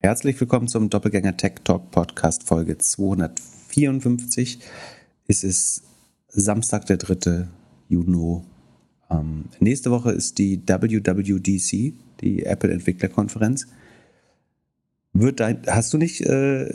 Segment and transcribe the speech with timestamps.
[0.00, 4.60] Herzlich willkommen zum Doppelgänger Tech Talk Podcast Folge 254.
[5.26, 5.82] Es ist
[6.28, 7.48] Samstag, der 3.
[7.88, 8.42] Juni.
[9.10, 13.66] Ähm, nächste Woche ist die WWDC, die Apple Entwicklerkonferenz.
[15.14, 16.68] Wird dein, hast du nicht äh,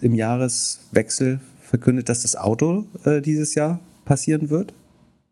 [0.00, 4.74] im Jahreswechsel verkündet, dass das Auto äh, dieses Jahr passieren wird?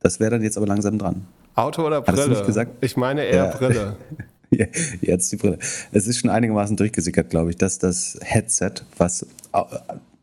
[0.01, 1.25] Das wäre dann jetzt aber langsam dran.
[1.55, 2.69] Auto oder Brille?
[2.81, 3.51] Ich meine eher ja.
[3.57, 3.97] Brille.
[5.01, 5.59] Jetzt die Brille.
[5.93, 9.27] Es ist schon einigermaßen durchgesickert, glaube ich, dass das Headset, was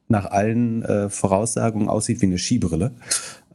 [0.08, 2.92] nach allen äh, Voraussagungen aussieht wie eine Skibrille,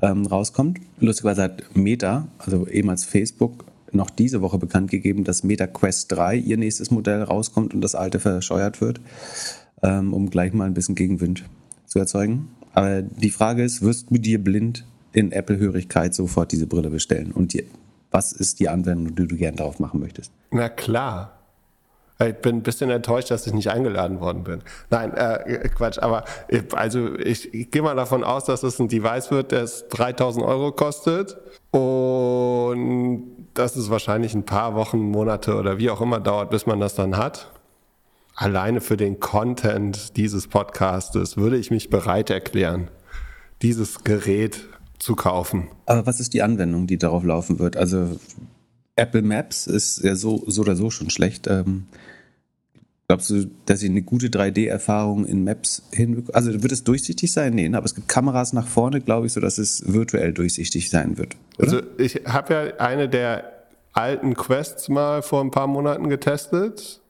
[0.02, 0.80] ähm, rauskommt.
[0.98, 6.36] Lustigerweise hat Meta, also ehemals Facebook, noch diese Woche bekannt gegeben, dass Meta Quest 3
[6.36, 9.00] ihr nächstes Modell rauskommt und das alte verscheuert wird,
[9.82, 11.44] ähm, um gleich mal ein bisschen Gegenwind
[11.86, 12.48] zu erzeugen.
[12.72, 17.52] Aber die Frage ist, wirst du dir blind in Apple-Hörigkeit sofort diese Brille bestellen und
[17.52, 17.64] die
[18.10, 20.32] was ist die Anwendung, die du gerne drauf machen möchtest?
[20.50, 21.36] Na klar.
[22.22, 24.60] Ich bin ein bisschen enttäuscht, dass ich nicht eingeladen worden bin.
[24.90, 28.88] Nein, äh, Quatsch, aber ich, also ich, ich gehe mal davon aus, dass es ein
[28.88, 31.38] Device wird, das 3000 Euro kostet
[31.70, 36.78] und dass es wahrscheinlich ein paar Wochen, Monate oder wie auch immer dauert, bis man
[36.78, 37.50] das dann hat.
[38.34, 42.90] Alleine für den Content dieses Podcastes würde ich mich bereit erklären,
[43.62, 44.66] dieses Gerät
[45.00, 45.68] zu kaufen.
[45.86, 47.76] Aber was ist die Anwendung, die darauf laufen wird?
[47.76, 48.20] Also
[48.96, 51.48] Apple Maps ist ja so, so oder so schon schlecht.
[51.48, 51.86] Ähm,
[53.08, 56.34] glaubst du, dass sie eine gute 3D-Erfahrung in Maps hinbekommen?
[56.34, 57.54] Also wird es durchsichtig sein?
[57.54, 57.78] Nee, ne?
[57.78, 61.34] aber es gibt Kameras nach vorne, glaube ich, sodass es virtuell durchsichtig sein wird.
[61.58, 61.64] Oder?
[61.64, 63.50] Also ich habe ja eine der
[63.94, 67.00] alten Quests mal vor ein paar Monaten getestet.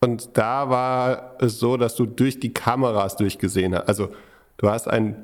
[0.00, 3.88] Und da war es so, dass du durch die Kameras durchgesehen hast.
[3.88, 4.10] Also
[4.58, 5.16] du hast ein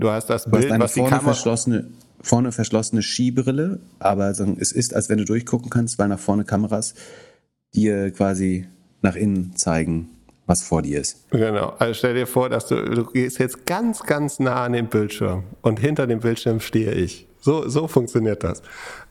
[0.00, 3.80] Du hast das du Bild, hast eine was vorne die Kamera verschlossene, vorne verschlossene Skibrille,
[3.98, 6.94] aber es ist, als wenn du durchgucken kannst, weil nach vorne Kameras
[7.74, 8.66] dir quasi
[9.02, 10.08] nach innen zeigen,
[10.46, 11.30] was vor dir ist.
[11.30, 11.74] Genau.
[11.78, 15.44] Also stell dir vor, dass du, du gehst jetzt ganz, ganz nah an den Bildschirm
[15.62, 17.28] und hinter dem Bildschirm stehe ich.
[17.42, 18.60] So, so funktioniert das.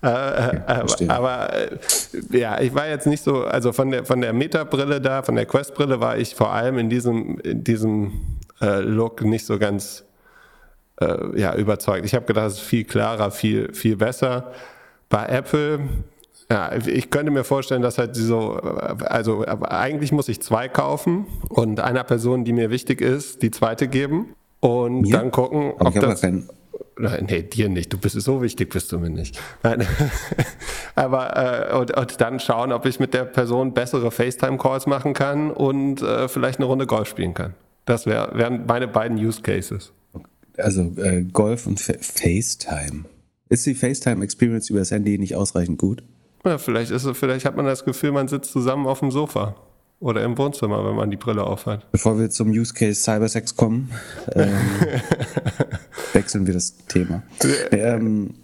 [0.04, 1.78] Äh, äh aber, aber äh,
[2.32, 5.46] ja, ich war jetzt nicht so, also von der, von der Meta-Brille da, von der
[5.46, 10.04] Quest-Brille war ich vor allem in diesem, in diesem äh, Look nicht so ganz
[11.00, 12.06] äh, ja, überzeugt.
[12.06, 14.52] Ich habe gedacht, es ist viel klarer, viel, viel besser.
[15.10, 15.80] Bei Apple,
[16.52, 21.80] ja, ich könnte mir vorstellen, dass halt so, also eigentlich muss ich zwei kaufen und
[21.80, 25.12] einer Person, die mir wichtig ist, die zweite geben und mir?
[25.12, 26.26] dann gucken, ob das...
[27.02, 27.94] Nee, dir nicht.
[27.94, 29.40] Du bist so wichtig, bist du mir nicht.
[29.64, 29.88] Nein.
[30.96, 35.50] Aber äh, und, und, dann schauen, ob ich mit der Person bessere FaceTime-Calls machen kann
[35.50, 37.54] und äh, vielleicht eine Runde Golf spielen kann.
[37.86, 39.94] Das wär, wären meine beiden Use Cases
[40.62, 43.06] also äh, Golf und Fa FaceTime.
[43.50, 46.04] Ist die FaceTime-Experience über das Handy nicht ausreichend gut?
[46.46, 49.56] Ja, vielleicht, ist, vielleicht hat man das Gefühl, man sitzt zusammen auf dem Sofa
[50.00, 51.92] oder im Wohnzimmer, wenn man die Brille aufhat.
[51.92, 53.92] Bevor wir zum Use Case Cybersex kommen,
[54.34, 54.54] ähm,
[56.14, 57.24] wechseln wir das Thema.
[57.72, 58.36] Ähm,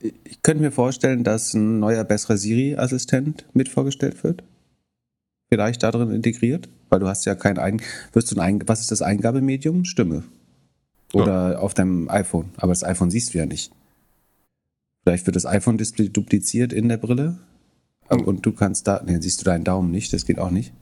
[0.00, 4.42] ich könnte mir vorstellen, dass ein neuer, besserer Siri-Assistent mit vorgestellt wird.
[5.48, 7.80] Vielleicht darin integriert, weil du hast ja kein Ein
[8.12, 9.84] wirst du ein was ist das Eingabemedium?
[9.84, 10.24] Stimme.
[11.14, 11.58] Oder ja.
[11.58, 12.50] auf deinem iPhone.
[12.56, 13.72] Aber das iPhone siehst du ja nicht.
[15.02, 17.38] Vielleicht wird das iPhone-Display dupliziert in der Brille.
[18.10, 18.20] Mhm.
[18.20, 20.72] Und du kannst da, ne, siehst du deinen Daumen nicht, das geht auch nicht.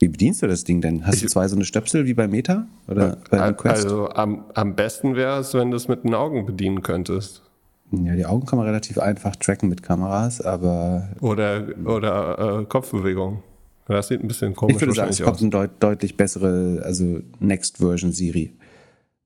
[0.00, 1.06] Wie bedienst du das Ding denn?
[1.06, 2.66] Hast ich, du zwei so eine Stöpsel wie bei Meta?
[2.86, 3.84] Oder bei Quest?
[3.84, 7.42] Also am, am besten wäre es, wenn du es mit den Augen bedienen könntest.
[7.90, 11.08] Ja, die Augen kann man relativ einfach tracken mit Kameras, aber.
[11.20, 13.42] Oder, oder äh, Kopfbewegung.
[13.86, 17.20] Das sieht ein bisschen komisch ich würde sagen, es kommt eine deut deutlich bessere, also
[17.40, 18.52] Next Version Siri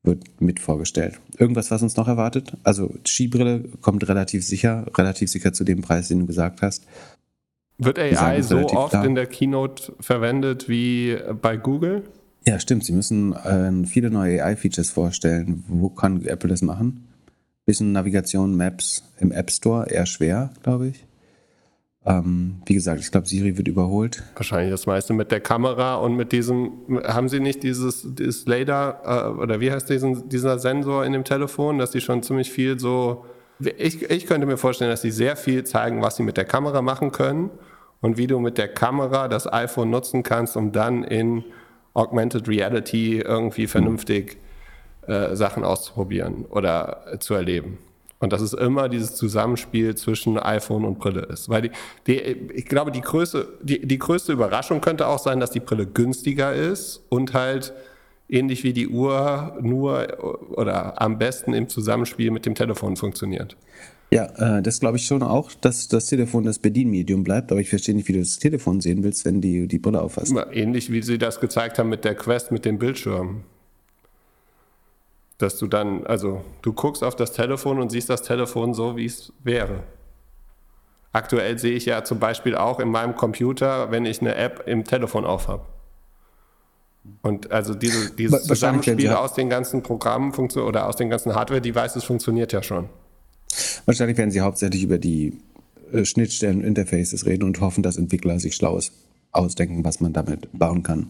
[0.03, 1.21] wird mit vorgestellt.
[1.39, 2.57] Irgendwas, was uns noch erwartet?
[2.65, 6.87] Also Skibrille kommt relativ sicher, relativ sicher zu dem Preis, den du gesagt hast.
[7.79, 9.05] Wird AI so oft klar.
[9.05, 12.05] in der Keynote verwendet wie bei Google?
[12.47, 12.85] Ja, stimmt.
[12.85, 15.65] Sie müssen äh, viele neue AI-Features vorstellen.
[15.69, 17.09] Wo kann Apple das machen?
[17.65, 21.05] Bisschen Navigation, Maps im App Store, eher schwer, glaube ich.
[22.05, 24.25] Ähm, wie gesagt, ich glaube, Siri wird überholt.
[24.35, 26.73] Wahrscheinlich das meiste mit der Kamera und mit diesem,
[27.05, 31.23] haben Sie nicht dieses, dieses Lader äh, oder wie heißt diesen, dieser Sensor in dem
[31.23, 33.25] Telefon, dass Sie schon ziemlich viel so,
[33.61, 36.83] ich, ich könnte mir vorstellen, dass Sie sehr viel zeigen, was Sie mit der Kamera
[36.83, 37.51] machen können
[38.01, 41.45] und wie du mit der Kamera das iPhone nutzen kannst, um dann in
[41.95, 44.39] Augmented Reality irgendwie vernünftig
[45.07, 47.79] äh, Sachen auszuprobieren oder zu erleben.
[48.23, 51.49] Und dass es immer dieses Zusammenspiel zwischen iPhone und Brille ist.
[51.49, 51.71] Weil die,
[52.07, 52.15] die,
[52.55, 56.55] ich glaube, die größte, die, die größte Überraschung könnte auch sein, dass die Brille günstiger
[56.55, 57.75] ist und halt
[58.29, 60.07] ähnlich wie die Uhr nur
[60.57, 63.57] oder am besten im Zusammenspiel mit dem Telefon funktioniert.
[64.13, 67.71] Ja, äh, das glaube ich schon auch, dass das Telefon das Bedienmedium bleibt, aber ich
[67.71, 70.33] verstehe nicht, wie du das Telefon sehen willst, wenn die die Brille aufhast.
[70.53, 73.43] Ähnlich wie sie das gezeigt haben mit der Quest mit dem Bildschirm.
[75.39, 79.07] Dass du dann, also du guckst auf das Telefon und siehst das Telefon so, wie
[79.07, 79.83] es wäre.
[81.13, 84.85] Aktuell sehe ich ja zum Beispiel auch in meinem Computer, wenn ich eine App im
[84.85, 85.67] Telefon aufhabe.
[87.21, 92.53] Und also diese, dieses Zusammenspiel aus den ganzen Programmen oder aus den ganzen Hardware-Devices funktioniert
[92.53, 92.89] ja schon.
[93.85, 95.39] Wahrscheinlich werden sie hauptsächlich über die
[95.93, 98.93] äh, Schnittstellen Interfaces reden und hoffen, dass Entwickler sich Schlaues
[99.33, 101.09] ausdenken, was man damit bauen kann.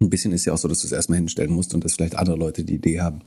[0.00, 2.16] Ein bisschen ist ja auch so, dass du es erstmal hinstellen musst und dass vielleicht
[2.16, 3.20] andere Leute die Idee haben,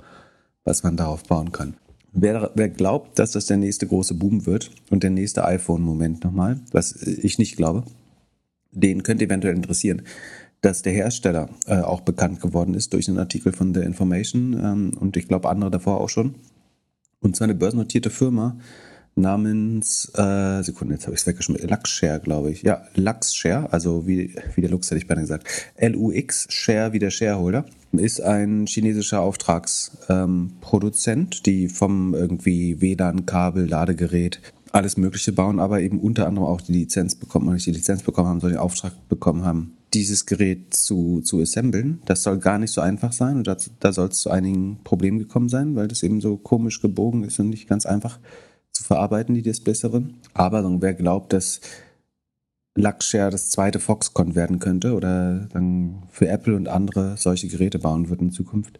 [0.63, 1.75] was man darauf bauen kann.
[2.11, 6.59] Wer, wer glaubt, dass das der nächste große Boom wird und der nächste iPhone-Moment nochmal,
[6.71, 7.83] was ich nicht glaube,
[8.71, 10.03] den könnte eventuell interessieren,
[10.61, 14.91] dass der Hersteller äh, auch bekannt geworden ist durch einen Artikel von The Information ähm,
[14.99, 16.35] und ich glaube andere davor auch schon.
[17.21, 18.57] Und zwar eine börsennotierte Firma
[19.15, 22.63] namens, äh, Sekunde, jetzt habe ich es weggeschmissen, Luxshare, glaube ich.
[22.63, 25.47] Ja, Luxshare, also wie, wie der Lux hätte ich beinahe gesagt.
[25.75, 34.39] L-U-X, Share wie der Shareholder, ist ein chinesischer Auftragsproduzent, ähm, die vom irgendwie WLAN-Kabel, Ladegerät,
[34.71, 38.03] alles Mögliche bauen, aber eben unter anderem auch die Lizenz bekommen, und nicht die Lizenz
[38.03, 42.01] bekommen haben, sondern den Auftrag bekommen haben, dieses Gerät zu, zu assemblen.
[42.05, 45.17] Das soll gar nicht so einfach sein und das, da soll es zu einigen Problemen
[45.17, 48.19] gekommen sein, weil das eben so komisch gebogen ist und nicht ganz einfach
[48.71, 49.41] zu verarbeiten, die
[49.81, 50.15] darin.
[50.33, 51.61] Aber wer glaubt, dass
[52.75, 58.09] Luxshare das zweite Foxconn werden könnte oder dann für Apple und andere solche Geräte bauen
[58.09, 58.79] wird in Zukunft,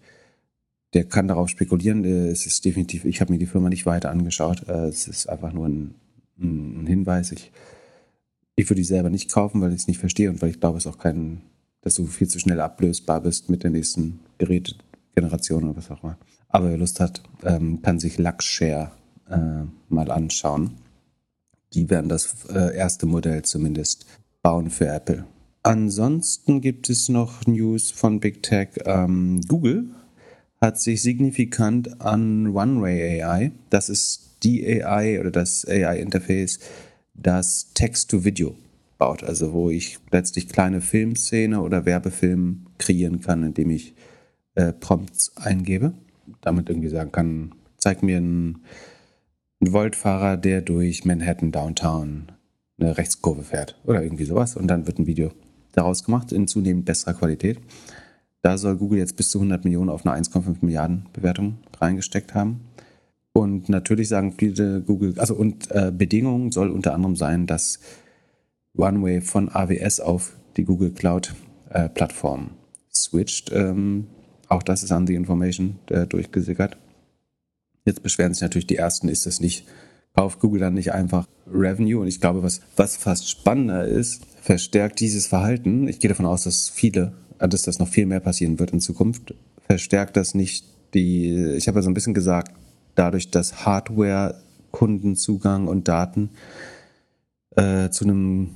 [0.94, 2.06] der kann darauf spekulieren.
[2.06, 4.68] Es ist definitiv, ich habe mir die Firma nicht weiter angeschaut.
[4.68, 5.95] Äh, es ist einfach nur ein,
[6.39, 7.31] ein Hinweis.
[7.31, 7.51] Ich
[8.59, 10.77] ich würde die selber nicht kaufen, weil ich es nicht verstehe und weil ich glaube,
[10.77, 11.42] es auch kein,
[11.81, 16.18] dass du viel zu schnell ablösbar bist mit der nächsten Gerätegeneration oder was auch immer.
[16.50, 18.92] Aber wer Lust hat, ähm, kann sich Luxshare
[19.30, 20.72] äh, mal anschauen.
[21.74, 24.06] Die werden das äh, erste Modell zumindest
[24.42, 25.26] bauen für Apple.
[25.64, 28.70] Ansonsten gibt es noch News von Big Tech.
[28.86, 29.90] Ähm, Google
[30.62, 36.60] hat sich signifikant an One-Way AI, das ist die AI oder das AI-Interface,
[37.14, 38.56] das Text-to-Video
[38.98, 43.96] baut, also wo ich letztlich kleine Filmszene oder Werbefilm kreieren kann, indem ich
[44.56, 45.94] äh, Prompts eingebe.
[46.42, 48.64] Damit irgendwie sagen kann, zeig mir einen,
[49.59, 52.31] einen Voltfahrer, der durch Manhattan Downtown
[52.79, 55.31] eine Rechtskurve fährt oder irgendwie sowas und dann wird ein Video
[55.73, 57.59] daraus gemacht in zunehmend besserer Qualität.
[58.41, 62.61] Da soll Google jetzt bis zu 100 Millionen auf eine 1,5 Milliarden Bewertung reingesteckt haben.
[63.33, 67.79] Und natürlich sagen viele Google, also und äh, Bedingung soll unter anderem sein, dass
[68.77, 71.35] OneWay von AWS auf die Google Cloud
[71.69, 72.51] äh, Plattform
[72.94, 73.51] switcht.
[73.53, 74.07] Ähm,
[74.47, 76.77] auch das ist an die Information äh, durchgesickert.
[77.86, 79.66] Jetzt beschweren sich natürlich die ersten, ist das nicht,
[80.16, 82.02] kauft Google dann nicht einfach Revenue?
[82.02, 85.88] Und ich glaube, was, was fast spannender ist, verstärkt dieses Verhalten.
[85.88, 89.34] Ich gehe davon aus, dass viele, dass das noch viel mehr passieren wird in Zukunft,
[89.66, 92.54] verstärkt das nicht die, ich habe ja so ein bisschen gesagt,
[92.96, 94.42] dadurch, dass Hardware,
[94.72, 96.31] Kundenzugang und Daten
[97.56, 98.50] äh, zu einem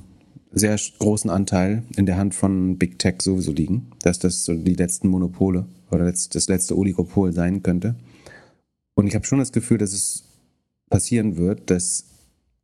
[0.52, 4.74] sehr großen Anteil in der Hand von Big Tech sowieso liegen, dass das so die
[4.74, 7.96] letzten Monopole oder das letzte Oligopol sein könnte.
[8.94, 10.24] Und ich habe schon das Gefühl, dass es
[10.90, 12.06] passieren wird, dass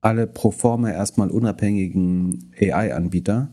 [0.00, 3.48] alle pro forma erstmal unabhängigen AI-Anbieter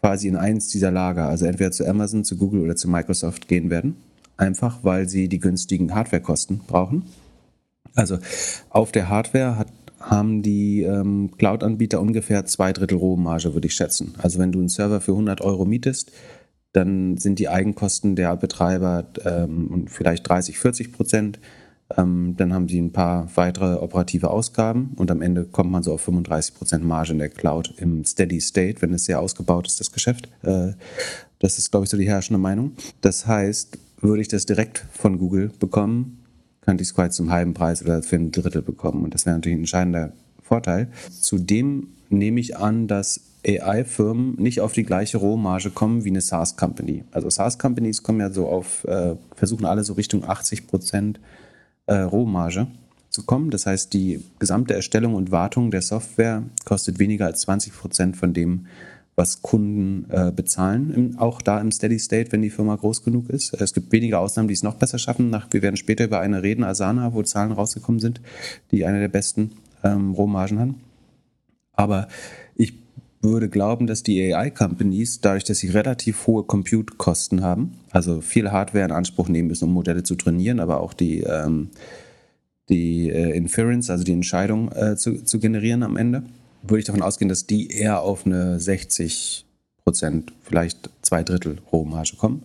[0.00, 3.70] quasi in eins dieser Lager, also entweder zu Amazon, zu Google oder zu Microsoft gehen
[3.70, 3.96] werden
[4.40, 7.04] einfach weil sie die günstigen Hardwarekosten brauchen.
[7.94, 8.18] Also
[8.70, 9.68] auf der Hardware hat,
[10.00, 14.14] haben die ähm, Cloud-Anbieter ungefähr zwei Drittel Rohmarge, würde ich schätzen.
[14.18, 16.10] Also wenn du einen Server für 100 Euro mietest,
[16.72, 21.38] dann sind die Eigenkosten der Betreiber ähm, vielleicht 30, 40 Prozent.
[21.96, 25.92] Ähm, dann haben sie ein paar weitere operative Ausgaben und am Ende kommt man so
[25.92, 29.80] auf 35 Prozent Marge in der Cloud im Steady State, wenn es sehr ausgebaut ist,
[29.80, 30.28] das Geschäft.
[30.42, 30.72] Äh,
[31.38, 32.72] das ist, glaube ich, so die herrschende Meinung.
[33.00, 36.24] Das heißt, würde ich das direkt von Google bekommen,
[36.60, 39.04] könnte ich es quasi zum halben Preis oder für ein Drittel bekommen.
[39.04, 40.88] Und das wäre natürlich ein entscheidender Vorteil.
[41.20, 47.04] Zudem nehme ich an, dass AI-Firmen nicht auf die gleiche Rohmarge kommen wie eine SaaS-Company.
[47.10, 51.20] Also SaaS-Companies kommen ja so auf, äh, versuchen alle so Richtung 80 Prozent
[51.90, 52.68] äh, Rohmarge
[53.10, 53.50] zu kommen.
[53.50, 58.32] Das heißt, die gesamte Erstellung und Wartung der Software kostet weniger als 20 Prozent von
[58.32, 58.66] dem,
[59.16, 63.28] was Kunden äh, bezahlen, im, auch da im Steady State, wenn die Firma groß genug
[63.28, 63.52] ist.
[63.60, 65.30] Es gibt wenige Ausnahmen, die es noch besser schaffen.
[65.30, 68.20] Nach, wir werden später über eine reden, Asana, wo Zahlen rausgekommen sind,
[68.70, 69.50] die eine der besten
[69.82, 70.80] ähm, Rohmargen haben.
[71.72, 72.06] Aber
[72.54, 72.74] ich
[73.20, 78.84] würde glauben, dass die AI-Companies, dadurch, dass sie relativ hohe Compute-Kosten haben, also viel Hardware
[78.84, 81.70] in Anspruch nehmen müssen, um Modelle zu trainieren, aber auch die, ähm,
[82.68, 86.22] die äh, Inference, also die Entscheidung äh, zu, zu generieren am Ende,
[86.62, 89.44] würde ich davon ausgehen, dass die eher auf eine 60
[89.84, 92.42] Prozent, vielleicht zwei Drittel Rohmarge kommen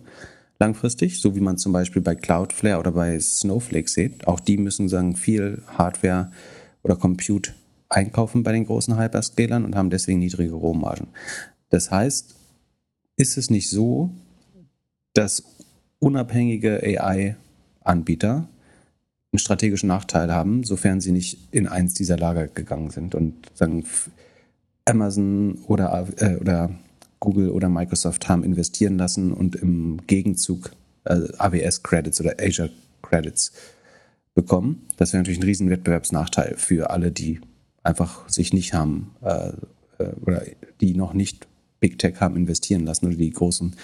[0.58, 4.26] langfristig, so wie man zum Beispiel bei Cloudflare oder bei Snowflake sieht.
[4.26, 6.30] Auch die müssen sagen viel Hardware
[6.82, 7.52] oder Compute
[7.96, 11.08] einkaufen bei den großen Hyperscalern und haben deswegen niedrige Rohmargen.
[11.70, 12.34] Das heißt,
[13.16, 14.10] ist es nicht so,
[15.14, 15.42] dass
[15.98, 18.48] unabhängige AI-Anbieter
[19.32, 23.84] einen strategischen Nachteil haben, sofern sie nicht in eins dieser Lager gegangen sind und sagen,
[24.84, 26.70] Amazon oder, äh, oder
[27.18, 30.70] Google oder Microsoft haben investieren lassen und im Gegenzug
[31.04, 33.52] äh, AWS-Credits oder Azure-Credits
[34.34, 34.86] bekommen.
[34.98, 37.40] Das wäre natürlich ein riesen Wettbewerbsnachteil für alle, die
[37.86, 39.52] einfach sich nicht haben äh,
[39.98, 40.42] äh oder
[40.80, 41.46] die noch nicht
[41.80, 43.76] Big Tech haben investieren lassen oder die großen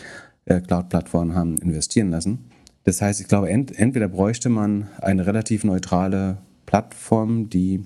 [0.45, 2.51] äh, Cloud-Plattformen haben investieren lassen.
[2.85, 7.85] Das heißt, ich glaube, ent entweder bräuchte man eine relativ neutrale Plattform, die,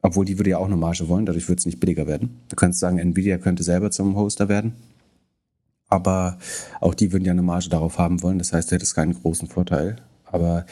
[0.00, 2.38] obwohl die würde ja auch eine Marge wollen, dadurch würde es nicht billiger werden.
[2.48, 4.74] Du kannst sagen, Nvidia könnte selber zum Hoster werden,
[5.88, 6.38] aber
[6.80, 8.38] auch die würden ja eine Marge darauf haben wollen.
[8.38, 9.96] Das heißt, du hättest keinen großen Vorteil.
[10.24, 10.64] Aber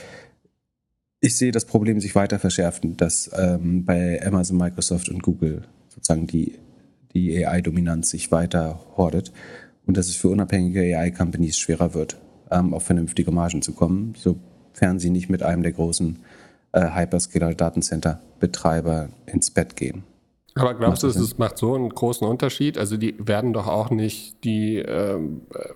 [1.21, 6.27] ich sehe das Problem sich weiter verschärfen, dass ähm, bei Amazon, Microsoft und Google sozusagen
[6.27, 6.59] die,
[7.13, 9.31] die AI-Dominanz sich weiter hordet
[9.87, 12.17] und dass es für unabhängige AI-Companies schwerer wird,
[12.51, 16.21] ähm, auf vernünftige Margen zu kommen, sofern sie nicht mit einem der großen
[16.73, 20.05] äh, Hyperscaler-Datencenter-Betreiber ins Bett gehen.
[20.55, 22.79] Aber glaubst du, es macht so einen großen Unterschied?
[22.79, 25.69] Also die werden doch auch nicht die ähm, äh,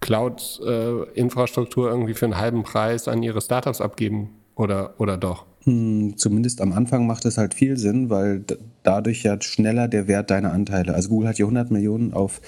[0.00, 5.46] Cloud-Infrastruktur äh, irgendwie für einen halben Preis an ihre Startups abgeben oder, oder doch?
[5.64, 8.44] Hm, zumindest am Anfang macht es halt viel Sinn, weil
[8.82, 10.94] dadurch ja schneller der Wert deiner Anteile.
[10.94, 12.40] Also Google hat hier 100 Millionen auf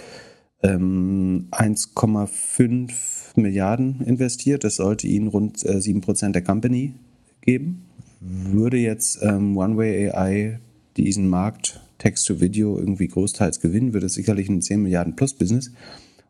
[0.62, 2.90] ähm, 1,5
[3.37, 4.64] Milliarden investiert.
[4.64, 6.95] Das sollte ihnen rund äh, 7% der Company
[7.40, 7.87] geben.
[8.21, 10.61] Würde jetzt ähm, OneWay AI
[10.97, 15.71] diesen Markt Text-to-Video irgendwie großteils gewinnen, würde es sicherlich ein 10 Milliarden plus Business.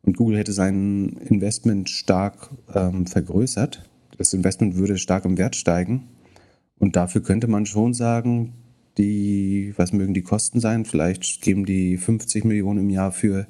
[0.03, 3.89] Und Google hätte sein Investment stark ähm, vergrößert.
[4.21, 6.11] Das Investment würde stark im Wert steigen.
[6.79, 8.53] Und dafür könnte man schon sagen,
[8.99, 10.85] die, was mögen die Kosten sein?
[10.85, 13.47] Vielleicht geben die 50 Millionen im Jahr für,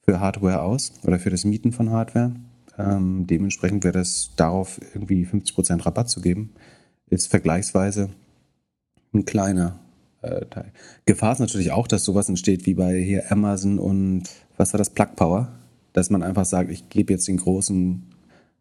[0.00, 2.32] für Hardware aus oder für das Mieten von Hardware.
[2.78, 6.54] Ähm, dementsprechend wäre das darauf irgendwie 50% Rabatt zu geben,
[7.10, 8.08] ist vergleichsweise
[9.12, 9.78] ein kleiner
[10.22, 10.72] äh, Teil.
[11.04, 14.22] Gefahr ist natürlich auch, dass sowas entsteht wie bei hier Amazon und
[14.56, 15.52] was war das, Plug Power,
[15.92, 18.04] dass man einfach sagt, ich gebe jetzt den großen,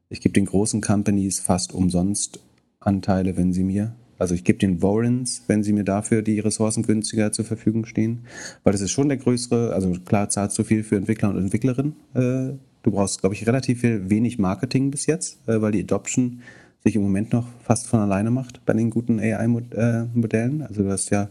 [0.09, 2.39] ich gebe den großen Companies fast umsonst
[2.79, 6.81] Anteile, wenn sie mir also ich gebe den Warrens, wenn sie mir dafür die Ressourcen
[6.81, 8.25] günstiger zur Verfügung stehen,
[8.63, 11.95] weil das ist schon der größere, also klar zahlst du viel für Entwickler und Entwicklerinnen,
[12.15, 16.41] äh, Du brauchst, glaube ich, relativ viel, wenig Marketing bis jetzt, äh, weil die Adoption
[16.85, 20.61] sich im Moment noch fast von alleine macht bei den guten AI-Modellen.
[20.61, 21.29] Also du hast ja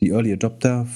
[0.00, 0.88] die Early Adopter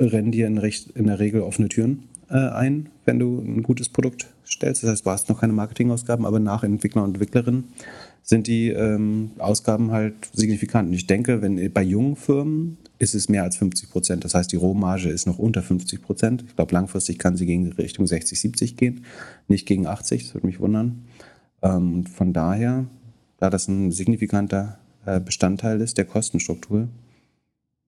[0.00, 4.26] rennen dir in, in der Regel offene Türen äh, ein, wenn du ein gutes Produkt
[4.50, 4.82] stellst.
[4.82, 7.64] Das heißt, du hast noch keine Marketingausgaben, aber nach Entwickler und Entwicklerinnen
[8.22, 10.88] sind die ähm, Ausgaben halt signifikant.
[10.88, 14.24] Und ich denke, wenn bei jungen Firmen ist es mehr als 50 Prozent.
[14.24, 16.44] Das heißt, die Rohmarge ist noch unter 50 Prozent.
[16.46, 19.04] Ich glaube, langfristig kann sie gegen Richtung 60, 70 gehen,
[19.48, 20.24] nicht gegen 80.
[20.24, 21.06] Das würde mich wundern.
[21.62, 22.84] Ähm, von daher,
[23.38, 26.88] da das ein signifikanter äh, Bestandteil ist der Kostenstruktur,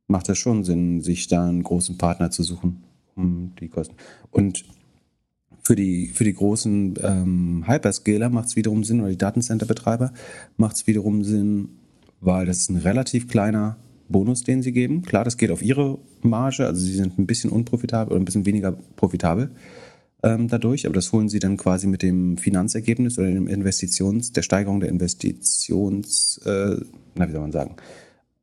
[0.08, 2.82] macht es schon Sinn, sich da einen großen Partner zu suchen,
[3.14, 3.94] um die Kosten.
[4.30, 4.64] Und
[5.72, 10.12] für die, für die großen ähm, Hyperscaler macht es wiederum Sinn, oder die Datencenter-Betreiber
[10.58, 11.70] macht es wiederum Sinn,
[12.20, 13.78] weil das ist ein relativ kleiner
[14.10, 15.00] Bonus, den sie geben.
[15.00, 18.44] Klar, das geht auf ihre Marge, also sie sind ein bisschen unprofitabel oder ein bisschen
[18.44, 19.50] weniger profitabel
[20.22, 24.42] ähm, dadurch, aber das holen sie dann quasi mit dem Finanzergebnis oder dem Investitions, der
[24.42, 26.76] Steigerung der Investitions, äh,
[27.14, 27.76] na wie soll man sagen,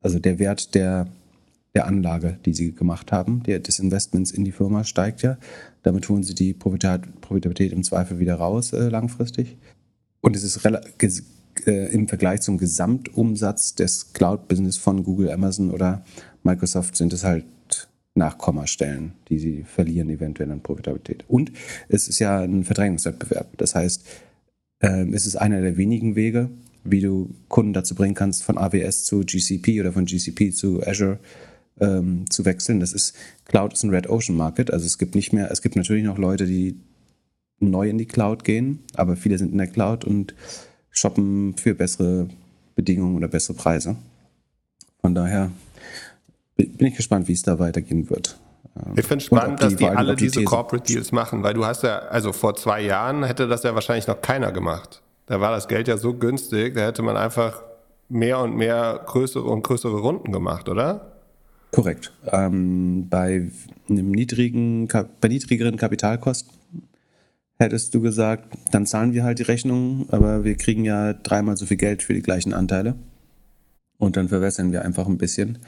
[0.02, 1.06] also der Wert der,
[1.76, 5.38] der Anlage, die sie gemacht haben, der, des Investments in die Firma steigt ja.
[5.84, 9.58] Damit holen sie die Profitabilität im Zweifel wieder raus äh, langfristig.
[10.22, 10.60] Und es ist
[11.66, 16.04] äh, im Vergleich zum Gesamtumsatz des Cloud-Business von Google, Amazon oder
[16.44, 17.46] Microsoft sind es halt
[18.16, 21.24] Nachkommastellen, die sie verlieren eventuell an Profitabilität.
[21.28, 21.52] Und
[21.88, 23.58] es ist ja ein Verdrängungswettbewerb.
[23.58, 24.06] Das heißt,
[24.80, 26.50] äh, es ist einer der wenigen Wege,
[26.84, 31.20] wie du Kunden dazu bringen kannst, von AWS zu GCP oder von GCP zu Azure
[31.80, 32.80] ähm, zu wechseln.
[32.80, 34.72] Das ist, Cloud ist ein Red Ocean Market.
[34.72, 36.80] Also es gibt nicht mehr, es gibt natürlich noch Leute, die
[37.60, 40.34] neu in die Cloud gehen, aber viele sind in der Cloud und
[40.92, 42.28] shoppen für bessere
[42.76, 43.96] Bedingungen oder bessere Preise.
[45.02, 45.52] Von daher
[46.56, 48.38] bin ich gespannt, wie es da weitergehen wird.
[48.96, 51.66] Ich finde es spannend, die, dass die alle die diese Corporate Deals machen, weil du
[51.66, 55.02] hast ja, also vor zwei Jahren hätte das ja wahrscheinlich noch keiner gemacht.
[55.26, 57.62] Da war das Geld ja so günstig, da hätte man einfach
[58.08, 61.19] mehr und mehr größere und größere Runden gemacht, oder?
[61.72, 62.14] Korrekt.
[62.32, 63.50] Ähm, bei
[63.90, 66.52] einem niedrigen, bei niedrigeren Kapitalkosten
[67.60, 71.66] hättest du gesagt, dann zahlen wir halt die Rechnung, aber wir kriegen ja dreimal so
[71.66, 72.96] viel Geld für die gleichen Anteile.
[73.98, 75.60] Und dann verwässern wir einfach ein bisschen.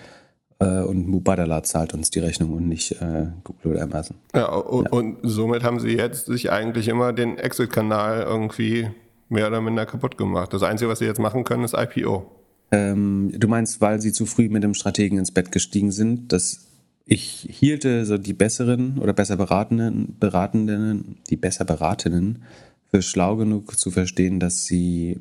[0.59, 4.17] Äh, und Mubadala zahlt uns die Rechnung und nicht äh, Google oder Amazon.
[4.33, 4.91] Ja, und, ja.
[4.91, 8.89] und somit haben sie jetzt sich eigentlich immer den Exit-Kanal irgendwie
[9.27, 10.53] mehr oder minder kaputt gemacht.
[10.53, 12.25] Das Einzige, was sie jetzt machen können, ist IPO.
[12.71, 16.67] Ähm, du meinst, weil sie zu früh mit dem Strategen ins Bett gestiegen sind, dass
[17.05, 22.43] ich hielte so die besseren oder besser beratenden, beratenden, die besser beratenden
[22.89, 25.19] für schlau genug zu verstehen, dass sie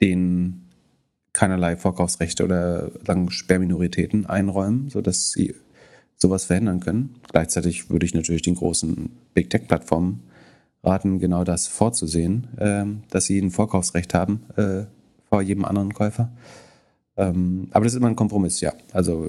[0.00, 0.62] den
[1.32, 5.54] keinerlei Vorkaufsrechte oder sagen, Sperrminoritäten einräumen, sodass sie
[6.16, 7.16] sowas verhindern können.
[7.30, 10.22] Gleichzeitig würde ich natürlich den großen Big Tech-Plattformen
[10.82, 14.84] raten, genau das vorzusehen, äh, dass sie ein Vorkaufsrecht haben äh,
[15.28, 16.30] vor jedem anderen Käufer.
[17.18, 18.72] Ähm, aber das ist immer ein Kompromiss, ja.
[18.92, 19.28] Also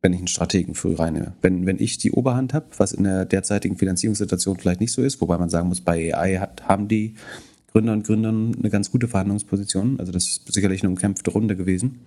[0.00, 1.32] wenn ich einen Strategen früh reinnehme.
[1.40, 5.20] Wenn, wenn ich die Oberhand habe, was in der derzeitigen Finanzierungssituation vielleicht nicht so ist,
[5.20, 7.14] wobei man sagen muss, bei AI hat, haben die
[7.72, 9.98] Gründer und Gründern eine ganz gute Verhandlungsposition.
[9.98, 12.00] Also das ist sicherlich eine umkämpfte Runde gewesen.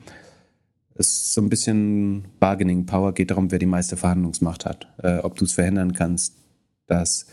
[0.95, 4.87] Es ist so ein bisschen Bargaining Power, geht darum, wer die meiste Verhandlungsmacht hat.
[5.03, 6.35] Äh, ob du es verhindern kannst,
[6.87, 7.25] dass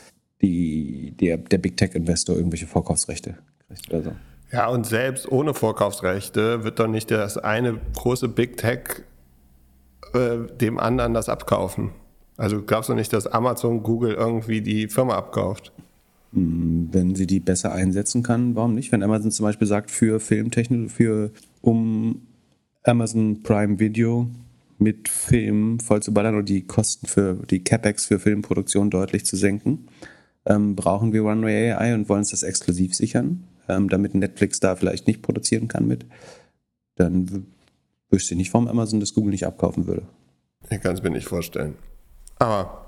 [0.43, 3.37] die, der, der Big Tech Investor irgendwelche Vorkaufsrechte
[3.69, 4.13] kriegt oder so.
[4.51, 9.03] Ja, und selbst ohne Vorkaufsrechte wird doch nicht das eine große Big Tech
[10.15, 11.91] äh, dem anderen das abkaufen.
[12.39, 15.73] Also glaubst du nicht, dass Amazon, Google irgendwie die Firma abkauft?
[16.33, 18.91] Hm, wenn sie die besser einsetzen kann, warum nicht?
[18.91, 22.23] Wenn Amazon zum Beispiel sagt, für Filmtechnik, für um
[22.85, 24.29] Amazon Prime Video
[24.79, 29.37] mit Film voll zu ballern und die Kosten für die CapEx für Filmproduktion deutlich zu
[29.37, 29.89] senken,
[30.47, 34.77] ähm, brauchen wir Runway AI und wollen uns das exklusiv sichern ähm, damit Netflix da
[34.77, 36.07] vielleicht nicht produzieren kann mit,
[36.97, 37.47] dann
[38.11, 40.03] wüsste ich nicht, warum Amazon das Google nicht abkaufen würde.
[40.71, 41.75] Ich kann es mir nicht vorstellen.
[42.39, 42.85] Aber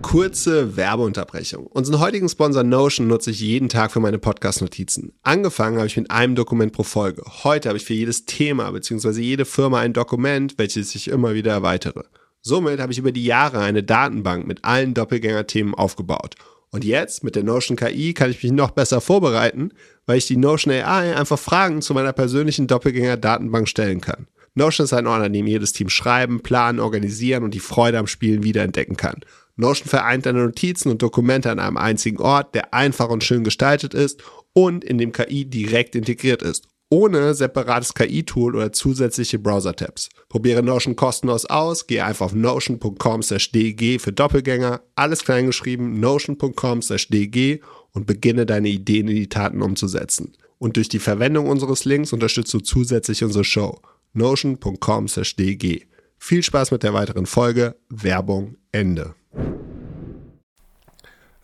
[0.00, 1.66] Kurze Werbeunterbrechung.
[1.66, 5.12] Unseren heutigen Sponsor Notion nutze ich jeden Tag für meine Podcast-Notizen.
[5.22, 7.22] Angefangen habe ich mit einem Dokument pro Folge.
[7.44, 9.20] Heute habe ich für jedes Thema bzw.
[9.20, 12.04] jede Firma ein Dokument, welches ich immer wieder erweitere.
[12.40, 16.34] Somit habe ich über die Jahre eine Datenbank mit allen Doppelgänger-Themen aufgebaut
[16.72, 19.72] und jetzt mit der Notion KI kann ich mich noch besser vorbereiten,
[20.06, 24.26] weil ich die Notion AI einfach Fragen zu meiner persönlichen Doppelgänger-Datenbank stellen kann.
[24.54, 28.06] Notion ist ein Ort, an dem jedes Team schreiben, planen, organisieren und die Freude am
[28.06, 29.20] Spielen wiederentdecken kann.
[29.56, 33.92] Notion vereint deine Notizen und Dokumente an einem einzigen Ort, der einfach und schön gestaltet
[33.92, 34.22] ist
[34.54, 40.10] und in dem KI direkt integriert ist ohne separates KI-Tool oder zusätzliche Browser-Tabs.
[40.28, 48.44] Probiere Notion kostenlos aus, gehe einfach auf notion.com/dg für Doppelgänger, alles kleingeschrieben, notion.com/dg und beginne
[48.44, 50.36] deine Ideen in die Taten umzusetzen.
[50.58, 53.80] Und durch die Verwendung unseres Links unterstützt du zusätzlich unsere Show.
[54.12, 55.86] notion.com/dg.
[56.18, 57.74] Viel Spaß mit der weiteren Folge.
[57.88, 59.14] Werbung Ende.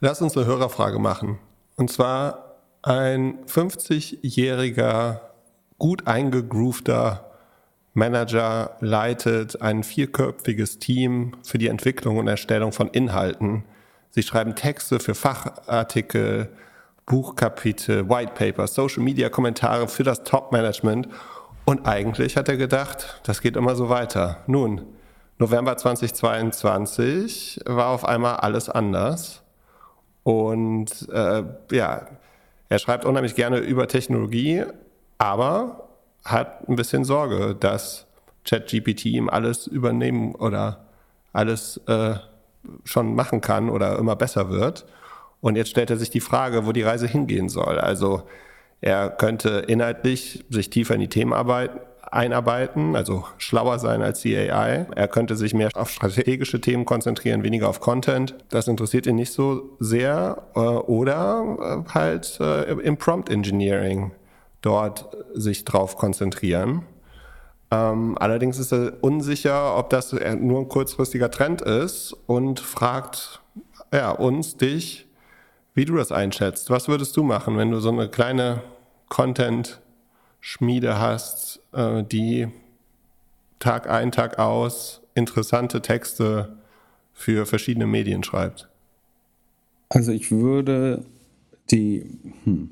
[0.00, 1.38] Lass uns eine Hörerfrage machen.
[1.76, 5.27] Und zwar ein 50-jähriger
[5.78, 7.24] gut eingegroovter
[7.94, 13.64] Manager leitet ein vierköpfiges Team für die Entwicklung und Erstellung von Inhalten.
[14.10, 16.48] Sie schreiben Texte für Fachartikel,
[17.06, 21.08] Buchkapitel, Whitepapers, Social Media Kommentare für das Top-Management.
[21.64, 24.38] Und eigentlich hat er gedacht, das geht immer so weiter.
[24.46, 24.82] Nun,
[25.38, 29.42] November 2022 war auf einmal alles anders.
[30.22, 32.06] Und äh, ja,
[32.68, 34.64] er schreibt unheimlich gerne über Technologie,
[35.18, 35.88] aber
[36.24, 38.06] hat ein bisschen Sorge, dass
[38.44, 40.86] ChatGPT ihm alles übernehmen oder
[41.32, 42.14] alles äh,
[42.84, 44.86] schon machen kann oder immer besser wird.
[45.40, 47.78] Und jetzt stellt er sich die Frage, wo die Reise hingehen soll.
[47.78, 48.22] Also
[48.80, 51.78] er könnte inhaltlich sich tiefer in die Themen arbeiten,
[52.10, 54.86] einarbeiten, also schlauer sein als die AI.
[54.94, 58.34] Er könnte sich mehr auf strategische Themen konzentrieren, weniger auf Content.
[58.48, 60.42] Das interessiert ihn nicht so sehr.
[60.54, 64.12] Äh, oder äh, halt äh, im Prompt Engineering
[64.62, 66.84] dort sich drauf konzentrieren.
[67.70, 73.40] Ähm, allerdings ist er unsicher, ob das nur ein kurzfristiger Trend ist und fragt
[73.92, 75.06] ja, uns, dich,
[75.74, 76.70] wie du das einschätzt.
[76.70, 78.62] Was würdest du machen, wenn du so eine kleine
[79.08, 82.48] Content-Schmiede hast, äh, die
[83.58, 86.56] Tag ein, Tag aus interessante Texte
[87.12, 88.68] für verschiedene Medien schreibt?
[89.88, 91.04] Also ich würde
[91.70, 92.70] die, hm,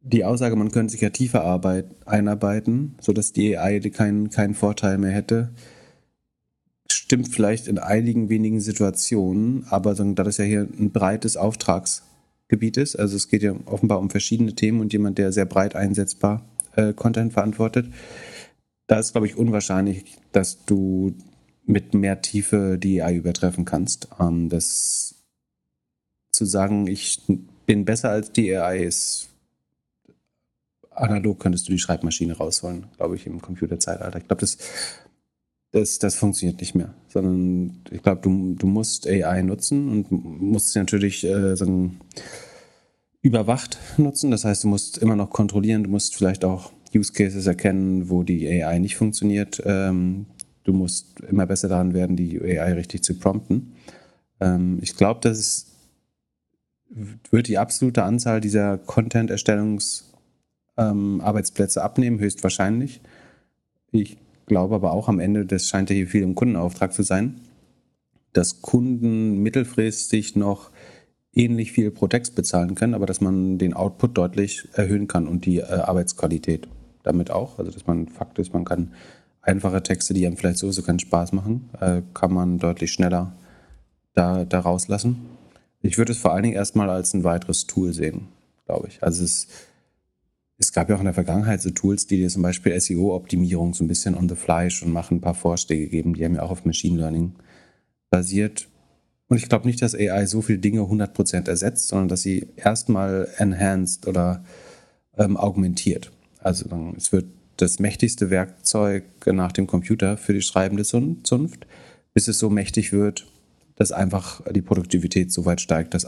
[0.00, 4.98] die Aussage, man könnte sich ja tiefer arbeit, einarbeiten, sodass die AI keinen, keinen Vorteil
[4.98, 5.50] mehr hätte,
[6.90, 12.96] stimmt vielleicht in einigen wenigen Situationen, aber da das ja hier ein breites Auftragsgebiet ist,
[12.96, 16.44] also es geht ja offenbar um verschiedene Themen und jemand, der sehr breit einsetzbar
[16.76, 17.88] äh, Content verantwortet.
[18.86, 21.14] Da ist, glaube ich, unwahrscheinlich, dass du
[21.66, 24.08] mit mehr Tiefe die AI übertreffen kannst.
[24.18, 25.16] Ähm, das
[26.32, 27.20] zu sagen, ich
[27.66, 29.27] bin besser als die AI ist
[31.00, 34.18] analog könntest du die Schreibmaschine rausholen, glaube ich, im Computerzeitalter.
[34.18, 34.58] Ich glaube, das,
[35.70, 40.72] das, das funktioniert nicht mehr, sondern ich glaube, du, du musst AI nutzen und musst
[40.72, 42.00] sie natürlich äh, sagen,
[43.22, 44.30] überwacht nutzen.
[44.30, 48.22] Das heißt, du musst immer noch kontrollieren, du musst vielleicht auch Use Cases erkennen, wo
[48.22, 49.62] die AI nicht funktioniert.
[49.64, 50.26] Ähm,
[50.64, 53.72] du musst immer besser daran werden, die AI richtig zu prompten.
[54.40, 55.66] Ähm, ich glaube, dass es
[57.30, 60.07] wird die absolute Anzahl dieser Content-Erstellungs-Arbeitsplätze
[60.78, 63.02] ähm, abnehmen, höchstwahrscheinlich.
[63.90, 67.40] Ich glaube aber auch am Ende, das scheint ja hier viel im Kundenauftrag zu sein,
[68.32, 70.70] dass Kunden mittelfristig noch
[71.32, 75.44] ähnlich viel pro Text bezahlen können, aber dass man den Output deutlich erhöhen kann und
[75.44, 76.68] die äh, Arbeitsqualität
[77.02, 77.58] damit auch.
[77.58, 78.92] Also dass man Fakt ist, man kann
[79.40, 83.34] einfache Texte, die einem vielleicht sowieso keinen Spaß machen, äh, kann man deutlich schneller
[84.14, 85.26] da, da rauslassen.
[85.80, 88.28] Ich würde es vor allen Dingen erstmal als ein weiteres Tool sehen,
[88.66, 89.02] glaube ich.
[89.02, 89.46] Also es,
[90.58, 93.84] es gab ja auch in der Vergangenheit so Tools, die dir zum Beispiel SEO-Optimierung so
[93.84, 96.50] ein bisschen on the fly schon machen, ein paar Vorschläge geben, die haben ja auch
[96.50, 97.34] auf Machine Learning
[98.10, 98.68] basiert.
[99.28, 103.28] Und ich glaube nicht, dass AI so viele Dinge 100% ersetzt, sondern dass sie erstmal
[103.36, 104.42] enhanced oder
[105.16, 106.10] ähm, augmentiert.
[106.40, 106.66] Also
[106.96, 111.66] es wird das mächtigste Werkzeug nach dem Computer für die schreibende Zunft,
[112.14, 113.26] bis es so mächtig wird,
[113.76, 116.06] dass einfach die Produktivität so weit steigt, dass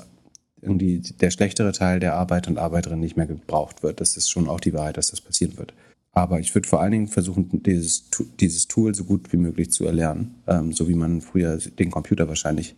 [0.63, 4.01] irgendwie der schlechtere Teil der Arbeiter und Arbeiterinnen nicht mehr gebraucht wird.
[4.01, 5.75] Das ist schon auch die Wahrheit, dass das passieren wird.
[6.13, 9.87] Aber ich würde vor allen Dingen versuchen, dieses, dieses Tool so gut wie möglich zu
[9.87, 12.75] erlernen, ähm, so wie man früher den Computer wahrscheinlich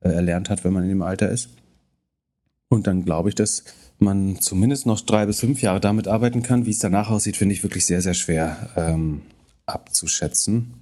[0.00, 1.50] äh, erlernt hat, wenn man in dem Alter ist.
[2.68, 3.64] Und dann glaube ich, dass
[3.98, 6.64] man zumindest noch drei bis fünf Jahre damit arbeiten kann.
[6.64, 9.22] Wie es danach aussieht, finde ich wirklich sehr, sehr schwer ähm,
[9.66, 10.74] abzuschätzen.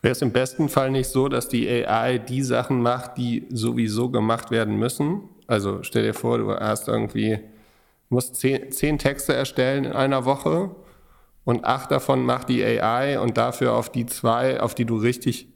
[0.00, 4.10] Wäre es im besten Fall nicht so, dass die AI die Sachen macht, die sowieso
[4.10, 5.22] gemacht werden müssen?
[5.46, 7.38] Also stell dir vor, du hast irgendwie,
[8.08, 10.70] musst zehn, zehn Texte erstellen in einer Woche
[11.44, 15.48] und acht davon macht die AI und dafür auf die zwei, auf die du richtig,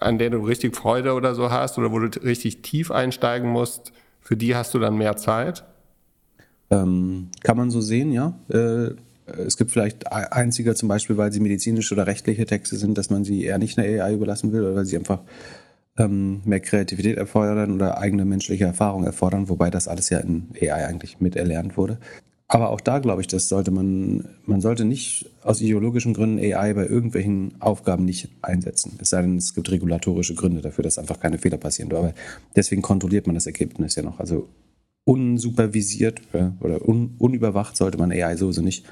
[0.00, 3.92] an der du richtig Freude oder so hast oder wo du richtig tief einsteigen musst,
[4.20, 5.64] für die hast du dann mehr Zeit?
[6.70, 8.38] Ähm, kann man so sehen, ja.
[8.48, 8.94] Äh
[9.26, 13.24] es gibt vielleicht einziger zum Beispiel, weil sie medizinische oder rechtliche Texte sind, dass man
[13.24, 15.20] sie eher nicht einer AI überlassen will oder weil sie einfach
[15.98, 20.86] ähm, mehr Kreativität erfordern oder eigene menschliche Erfahrung erfordern, wobei das alles ja in AI
[20.86, 21.98] eigentlich mit erlernt wurde.
[22.46, 26.74] Aber auch da glaube ich, das sollte man, man sollte nicht aus ideologischen Gründen AI
[26.74, 28.98] bei irgendwelchen Aufgaben nicht einsetzen.
[29.00, 31.90] Es sei denn, es gibt regulatorische Gründe dafür, dass einfach keine Fehler passieren.
[31.92, 32.12] Aber
[32.54, 34.20] deswegen kontrolliert man das Ergebnis ja noch.
[34.20, 34.48] Also
[35.04, 36.20] unsupervisiert
[36.60, 38.84] oder un, unüberwacht sollte man AI sowieso nicht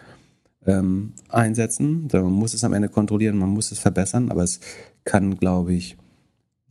[0.67, 2.09] ähm, einsetzen.
[2.13, 4.61] Man muss es am Ende kontrollieren, man muss es verbessern, aber es
[5.05, 5.97] kann, glaube ich,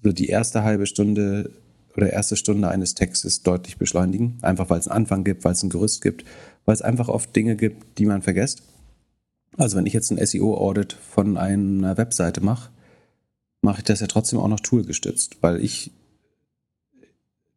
[0.03, 1.51] so die erste halbe Stunde
[1.95, 4.37] oder erste Stunde eines Textes deutlich beschleunigen.
[4.41, 6.23] Einfach weil es einen Anfang gibt, weil es ein Gerüst gibt,
[6.65, 8.63] weil es einfach oft Dinge gibt, die man vergisst.
[9.57, 12.69] Also wenn ich jetzt ein SEO-Audit von einer Webseite mache,
[13.61, 15.91] mache ich das ja trotzdem auch noch toolgestützt, weil ich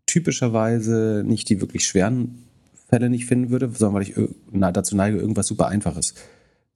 [0.07, 2.45] typischerweise nicht die wirklich schweren
[2.89, 4.15] Fälle nicht finden würde, sondern weil ich
[4.53, 6.15] dazu neige, irgendwas super Einfaches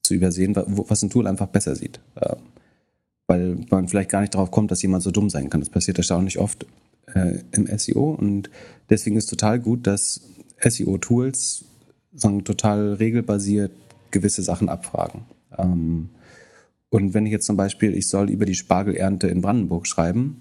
[0.03, 2.01] zu übersehen, was ein Tool einfach besser sieht.
[3.29, 5.61] Weil man vielleicht gar nicht darauf kommt, dass jemand so dumm sein kann.
[5.61, 6.67] Das passiert erstaunlich oft
[7.14, 8.51] äh, im SEO und
[8.91, 10.23] deswegen ist total gut, dass
[10.61, 11.64] SEO-Tools
[12.45, 13.71] total regelbasiert
[14.11, 15.23] gewisse Sachen abfragen.
[15.57, 16.09] Ähm,
[16.91, 20.41] und wenn ich jetzt zum Beispiel, ich soll über die Spargelernte in Brandenburg schreiben,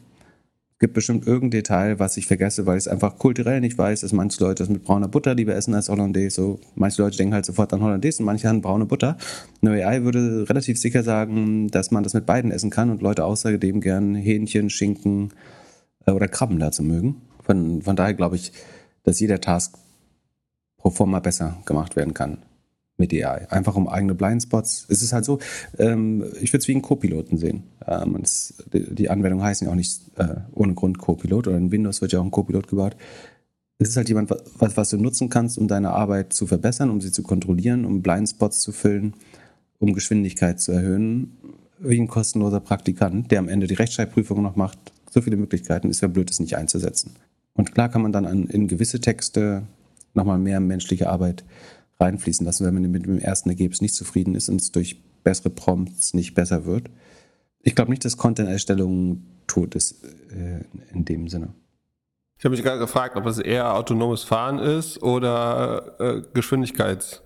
[0.80, 4.14] gibt bestimmt irgendein Detail, was ich vergesse, weil ich es einfach kulturell nicht weiß, dass
[4.14, 6.36] manche Leute das mit brauner Butter lieber essen als Hollandaise.
[6.36, 9.18] So, manche Leute denken halt sofort an Hollandaise und manche an braune Butter.
[9.62, 13.26] Eine AI würde relativ sicher sagen, dass man das mit beiden essen kann und Leute
[13.26, 15.34] außerdem gern Hähnchen, Schinken
[16.06, 17.22] äh, oder Krabben dazu mögen.
[17.44, 18.52] Von, von daher glaube ich,
[19.04, 19.76] dass jeder Task
[20.78, 22.38] pro forma besser gemacht werden kann
[22.98, 23.50] mit AI.
[23.50, 24.86] Einfach um eigene Blindspots.
[24.90, 25.40] Es ist halt so,
[25.78, 27.64] ähm, ich würde es wie einen Co-Piloten sehen.
[27.86, 32.02] Ähm, es, die, Anwendungen heißen ja auch nicht äh, ohne Grund Co-Pilot oder in Windows
[32.02, 32.96] wird ja auch ein Co-Pilot gebaut.
[33.80, 37.00] Es ist halt jemand, was, was du nutzen kannst, um deine Arbeit zu verbessern, um
[37.00, 39.14] sie zu kontrollieren, um Blindspots zu füllen,
[39.78, 41.38] um Geschwindigkeit zu erhöhen.
[41.80, 44.80] Wie ein kostenloser Praktikant, der am Ende die Rechtschreibprüfung noch macht.
[45.12, 47.12] So viele Möglichkeiten, ist ja blöd, es nicht einzusetzen.
[47.54, 49.62] Und klar kann man dann an, in gewisse Texte
[50.16, 51.44] nochmal mehr menschliche Arbeit
[52.00, 55.50] reinfließen lassen, wenn man mit dem ersten Ergebnis nicht zufrieden ist und es durch bessere
[55.50, 56.90] Prompts nicht besser wird.
[57.62, 61.54] Ich glaube nicht, dass Content-Erstellung tot ist äh, in dem Sinne.
[62.38, 67.24] Ich habe mich gerade gefragt, ob es eher autonomes Fahren ist oder äh, Geschwindigkeits,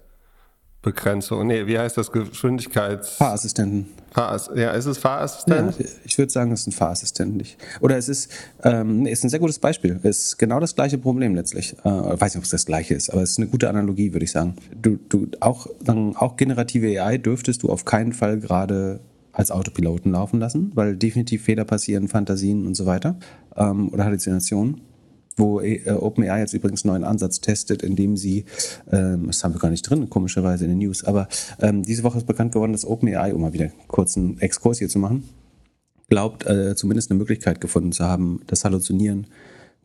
[0.82, 1.46] Begrenzung.
[1.46, 2.12] Nee, wie heißt das?
[2.12, 3.12] Geschwindigkeits.
[3.12, 3.86] Fahrassistenten.
[4.12, 5.80] Fahrass ja, ist es Fahrassistent?
[5.80, 7.38] Ja, ich würde sagen, es ist ein Fahrassistent.
[7.38, 7.58] Nicht.
[7.82, 8.32] Oder es ist,
[8.64, 10.00] ähm, ist ein sehr gutes Beispiel.
[10.04, 11.76] Es ist genau das gleiche Problem letztlich.
[11.86, 14.12] Äh, ich weiß nicht, ob es das gleiche ist, aber es ist eine gute Analogie,
[14.12, 14.56] würde ich sagen.
[14.82, 19.00] Du, du, auch, dann, auch generative AI dürftest du auf keinen Fall gerade
[19.34, 23.18] als Autopiloten laufen lassen, weil definitiv Fehler passieren, Fantasien und so weiter
[23.56, 24.82] ähm, oder Halluzinationen
[25.42, 28.46] wo äh, OpenAI jetzt übrigens einen neuen Ansatz testet, indem sie,
[28.92, 31.28] ähm, das haben wir gar nicht drin, komischerweise in den News, aber
[31.60, 33.72] ähm, diese Woche ist bekannt geworden, dass OpenAI, um mal wieder
[34.16, 35.24] einen Exkurs hier zu machen,
[36.10, 39.28] glaubt, äh, zumindest eine Möglichkeit gefunden zu haben, das Halluzinieren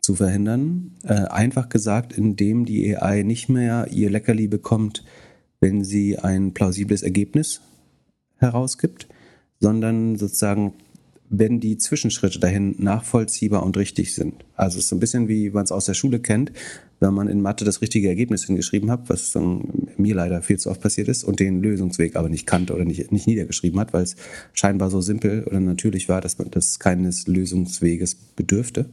[0.01, 0.93] zu verhindern.
[1.05, 5.05] Äh, einfach gesagt, indem die AI nicht mehr ihr Leckerli bekommt,
[5.61, 7.61] wenn sie ein plausibles Ergebnis
[8.37, 9.09] herausgibt,
[9.61, 10.75] sondern sozusagen
[11.29, 14.45] wenn die Zwischenschritte dahin nachvollziehbar und richtig sind.
[14.55, 16.53] Also es ist so ein bisschen wie man es aus der Schule kennt,
[17.01, 19.37] wenn man in Mathe das richtige Ergebnis hingeschrieben hat, was
[19.97, 23.13] mir leider viel zu oft passiert ist und den Lösungsweg aber nicht kannte oder nicht,
[23.13, 24.17] nicht niedergeschrieben hat, weil es
[24.53, 28.87] scheinbar so simpel oder natürlich war, dass man das keines Lösungsweges bedürfte.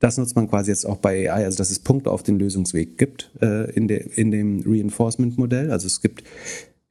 [0.00, 2.98] Das nutzt man quasi jetzt auch bei AI, also dass es Punkte auf den Lösungsweg
[2.98, 5.72] gibt äh, in, de, in dem Reinforcement-Modell.
[5.72, 6.22] Also es gibt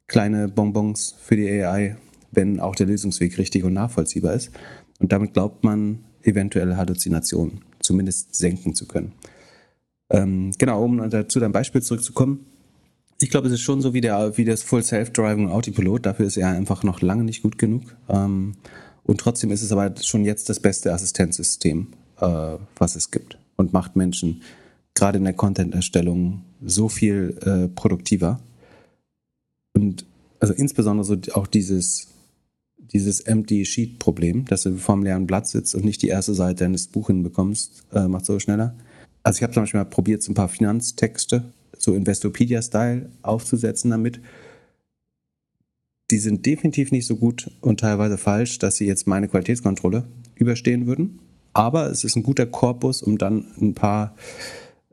[0.08, 1.98] kleine Bonbons für die AI,
[2.32, 4.52] wenn auch der Lösungsweg richtig und nachvollziehbar ist.
[5.00, 9.14] Und damit glaubt man, eventuelle Halluzinationen zumindest senken zu können.
[10.10, 12.46] Ähm, genau, um zu deinem Beispiel zurückzukommen.
[13.20, 16.06] Ich glaube, es ist schon so wie, der, wie das Full Self-Driving Autopilot.
[16.06, 17.84] Dafür ist er einfach noch lange nicht gut genug.
[18.10, 18.54] Ähm,
[19.04, 21.88] und trotzdem ist es aber schon jetzt das beste Assistenzsystem,
[22.20, 23.38] äh, was es gibt.
[23.56, 24.42] Und macht Menschen
[24.94, 28.40] gerade in der Content-Erstellung so viel äh, produktiver.
[29.74, 30.06] Und
[30.40, 32.08] also insbesondere so auch dieses
[32.94, 36.34] dieses Empty Sheet Problem, dass du vor einem leeren Blatt sitzt und nicht die erste
[36.34, 38.76] Seite eines Buches hinbekommst, äh, macht so schneller.
[39.24, 44.22] Also ich habe zum Beispiel mal probiert, so ein paar Finanztexte, so Investopedia-Style aufzusetzen damit.
[46.10, 50.88] Die sind definitiv nicht so gut und teilweise falsch, dass sie jetzt meine Qualitätskontrolle überstehen
[50.88, 51.20] würden.
[51.52, 54.16] Aber es ist ein guter Korpus, um dann ein paar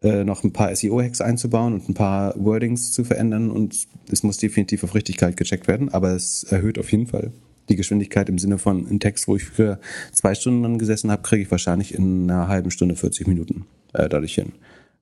[0.05, 4.37] äh, noch ein paar SEO-Hacks einzubauen und ein paar Wordings zu verändern und es muss
[4.37, 7.33] definitiv auf Richtigkeit gecheckt werden, aber es erhöht auf jeden Fall
[7.69, 9.81] die Geschwindigkeit im Sinne von ein Text, wo ich für
[10.13, 14.35] zwei Stunden gesessen habe, kriege ich wahrscheinlich in einer halben Stunde 40 Minuten äh, dadurch
[14.35, 14.53] hin.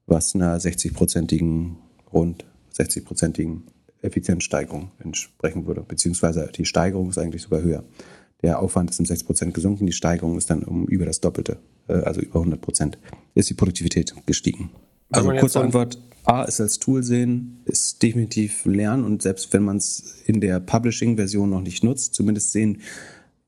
[0.07, 1.77] Was einer 60-prozentigen,
[2.13, 2.45] rund
[2.77, 3.63] 60-prozentigen
[4.03, 5.83] Effizienzsteigerung entsprechen würde.
[5.83, 7.85] Beziehungsweise die Steigerung ist eigentlich sogar höher.
[8.43, 11.59] Der Aufwand ist um 6 Prozent gesunken, die Steigerung ist dann um über das Doppelte,
[11.89, 12.99] äh, also über 100 Prozent,
[13.35, 14.71] ist die Produktivität gestiegen.
[15.13, 19.77] Also kurze Antwort, A, ist als Tool sehen, ist definitiv lernen und selbst wenn man
[19.79, 22.81] es in der Publishing-Version noch nicht nutzt, zumindest sehen,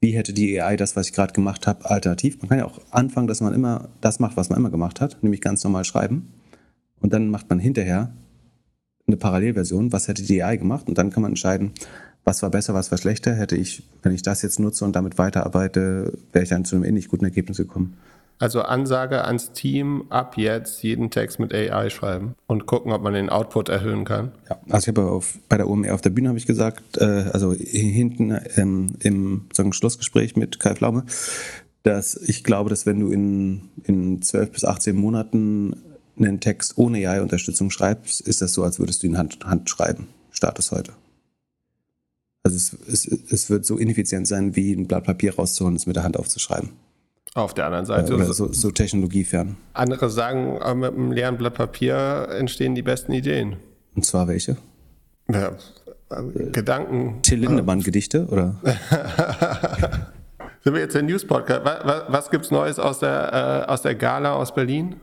[0.01, 2.39] wie hätte die AI das, was ich gerade gemacht habe, alternativ.
[2.41, 5.23] Man kann ja auch anfangen, dass man immer das macht, was man immer gemacht hat,
[5.23, 6.33] nämlich ganz normal schreiben.
[7.01, 8.13] Und dann macht man hinterher
[9.07, 11.73] eine Parallelversion, was hätte die AI gemacht und dann kann man entscheiden,
[12.25, 13.35] was war besser, was war schlechter.
[13.35, 16.85] Hätte ich, wenn ich das jetzt nutze und damit weiterarbeite, wäre ich dann zu einem
[16.85, 17.97] ähnlich guten Ergebnis gekommen.
[18.39, 23.15] Also Ansage ans Team, ab jetzt jeden Text mit AI schreiben und gucken, ob man
[23.15, 24.33] den Output erhöhen kann.
[24.51, 27.27] Ja, also ich habe auf, bei der OMR auf der Bühne habe ich gesagt, äh,
[27.33, 31.05] also hinten ähm, im sagen, Schlussgespräch mit Kai Pflaume,
[31.85, 35.77] dass ich glaube, dass wenn du in, in 12 bis 18 Monaten
[36.19, 40.09] einen Text ohne AI-Unterstützung schreibst, ist das so, als würdest du ihn Hand, Hand schreiben.
[40.31, 40.93] Status heute.
[42.43, 45.97] Also es, es, es wird so ineffizient sein, wie ein Blatt Papier rauszuholen, es mit
[45.97, 46.71] der Hand aufzuschreiben.
[47.35, 48.15] Auf der anderen Seite.
[48.15, 49.57] Oder so, so technologiefern.
[49.73, 53.57] Andere sagen, äh, mit einem leeren Blatt Papier entstehen die besten Ideen.
[53.97, 54.57] Und zwar welche?
[55.29, 55.57] Ja,
[56.11, 57.23] äh, Gedanken.
[57.23, 58.61] Till Lindemann-Gedichte, oder?
[60.63, 61.65] Sind wir jetzt der News-Podcast?
[61.65, 64.97] Was, was gibt es Neues aus der, äh, aus der Gala aus Berlin?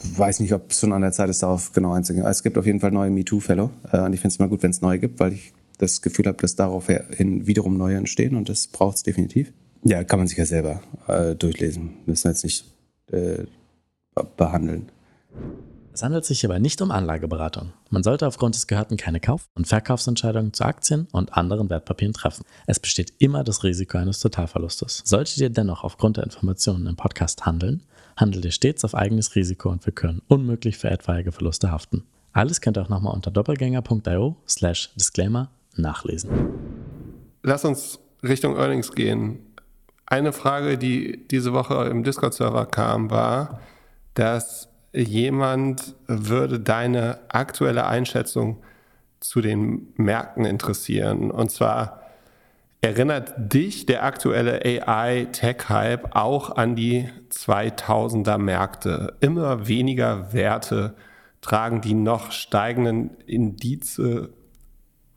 [0.00, 2.24] weiß nicht, ob es schon an der Zeit ist, darauf genau einzugehen.
[2.26, 3.70] Es gibt auf jeden Fall neue MeToo-Fellow.
[3.92, 6.26] Äh, und ich finde es immer gut, wenn es neue gibt, weil ich das Gefühl
[6.26, 9.52] habe, dass daraufhin wiederum neue entstehen und das braucht es definitiv.
[9.84, 11.98] Ja, kann man sich ja selber äh, durchlesen.
[12.06, 12.64] Müssen wir jetzt nicht
[13.10, 13.44] äh,
[14.36, 14.90] behandeln.
[15.98, 17.72] Es handelt sich hierbei nicht um Anlageberatung.
[17.90, 22.44] Man sollte aufgrund des Gehörten keine Kauf- und Verkaufsentscheidungen zu Aktien und anderen Wertpapieren treffen.
[22.68, 25.02] Es besteht immer das Risiko eines Totalverlustes.
[25.04, 27.82] Solltet ihr dennoch aufgrund der Informationen im Podcast handeln,
[28.16, 32.04] handelt ihr stets auf eigenes Risiko und wir können unmöglich für etwaige Verluste haften.
[32.32, 36.30] Alles könnt ihr auch nochmal unter doppelgänger.io slash disclaimer nachlesen.
[37.42, 39.40] Lass uns Richtung Earnings gehen.
[40.10, 43.60] Eine Frage, die diese Woche im Discord-Server kam, war,
[44.14, 48.62] dass jemand würde deine aktuelle Einschätzung
[49.20, 51.30] zu den Märkten interessieren.
[51.30, 52.02] Und zwar
[52.80, 59.14] erinnert dich der aktuelle AI-Tech-Hype auch an die 2000er Märkte.
[59.20, 60.94] Immer weniger Werte
[61.42, 64.30] tragen die noch steigenden Indize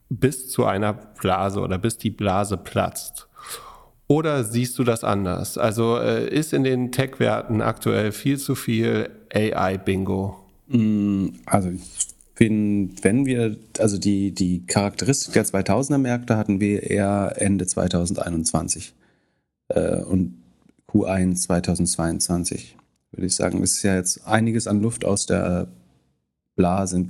[0.10, 3.30] bis zu einer Blase oder bis die Blase platzt?
[4.12, 5.58] Oder siehst du das anders?
[5.58, 10.38] Also äh, ist in den Tech-Werten aktuell viel zu viel AI-Bingo?
[10.68, 11.82] Mm, also ich
[12.36, 18.94] finde, wenn wir, also die, die Charakteristik der 2000er Märkte hatten wir eher Ende 2021
[19.70, 20.44] äh, und
[20.90, 22.76] Q1 2022,
[23.14, 23.64] würde ich sagen.
[23.64, 25.70] Es ist ja jetzt einiges an Luft aus der
[26.62, 27.08] Blase.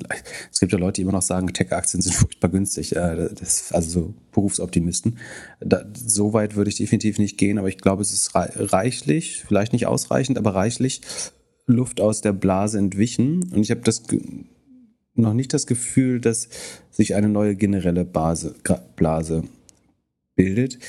[0.50, 2.96] Es gibt ja Leute, die immer noch sagen, Tech-Aktien sind furchtbar günstig.
[2.96, 5.18] Äh, das, also so Berufsoptimisten.
[5.60, 9.74] Da, so weit würde ich definitiv nicht gehen, aber ich glaube, es ist reichlich, vielleicht
[9.74, 11.02] nicht ausreichend, aber reichlich
[11.68, 13.44] Luft aus der Blase entwichen.
[13.52, 14.04] Und ich habe das
[15.16, 16.48] noch nicht das Gefühl, dass
[16.90, 18.56] sich eine neue generelle Base,
[18.96, 19.44] Blase
[20.36, 20.80] bildet.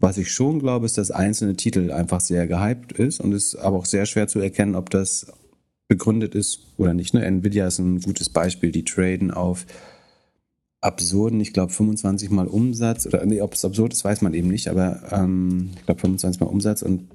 [0.00, 3.76] Was ich schon glaube, ist, dass einzelne Titel einfach sehr gehypt ist und es aber
[3.76, 5.32] auch sehr schwer zu erkennen, ob das
[5.90, 7.12] begründet ist oder nicht.
[7.14, 7.24] Ne?
[7.24, 9.66] Nvidia ist ein gutes Beispiel, die traden auf
[10.80, 14.46] absurden, ich glaube 25 mal Umsatz oder nee, ob es absurd ist, weiß man eben
[14.48, 17.08] nicht, aber ähm, ich glaube 25 mal Umsatz und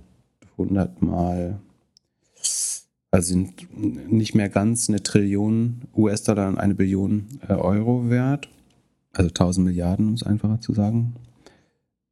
[0.58, 1.58] 100 mal
[3.12, 3.66] also sind
[4.12, 8.50] nicht mehr ganz eine Trillion US-Dollar und eine Billion äh, Euro wert.
[9.14, 11.16] Also 1000 Milliarden, um es einfacher zu sagen.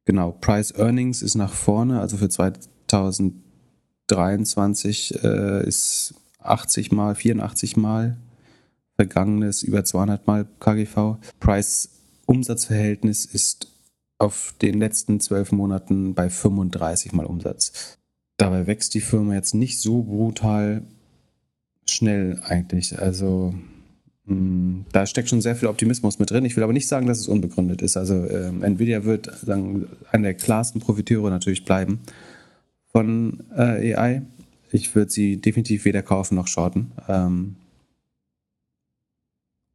[0.06, 6.14] Genau, Price Earnings ist nach vorne, also für 2023 äh, ist
[6.44, 8.16] 80 mal, 84 mal,
[8.96, 11.16] vergangenes über 200 mal KGV.
[11.40, 11.90] Price
[12.26, 13.68] Umsatzverhältnis ist
[14.18, 17.98] auf den letzten zwölf Monaten bei 35 mal Umsatz.
[18.36, 20.82] Dabei wächst die Firma jetzt nicht so brutal
[21.88, 22.98] schnell eigentlich.
[22.98, 23.54] Also
[24.26, 26.44] hm, da steckt schon sehr viel Optimismus mit drin.
[26.44, 27.96] Ich will aber nicht sagen, dass es unbegründet ist.
[27.96, 32.00] Also äh, Nvidia wird sagen, einer der klarsten Profiteure natürlich bleiben
[32.86, 34.22] von äh, AI.
[34.74, 36.90] Ich würde sie definitiv weder kaufen noch shorten.
[37.06, 37.54] Ähm,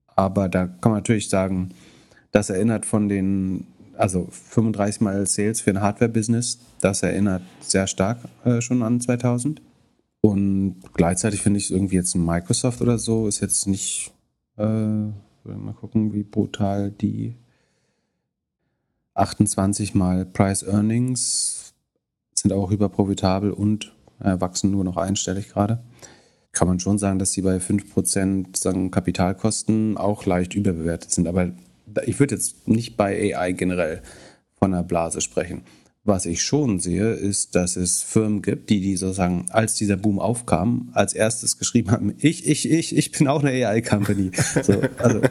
[0.07, 1.69] aber da kann man natürlich sagen,
[2.31, 3.65] das erinnert von den,
[3.97, 9.61] also 35 mal Sales für ein Hardware-Business, das erinnert sehr stark äh, schon an 2000.
[10.19, 14.11] Und gleichzeitig finde ich irgendwie jetzt ein Microsoft oder so ist jetzt nicht,
[14.57, 17.35] äh, mal gucken, wie brutal die
[19.13, 21.73] 28 mal Price Earnings
[22.33, 25.83] sind auch überprofitabel und wachsen nur noch einstellig gerade.
[26.51, 31.27] Kann man schon sagen, dass sie bei 5% sagen, Kapitalkosten auch leicht überbewertet sind.
[31.27, 31.51] Aber
[32.05, 34.01] ich würde jetzt nicht bei AI generell
[34.57, 35.63] von einer Blase sprechen.
[36.03, 40.17] Was ich schon sehe, ist, dass es Firmen gibt, die, die sozusagen, als dieser Boom
[40.17, 44.31] aufkam, als erstes geschrieben haben, ich, ich, ich, ich bin auch eine AI-Company.
[44.63, 45.21] So, also,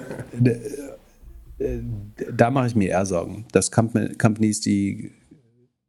[2.32, 5.10] da mache ich mir eher Sorgen, dass Companies, die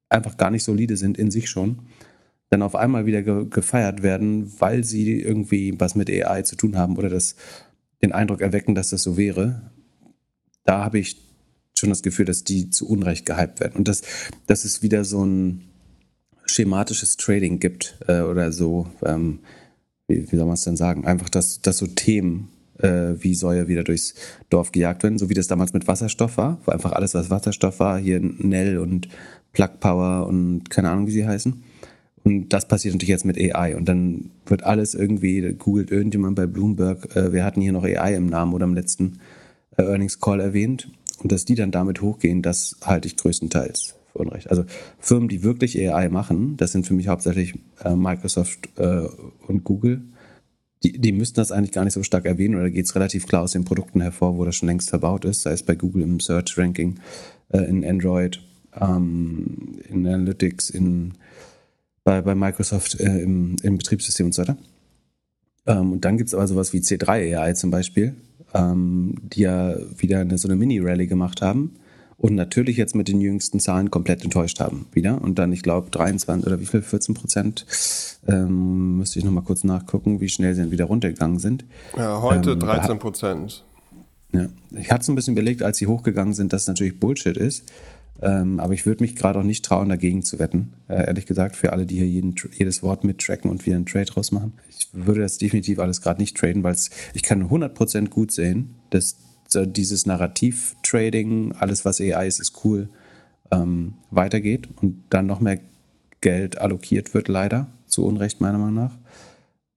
[0.10, 1.80] einfach gar nicht solide sind in sich schon,
[2.50, 6.78] dann auf einmal wieder ge gefeiert werden, weil sie irgendwie was mit AI zu tun
[6.78, 7.36] haben oder das,
[8.02, 9.72] den Eindruck erwecken, dass das so wäre.
[10.64, 11.18] Da habe ich
[11.76, 13.76] schon das Gefühl, dass die zu Unrecht gehypt werden.
[13.76, 14.02] Und dass,
[14.48, 15.70] dass es wieder so ein
[16.46, 19.40] schematisches Trading gibt äh, oder so, ähm,
[20.08, 21.06] wie, wie, soll man es denn sagen?
[21.06, 24.16] Einfach, dass, dass so Themen äh, wie Säue wieder durchs
[24.50, 27.80] Dorf gejagt werden, so wie das damals mit Wasserstoff war, wo einfach alles, was Wasserstoff
[27.80, 29.08] war, hier Nell und
[29.54, 31.64] Plug Power und keine Ahnung, wie sie heißen.
[32.23, 33.75] Und das passiert natürlich jetzt mit AI.
[33.75, 38.15] Und dann wird alles irgendwie, googelt irgendjemand bei Bloomberg, äh, wir hatten hier noch AI
[38.15, 39.19] im Namen oder im letzten
[39.77, 40.91] äh, Earnings Call erwähnt.
[41.21, 44.49] Und dass die dann damit hochgehen, das halte ich größtenteils für Unrecht.
[44.49, 44.63] Also
[44.99, 49.08] Firmen, die wirklich AI machen, das sind für mich hauptsächlich äh, Microsoft äh,
[49.47, 50.01] und Google.
[50.84, 53.41] Die, die müssten das eigentlich gar nicht so stark erwähnen oder geht es relativ klar
[53.41, 56.21] aus den Produkten hervor, wo das schon längst verbaut ist, sei es bei Google im
[56.21, 56.99] Search-Ranking,
[57.49, 58.39] äh, in Android,
[58.79, 61.15] ähm, in Analytics, in,
[62.10, 64.58] bei, bei Microsoft äh, im, im Betriebssystem und so weiter.
[65.67, 68.15] Ähm, und dann gibt es aber sowas wie C3 AI zum Beispiel,
[68.56, 71.76] ähm, die ja wieder eine, so eine Mini-Rally gemacht haben
[72.17, 75.22] und natürlich jetzt mit den jüngsten Zahlen komplett enttäuscht haben wieder.
[75.22, 77.67] Und dann, ich glaube, 23 oder wie viel, 14 Prozent,
[78.28, 81.63] ähm, müsste ich nochmal kurz nachgucken, wie schnell sie dann wieder runtergegangen sind.
[81.95, 83.65] Ja, heute ähm, 13 Prozent.
[84.32, 87.38] Ja, ich hatte es ein bisschen überlegt, als sie hochgegangen sind, dass es natürlich Bullshit
[87.38, 87.72] ist.
[88.21, 90.73] Ähm, aber ich würde mich gerade auch nicht trauen, dagegen zu wetten.
[90.88, 94.11] Äh, ehrlich gesagt, für alle, die hier jeden, jedes Wort mittracken und wieder einen Trade
[94.11, 94.53] rausmachen.
[94.70, 96.76] Ich würde das definitiv alles gerade nicht traden, weil
[97.13, 99.17] ich kann 100% gut sehen, dass
[99.47, 102.89] so dieses Narrativ-Trading, alles was AI ist, ist cool,
[103.51, 105.59] ähm, weitergeht und dann noch mehr
[106.22, 107.67] Geld allokiert wird, leider.
[107.88, 108.97] Zu Unrecht, meiner Meinung nach.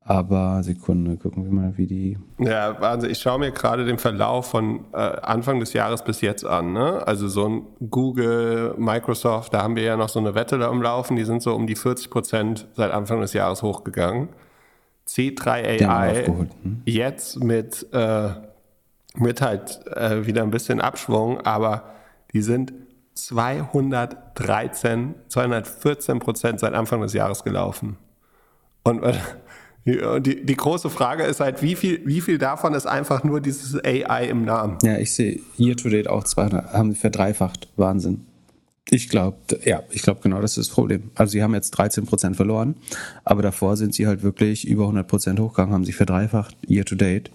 [0.04, 2.18] Aber Sekunde, gucken wir mal, wie die.
[2.38, 6.44] Ja, also ich schaue mir gerade den Verlauf von äh, Anfang des Jahres bis jetzt
[6.44, 6.72] an.
[6.72, 7.06] Ne?
[7.06, 11.16] Also so ein Google, Microsoft, da haben wir ja noch so eine Wette da umlaufen,
[11.16, 14.30] die sind so um die 40 Prozent seit Anfang des Jahres hochgegangen.
[15.06, 16.82] C3 AI hm?
[16.84, 18.30] jetzt mit äh,
[19.14, 21.84] mit halt äh, wieder ein bisschen Abschwung, aber
[22.32, 22.72] die sind
[23.14, 27.98] 213, 214 Prozent seit Anfang des Jahres gelaufen.
[28.84, 29.02] Und
[29.84, 33.40] äh, die, die große Frage ist halt, wie viel, wie viel davon ist einfach nur
[33.40, 34.78] dieses AI im Namen?
[34.82, 37.68] Ja, ich sehe Year to Date auch 200, haben sie verdreifacht.
[37.76, 38.26] Wahnsinn.
[38.90, 41.10] Ich glaube, ja, ich glaube genau, das ist das Problem.
[41.14, 42.74] Also sie haben jetzt 13 Prozent verloren,
[43.24, 46.96] aber davor sind sie halt wirklich über 100 Prozent hochgegangen, haben sich verdreifacht Year to
[46.96, 47.30] Date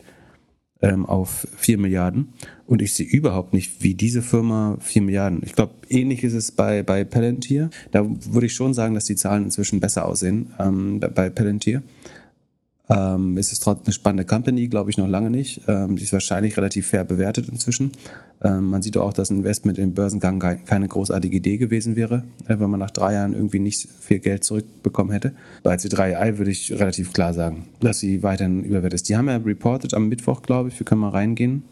[0.82, 2.34] ähm, auf 4 Milliarden.
[2.66, 5.42] Und ich sehe überhaupt nicht, wie diese Firma 4 Milliarden.
[5.44, 7.70] Ich glaube, ähnlich ist es bei, bei Palantir.
[7.92, 11.82] Da würde ich schon sagen, dass die Zahlen inzwischen besser aussehen ähm, bei Palantir.
[12.90, 15.62] Ähm, es ist trotzdem eine spannende Company, glaube ich noch lange nicht.
[15.68, 17.92] Ähm, die ist wahrscheinlich relativ fair bewertet inzwischen.
[18.44, 22.60] Ähm, man sieht auch, dass ein Investment im Börsengang keine großartige Idee gewesen wäre, äh,
[22.60, 25.34] wenn man nach drei Jahren irgendwie nicht viel Geld zurückbekommen hätte.
[25.64, 29.10] Bei C3i würde ich relativ klar sagen, dass sie weiterhin überwertet ist.
[29.10, 30.80] Die haben ja reported am Mittwoch, glaube ich.
[30.80, 31.64] Wir können mal reingehen.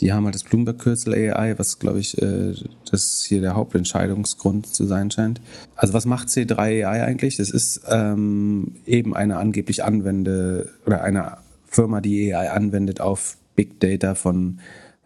[0.00, 2.54] Die haben halt das Bloomberg-Kürzel AI, was, glaube ich, äh,
[2.90, 5.40] das hier der Hauptentscheidungsgrund zu sein scheint.
[5.76, 7.36] Also was macht C3 AI eigentlich?
[7.36, 13.80] Das ist ähm, eben eine angeblich anwende oder eine Firma, die AI anwendet auf Big
[13.80, 14.60] Data von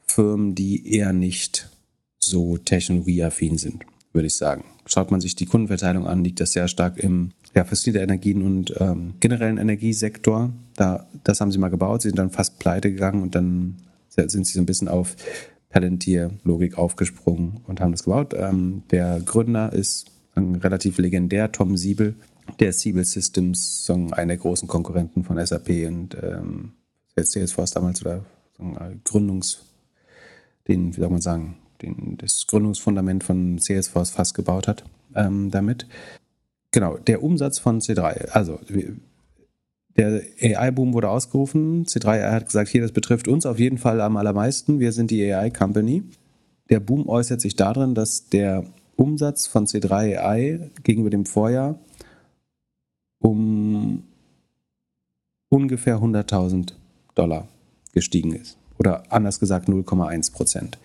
[0.07, 1.69] Firmen, die eher nicht
[2.19, 4.65] so technologieaffin sind, würde ich sagen.
[4.87, 8.75] Schaut man sich die Kundenverteilung an, liegt das sehr stark im ja, fossile Energien und
[8.81, 10.51] ähm, generellen Energiesektor.
[10.77, 13.77] Da, das haben sie mal gebaut, sie sind dann fast pleite gegangen und dann
[14.27, 15.17] sind sie so ein bisschen auf
[15.71, 18.35] Palantir-Logik aufgesprungen und haben das gebaut.
[18.37, 22.15] Ähm, der Gründer ist relativ legendär, Tom Siebel,
[22.61, 26.73] der Siebel Systems, so einer der großen Konkurrenten von SAP und ähm,
[27.17, 28.25] Salesforce damals oder
[28.57, 29.65] so Gründungs,
[30.69, 35.87] den, wie soll man sagen, den, das Gründungsfundament von Salesforce fast gebaut hat ähm, damit.
[36.71, 38.61] Genau, der Umsatz von C3, also
[39.99, 41.85] der AI-Boom wurde ausgerufen.
[41.85, 44.79] C3AI hat gesagt, hier, das betrifft uns auf jeden Fall am allermeisten.
[44.79, 46.05] Wir sind die AI-Company.
[46.71, 48.65] Der Boom äußert sich darin, dass der
[48.97, 51.79] Umsatz von C3AI gegenüber dem Vorjahr
[53.21, 54.05] um
[55.49, 56.75] ungefähr 100.000
[57.17, 57.49] Dollar
[57.93, 58.57] gestiegen ist.
[58.79, 60.79] Oder anders gesagt 0,1 Prozent.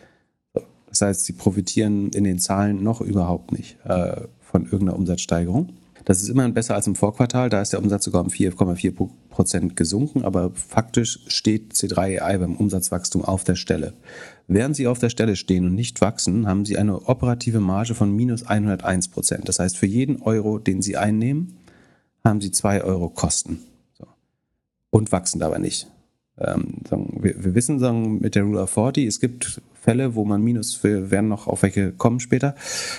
[0.87, 5.73] Das heißt, sie profitieren in den Zahlen noch überhaupt nicht äh, von irgendeiner Umsatzsteigerung.
[6.05, 9.75] Das ist immerhin besser als im Vorquartal, da ist der Umsatz sogar um 4,4 Prozent
[9.75, 13.93] gesunken, aber faktisch steht C3AI beim Umsatzwachstum auf der Stelle.
[14.47, 18.13] Während sie auf der Stelle stehen und nicht wachsen, haben sie eine operative Marge von
[18.13, 19.47] minus 101 Prozent.
[19.47, 21.57] Das heißt, für jeden Euro, den sie einnehmen,
[22.23, 23.59] haben sie zwei Euro Kosten.
[24.89, 25.87] Und wachsen dabei nicht.
[26.37, 30.41] Ähm, wir, wir, wissen sagen, mit der Rule of 40, es gibt Fälle, wo man
[30.41, 32.55] minus, wir werden noch auf welche kommen später,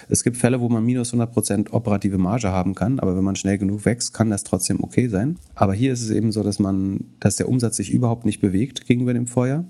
[0.08, 3.58] es gibt Fälle, wo man minus 100% operative Marge haben kann, aber wenn man schnell
[3.58, 5.36] genug wächst, kann das trotzdem okay sein.
[5.54, 8.86] Aber hier ist es eben so, dass man, dass der Umsatz sich überhaupt nicht bewegt
[8.86, 9.64] gegenüber dem Vorjahr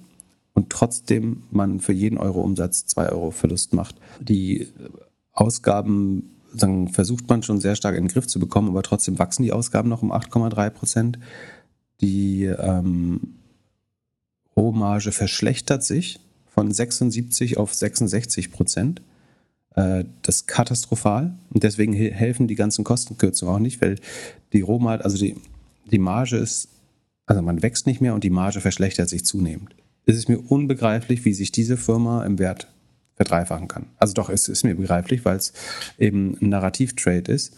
[0.52, 3.96] und trotzdem man für jeden Euro Umsatz zwei Euro Verlust macht.
[4.20, 4.68] Die
[5.32, 9.42] Ausgaben sagen, versucht man schon sehr stark in den Griff zu bekommen, aber trotzdem wachsen
[9.42, 11.18] die Ausgaben noch um 8,3 Prozent.
[12.00, 13.20] Die ähm,
[14.56, 19.02] Rohmarge verschlechtert sich von 76 auf 66 Prozent.
[19.74, 23.96] Äh, das ist katastrophal und deswegen helfen die ganzen Kostenkürzungen auch nicht, weil
[24.52, 25.36] die Rohmarge, also die,
[25.90, 26.68] die Marge ist,
[27.26, 29.74] also man wächst nicht mehr und die Marge verschlechtert sich zunehmend.
[30.06, 32.68] Es ist mir unbegreiflich, wie sich diese Firma im Wert
[33.16, 33.86] verdreifachen kann.
[33.96, 35.52] Also doch, es ist mir begreiflich, weil es
[35.98, 37.54] eben ein Narrativ-Trade ist.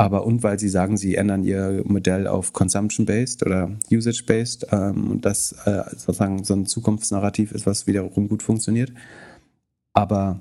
[0.00, 5.24] Aber und weil sie sagen, sie ändern ihr Modell auf Consumption-based oder Usage-based ähm, und
[5.24, 8.92] das äh, sozusagen so ein Zukunftsnarrativ ist, was wiederum gut funktioniert.
[9.92, 10.38] Aber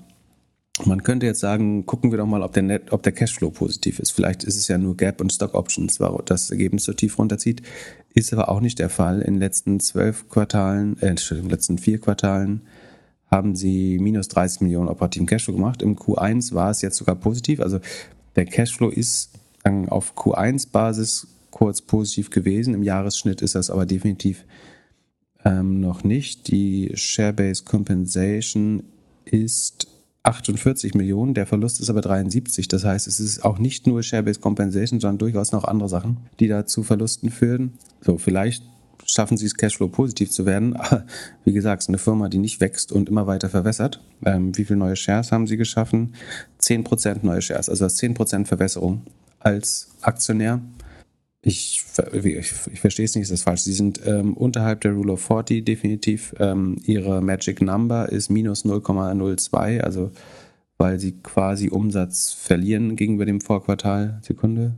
[0.85, 3.97] man könnte jetzt sagen, gucken wir doch mal, ob der, Net, ob der Cashflow positiv
[3.97, 4.11] ist.
[4.11, 7.63] Vielleicht ist es ja nur Gap und Stock Options, das Ergebnis so tief runterzieht.
[8.13, 9.21] Ist aber auch nicht der Fall.
[9.21, 12.61] In den letzten zwölf Quartalen, äh, den letzten vier Quartalen
[13.31, 15.81] haben sie minus 30 Millionen operativen Cashflow gemacht.
[15.81, 17.59] Im Q1 war es jetzt sogar positiv.
[17.59, 17.79] Also
[18.35, 19.31] der Cashflow ist
[19.89, 22.73] auf Q1-Basis kurz positiv gewesen.
[22.73, 24.45] Im Jahresschnitt ist das aber definitiv
[25.43, 26.49] ähm, noch nicht.
[26.49, 28.83] Die Share-Based Compensation
[29.25, 29.87] ist
[30.23, 32.67] 48 Millionen, der Verlust ist aber 73.
[32.67, 36.47] Das heißt, es ist auch nicht nur Share-Based Compensation, sondern durchaus noch andere Sachen, die
[36.47, 37.73] da zu Verlusten führen.
[38.01, 38.63] So, vielleicht
[39.05, 40.75] schaffen sie es, Cashflow positiv zu werden.
[40.75, 41.05] Aber
[41.45, 44.03] wie gesagt, eine Firma, die nicht wächst und immer weiter verwässert.
[44.25, 46.13] Ähm, wie viele neue Shares haben sie geschaffen?
[46.61, 49.03] 10% neue Shares, also das 10% Verwässerung
[49.47, 50.61] als Aktionär.
[51.41, 53.61] Ich, ich, ich verstehe es nicht, ist das falsch.
[53.61, 56.35] Sie sind ähm, unterhalb der Rule of 40 definitiv.
[56.39, 60.11] Ähm, ihre Magic Number ist minus 0,02, also
[60.77, 64.19] weil sie quasi Umsatz verlieren gegenüber dem Vorquartal.
[64.21, 64.75] Sekunde.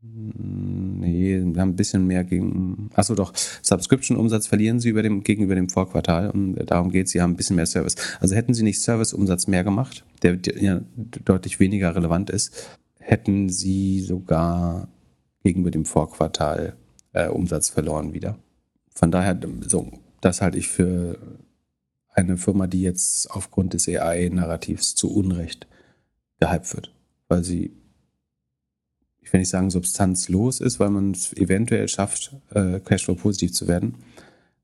[0.00, 2.88] Nee, wir haben ein bisschen mehr gegen.
[2.94, 3.32] Achso, doch.
[3.62, 6.30] Subscription-Umsatz verlieren sie über dem, gegenüber dem Vorquartal.
[6.30, 7.12] Und darum geht es.
[7.12, 7.96] Sie haben ein bisschen mehr Service.
[8.20, 10.80] Also hätten sie nicht Service-Umsatz mehr gemacht, der, ja
[11.24, 14.88] deutlich weniger relevant ist, hätten sie sogar
[15.42, 16.76] gegenüber dem Vorquartal
[17.12, 18.38] äh, Umsatz verloren wieder.
[18.90, 19.90] Von daher, so,
[20.20, 21.18] das halte ich für
[22.12, 25.66] eine Firma, die jetzt aufgrund des AI-Narrativs zu Unrecht
[26.40, 26.94] gehypt wird,
[27.28, 27.72] weil sie
[29.28, 33.68] ich will nicht sagen substanzlos ist, weil man es eventuell schafft, äh, Cashflow positiv zu
[33.68, 33.96] werden.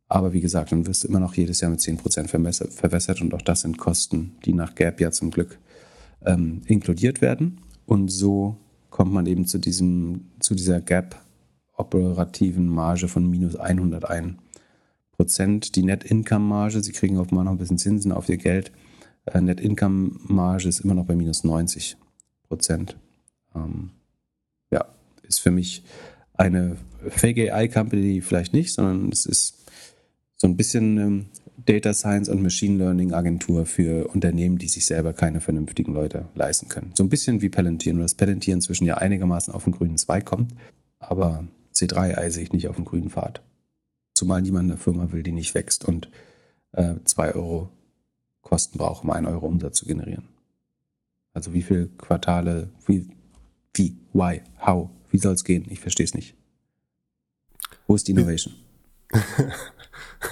[0.09, 3.43] Aber wie gesagt, dann wirst du immer noch jedes Jahr mit 10% verwässert und auch
[3.43, 5.59] das sind Kosten, die nach Gap ja zum Glück
[6.25, 7.61] ähm, inkludiert werden.
[7.85, 8.57] Und so
[8.89, 11.21] kommt man eben zu, diesem, zu dieser Gap
[11.77, 14.37] operativen Marge von minus 101
[15.13, 15.77] Prozent.
[15.77, 18.73] Die Net Income Marge, sie kriegen auf noch ein bisschen Zinsen auf ihr Geld.
[19.27, 21.99] Äh, Net Income Marge ist immer noch bei minus 90
[22.49, 22.97] Prozent.
[23.55, 23.91] Ähm,
[25.29, 25.85] ist für mich
[26.35, 26.77] eine
[27.09, 29.65] Fake AI Company vielleicht nicht, sondern es ist
[30.37, 31.27] so ein bisschen ähm,
[31.65, 36.69] Data Science und Machine Learning Agentur für Unternehmen, die sich selber keine vernünftigen Leute leisten
[36.69, 36.93] können.
[36.95, 40.25] So ein bisschen wie Palantir, nur dass Palantir inzwischen ja einigermaßen auf den grünen Zweig
[40.25, 40.55] kommt,
[40.99, 43.43] aber C3 ei sehe ich nicht auf den grünen Pfad.
[44.15, 46.09] Zumal niemand eine Firma will, die nicht wächst und
[46.73, 47.71] äh, zwei Euro
[48.43, 50.29] Kosten braucht, um einen Euro Umsatz zu generieren.
[51.33, 53.09] Also wie viele Quartale, wie,
[53.73, 55.65] wie, why, how wie soll es gehen?
[55.71, 56.35] Ich verstehe es nicht.
[57.87, 58.53] Wo ist die Innovation?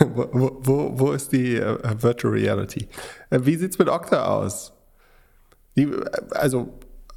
[0.00, 2.88] wo, wo, wo, ist die uh, Virtual Reality?
[3.32, 4.72] Uh, wie sieht es mit Okta aus?
[5.76, 5.88] Die,
[6.32, 6.68] also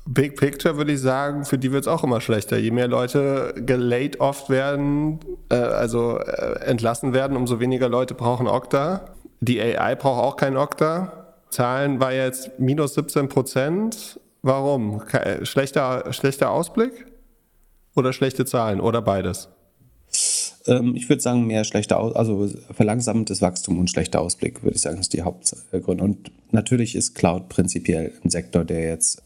[0.06, 2.60] Big Picture würde ich sagen, für die wird es auch immer schlechter.
[2.60, 8.46] Je mehr Leute gelayed oft werden, äh, also äh, entlassen werden, umso weniger Leute brauchen
[8.46, 9.16] Okta.
[9.40, 11.34] Die AI braucht auch kein Okta.
[11.50, 14.20] Zahlen war jetzt minus 17 Prozent.
[14.44, 15.02] Warum?
[15.42, 17.15] Schlechter, schlechter Ausblick?
[17.96, 19.50] Oder schlechte Zahlen oder beides?
[20.68, 25.00] Ähm, ich würde sagen, mehr schlechter also verlangsamtes Wachstum und schlechter Ausblick, würde ich sagen,
[25.00, 26.04] ist die Hauptgründe.
[26.04, 29.22] Und natürlich ist Cloud prinzipiell ein Sektor, der jetzt,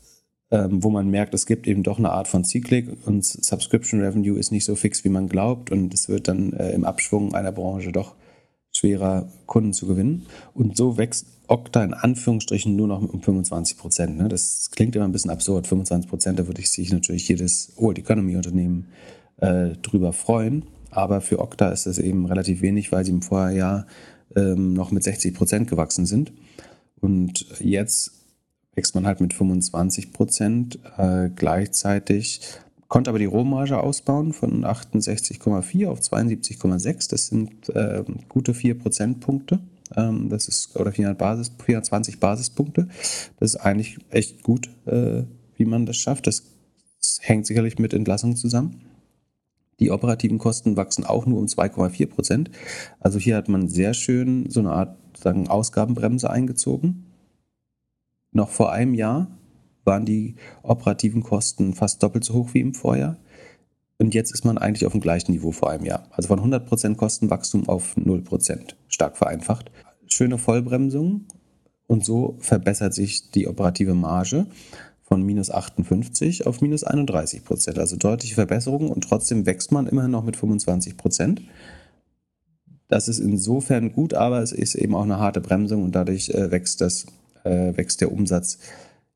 [0.52, 4.38] ähm, wo man merkt, es gibt eben doch eine Art von Zyklik und Subscription Revenue
[4.38, 5.72] ist nicht so fix, wie man glaubt.
[5.72, 8.16] Und es wird dann äh, im Abschwung einer Branche doch
[8.72, 10.26] schwerer, Kunden zu gewinnen.
[10.54, 14.18] Und so wächst Okta in Anführungsstrichen nur noch um 25 Prozent.
[14.18, 14.30] Ne?
[14.30, 15.68] Das klingt immer ein bisschen absurd.
[15.68, 18.88] 25 Prozent, da würde ich sich natürlich jedes Old Economy Unternehmen
[19.38, 20.64] äh, drüber freuen.
[20.92, 23.88] Aber für Okta ist das eben relativ wenig, weil sie im Vorjahr
[24.36, 26.32] ähm, noch mit 60 Prozent gewachsen sind.
[27.00, 28.12] Und jetzt
[28.76, 30.80] wächst man halt mit 25 Prozent.
[30.98, 32.42] Äh, gleichzeitig
[32.88, 37.10] konnte aber die Rohmarge ausbauen von 68,4 auf 72,6.
[37.10, 39.60] Das sind äh, gute 4 Prozentpunkte.
[39.96, 42.88] Ähm, das ist, oder 400 Basis, 420 Basispunkte.
[43.40, 45.24] Das ist eigentlich echt gut, äh,
[45.56, 46.28] wie man das schafft.
[46.28, 46.44] Das
[47.22, 48.82] hängt sicherlich mit Entlassungen zusammen.
[49.80, 52.52] Die operativen Kosten wachsen auch nur um 2,4 Prozent.
[53.00, 57.06] Also hier hat man sehr schön so eine Art sagen, Ausgabenbremse eingezogen.
[58.32, 59.28] Noch vor einem Jahr
[59.86, 63.18] waren die operativen Kosten fast doppelt so hoch wie im Vorjahr.
[63.98, 66.08] Und jetzt ist man eigentlich auf dem gleichen Niveau vor einem Jahr.
[66.12, 68.76] Also von 100% Kostenwachstum auf 0%.
[68.88, 69.72] Stark vereinfacht.
[70.20, 71.28] Schöne Vollbremsung.
[71.88, 74.48] Und so verbessert sich die operative Marge
[75.02, 77.80] von minus 58 auf minus 31 Prozent.
[77.80, 81.42] Also deutliche Verbesserung und trotzdem wächst man immerhin noch mit 25 Prozent.
[82.90, 86.52] Das ist insofern gut, aber es ist eben auch eine harte Bremsung und dadurch äh,
[86.52, 87.06] wächst, das,
[87.46, 88.60] äh, wächst der Umsatz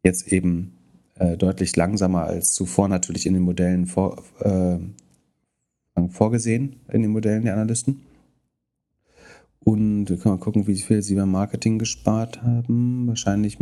[0.04, 0.78] jetzt eben
[1.16, 4.78] äh, deutlich langsamer als zuvor natürlich in den Modellen vor, äh,
[6.08, 8.13] vorgesehen, in den Modellen der Analysten.
[9.64, 13.08] Und wir können mal gucken, wie viel sie beim Marketing gespart haben.
[13.08, 13.58] Wahrscheinlich,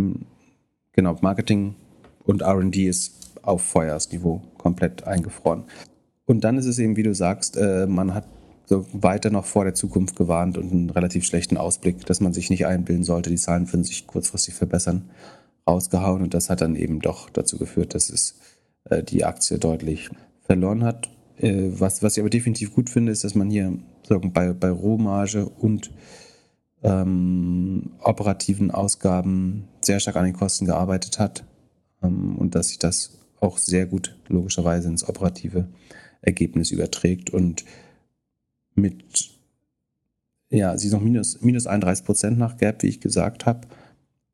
[0.93, 1.75] genau, Marketing
[2.23, 5.63] und RD ist auf Feuersniveau komplett eingefroren.
[6.25, 8.25] Und dann ist es eben, wie du sagst, äh, man hat
[8.65, 12.49] so weiter noch vor der Zukunft gewarnt und einen relativ schlechten Ausblick, dass man sich
[12.49, 15.09] nicht einbilden sollte, die Zahlen würden sich kurzfristig verbessern
[15.67, 18.39] rausgehauen und das hat dann eben doch dazu geführt, dass es
[18.85, 20.09] äh, die Aktie deutlich
[20.45, 21.09] verloren hat.
[21.41, 23.77] Äh, was, was ich aber definitiv gut finde, ist, dass man hier
[24.07, 25.91] sagen, bei, bei Rohmarge und
[26.83, 31.43] ähm, operativen Ausgaben sehr stark an den Kosten gearbeitet hat
[32.01, 35.67] ähm, und dass sich das auch sehr gut logischerweise ins operative
[36.21, 37.65] Ergebnis überträgt und
[38.75, 39.31] mit
[40.51, 43.67] ja, sie ist noch minus, minus 31 Prozent nach Gap, wie ich gesagt habe.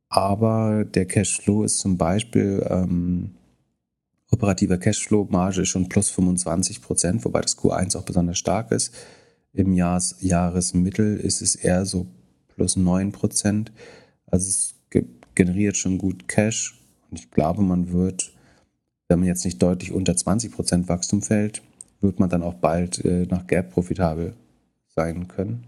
[0.10, 3.36] Aber der Cashflow ist zum Beispiel ähm,
[4.32, 8.94] operativer Cashflow-Marge schon plus 25 Prozent, wobei das Q1 auch besonders stark ist.
[9.54, 12.08] Im Jahres Jahresmittel ist es eher so
[12.56, 13.72] plus 9 Prozent.
[14.26, 14.76] Also es
[15.36, 18.32] generiert schon gut Cash und ich glaube, man wird
[19.08, 21.62] wenn man jetzt nicht deutlich unter 20% Wachstum fällt,
[22.02, 24.34] wird man dann auch bald äh, nach Gap profitabel
[24.88, 25.66] sein können.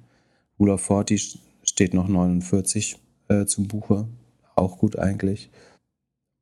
[0.59, 2.97] Rule of 40 steht noch 49
[3.29, 4.07] äh, zum Buche,
[4.55, 5.49] auch gut eigentlich.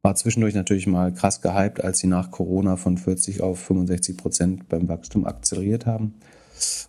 [0.08, 4.70] War zwischendurch natürlich mal krass gehypt, als sie nach Corona von 40 auf 65 Prozent
[4.70, 6.14] beim Wachstum akzeleriert haben.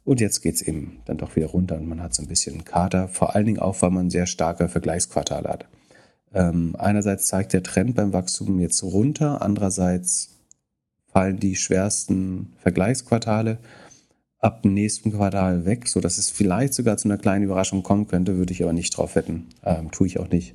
[0.04, 2.64] Und jetzt geht es eben dann doch wieder runter und man hat so ein bisschen
[2.64, 5.66] Kater, vor allen Dingen auch, weil man sehr starke Vergleichsquartale hat.
[6.32, 10.38] Ähm, einerseits zeigt der Trend beim Wachstum jetzt runter, andererseits
[11.12, 13.58] fallen die schwersten Vergleichsquartale
[14.38, 18.36] ab dem nächsten Quartal weg, sodass es vielleicht sogar zu einer kleinen Überraschung kommen könnte,
[18.36, 19.48] würde ich aber nicht drauf wetten.
[19.64, 20.54] Ähm, tue ich auch nicht.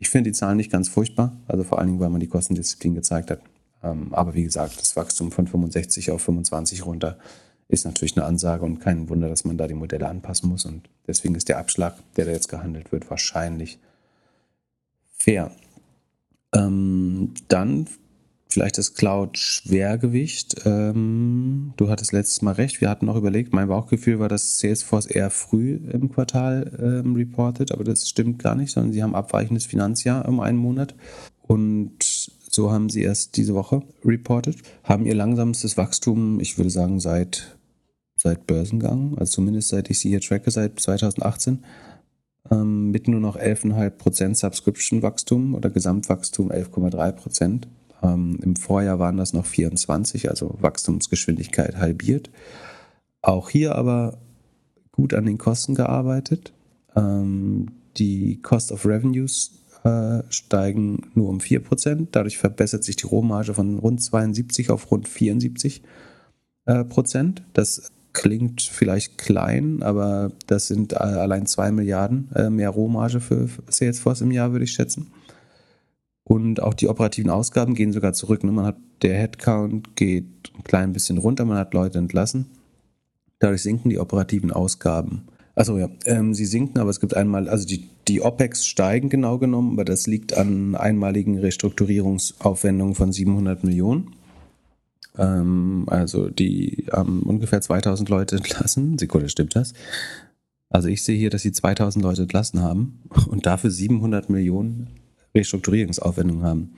[0.00, 2.94] Ich finde die Zahlen nicht ganz furchtbar, also vor allen Dingen, weil man die Kostendisziplin
[2.94, 3.40] gezeigt hat.
[3.82, 7.18] Ähm, aber wie gesagt, das Wachstum von 65 auf 25 runter
[7.68, 10.64] ist natürlich eine Ansage und kein Wunder, dass man da die Modelle anpassen muss.
[10.64, 13.78] Und deswegen ist der Abschlag, der da jetzt gehandelt wird, wahrscheinlich
[15.16, 15.52] fair.
[16.54, 17.86] Ähm, dann
[18.52, 20.62] vielleicht das Cloud-Schwergewicht.
[20.64, 22.80] Ähm, du hattest letztes Mal recht.
[22.80, 27.72] Wir hatten noch überlegt, mein Bauchgefühl war, dass Salesforce eher früh im Quartal ähm, reportet,
[27.72, 30.94] aber das stimmt gar nicht, sondern sie haben abweichendes Finanzjahr um einen Monat.
[31.42, 37.00] Und so haben sie erst diese Woche reportet, haben ihr langsamstes Wachstum, ich würde sagen,
[37.00, 37.56] seit
[38.20, 41.64] seit Börsengang, also zumindest seit ich sie hier tracke, seit 2018,
[42.50, 47.62] ähm, mit nur noch 11,5% Subscription-Wachstum oder Gesamtwachstum 11,3%.
[48.02, 52.30] Ähm, Im Vorjahr waren das noch 24, also Wachstumsgeschwindigkeit halbiert.
[53.22, 54.18] Auch hier aber
[54.92, 56.52] gut an den Kosten gearbeitet.
[56.96, 59.52] Ähm, die Cost of Revenues
[59.84, 62.08] äh, steigen nur um 4%.
[62.12, 65.82] Dadurch verbessert sich die Rohmarge von rund 72 auf rund 74
[66.66, 67.42] äh, Prozent.
[67.52, 74.22] Das klingt vielleicht klein, aber das sind allein 2 Milliarden äh, mehr Rohmarge für Salesforce
[74.22, 75.12] im Jahr, würde ich schätzen.
[76.30, 78.44] Und auch die operativen Ausgaben gehen sogar zurück.
[78.44, 78.52] Ne?
[78.52, 82.46] Man hat, der Headcount geht ein klein bisschen runter, man hat Leute entlassen.
[83.40, 85.26] Dadurch sinken die operativen Ausgaben.
[85.56, 89.38] Achso, ja, ähm, sie sinken, aber es gibt einmal, also die, die OPEX steigen genau
[89.38, 94.14] genommen, aber das liegt an einmaligen Restrukturierungsaufwendungen von 700 Millionen.
[95.18, 98.98] Ähm, also die haben ungefähr 2000 Leute entlassen.
[98.98, 99.72] Sekunde, stimmt das?
[100.68, 104.99] Also ich sehe hier, dass sie 2000 Leute entlassen haben und dafür 700 Millionen
[105.34, 106.74] Restrukturierungsaufwendungen haben.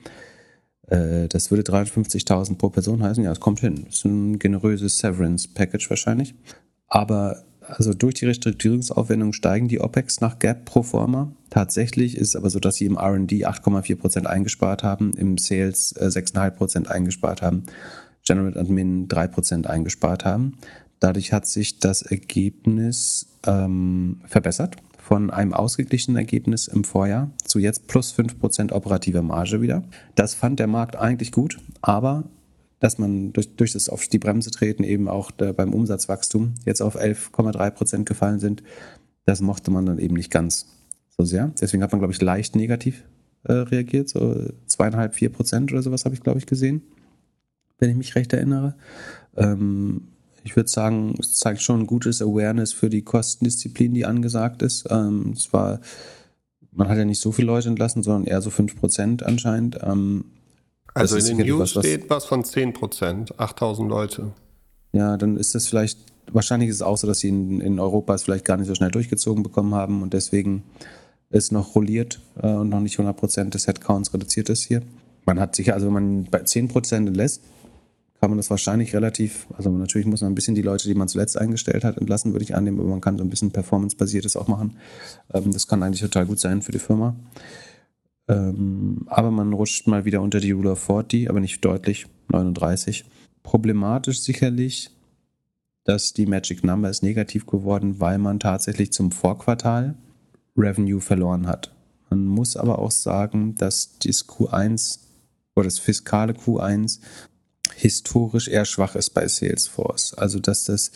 [0.87, 3.23] Äh, das würde 350.000 pro Person heißen.
[3.23, 3.83] Ja, es kommt hin.
[3.85, 6.35] Das ist ein generöses Severance-Package wahrscheinlich.
[6.87, 11.31] Aber also durch die Restrukturierungsaufwendungen steigen die OPEX nach Gap pro forma.
[11.49, 16.85] Tatsächlich ist es aber so, dass sie im RD 8,4% eingespart haben, im Sales 6,5%
[16.85, 17.63] äh, eingespart haben
[18.25, 20.57] General Admin 3% eingespart haben.
[20.99, 27.87] Dadurch hat sich das Ergebnis ähm, verbessert von einem ausgeglichenen Ergebnis im Vorjahr zu jetzt
[27.87, 29.83] plus 5% operative Marge wieder.
[30.15, 32.23] Das fand der Markt eigentlich gut, aber
[32.79, 36.99] dass man durch, durch das auf die Bremse treten eben auch beim Umsatzwachstum jetzt auf
[36.99, 38.63] 11,3% gefallen sind,
[39.25, 40.67] das mochte man dann eben nicht ganz
[41.17, 41.51] so sehr.
[41.59, 43.03] Deswegen hat man, glaube ich, leicht negativ
[43.43, 46.81] äh, reagiert, so zweieinhalb, vier Prozent oder sowas habe ich, glaube ich, gesehen
[47.83, 48.75] wenn ich mich recht erinnere.
[49.35, 50.07] Ähm,
[50.43, 54.85] ich würde sagen, es zeigt schon ein gutes Awareness für die Kostendisziplin, die angesagt ist.
[54.89, 55.79] Ähm, es war,
[56.71, 59.79] man hat ja nicht so viele Leute entlassen, sondern eher so 5% anscheinend.
[59.81, 60.25] Ähm,
[60.93, 64.31] also in den News was, steht was von 10%, 8000 Leute.
[64.91, 65.99] Ja, dann ist das vielleicht,
[66.31, 68.75] wahrscheinlich ist es auch so, dass sie in, in Europa es vielleicht gar nicht so
[68.75, 70.63] schnell durchgezogen bekommen haben und deswegen
[71.29, 74.83] ist noch rolliert äh, und noch nicht 100% des Headcounts reduziert ist hier.
[75.25, 77.41] Man hat sich, also wenn man bei 10% lässt,
[78.23, 81.09] kann man das wahrscheinlich relativ, also natürlich muss man ein bisschen die Leute, die man
[81.09, 84.47] zuletzt eingestellt hat, entlassen, würde ich annehmen, aber man kann so ein bisschen Performance-basiertes auch
[84.47, 84.77] machen.
[85.33, 87.17] Ähm, das kann eigentlich total gut sein für die Firma.
[88.29, 93.03] Ähm, aber man rutscht mal wieder unter die Rule of 40, aber nicht deutlich, 39.
[93.43, 94.89] Problematisch sicherlich,
[95.83, 99.95] dass die Magic Number ist negativ geworden, weil man tatsächlich zum Vorquartal
[100.55, 101.75] Revenue verloren hat.
[102.09, 104.99] Man muss aber auch sagen, dass das Q1
[105.57, 107.01] oder das fiskale Q1
[107.75, 110.13] historisch eher schwach ist bei Salesforce.
[110.13, 110.91] Also dass das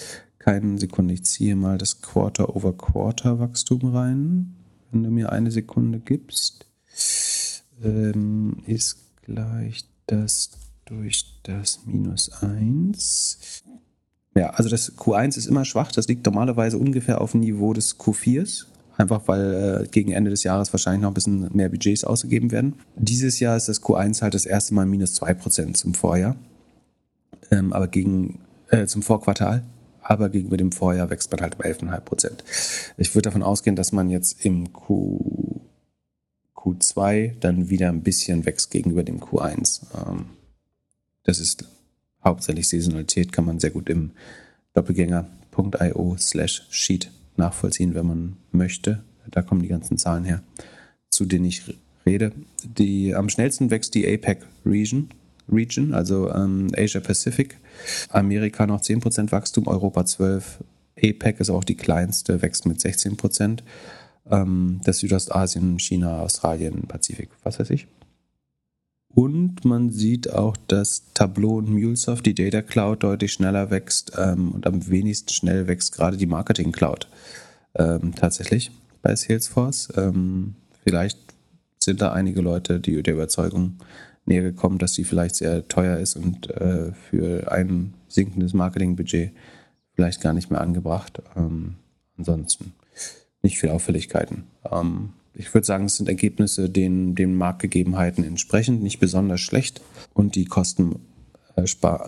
[0.47, 4.55] keine Sekunde, ich ziehe mal das Quarter-over-Quarter-Wachstum rein,
[4.91, 6.65] wenn du mir eine Sekunde gibst,
[7.83, 10.51] ähm, ist gleich das
[10.85, 13.63] durch das minus 1.
[14.35, 17.99] Ja, also das Q1 ist immer schwach, das liegt normalerweise ungefähr auf dem Niveau des
[17.99, 18.67] Q4s.
[18.95, 22.75] Einfach weil äh, gegen Ende des Jahres wahrscheinlich noch ein bisschen mehr Budgets ausgegeben werden.
[22.95, 26.37] Dieses Jahr ist das Q1 halt das erste Mal minus 2% zum Vorjahr
[27.51, 29.63] ähm, aber gegen äh, zum Vorquartal.
[30.01, 32.43] Aber gegenüber dem Vorjahr wächst man halt um 11,5 Prozent.
[32.95, 35.59] Ich würde davon ausgehen, dass man jetzt im Q,
[36.55, 39.81] Q2 dann wieder ein bisschen wächst gegenüber dem Q1.
[39.95, 40.27] Ähm,
[41.23, 41.65] das ist
[42.23, 44.11] hauptsächlich Saisonalität, kann man sehr gut im
[44.73, 49.03] doppelgänger.io slash sheet nachvollziehen, wenn man möchte.
[49.29, 50.41] Da kommen die ganzen Zahlen her,
[51.09, 51.63] zu denen ich
[52.05, 52.31] rede.
[52.63, 55.09] Die, am schnellsten wächst die APEC Region,
[55.49, 57.57] Region also ähm, Asia Pacific.
[58.09, 60.43] Amerika noch 10% Wachstum, Europa 12%.
[60.97, 63.59] APEC ist auch die kleinste, wächst mit 16%.
[64.29, 67.87] Ähm, das Südostasien, China, Australien, Pazifik, was weiß ich.
[69.09, 74.51] Und man sieht auch, dass Tableau und MuleSoft, die Data Cloud, deutlich schneller wächst ähm,
[74.51, 77.07] und am wenigsten schnell wächst gerade die Marketing Cloud
[77.75, 78.71] ähm, tatsächlich
[79.01, 79.89] bei Salesforce.
[79.95, 81.17] Ähm, vielleicht
[81.79, 83.77] sind da einige Leute, die der Überzeugung
[84.27, 89.31] näher gekommen, dass sie vielleicht sehr teuer ist und äh, für ein sinkendes Marketingbudget
[89.93, 91.21] vielleicht gar nicht mehr angebracht.
[91.35, 91.75] Ähm,
[92.17, 92.73] ansonsten
[93.41, 94.43] nicht viel Auffälligkeiten.
[94.71, 99.81] Ähm, ich würde sagen, es sind Ergebnisse, denen den Marktgegebenheiten entsprechend nicht besonders schlecht
[100.13, 100.99] und die Kosten,
[101.55, 101.65] äh,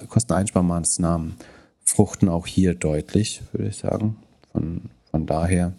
[0.07, 1.35] Kosteneinsparmaßnahmen
[1.83, 4.17] fruchten auch hier deutlich, würde ich sagen.
[4.51, 5.73] Von, von daher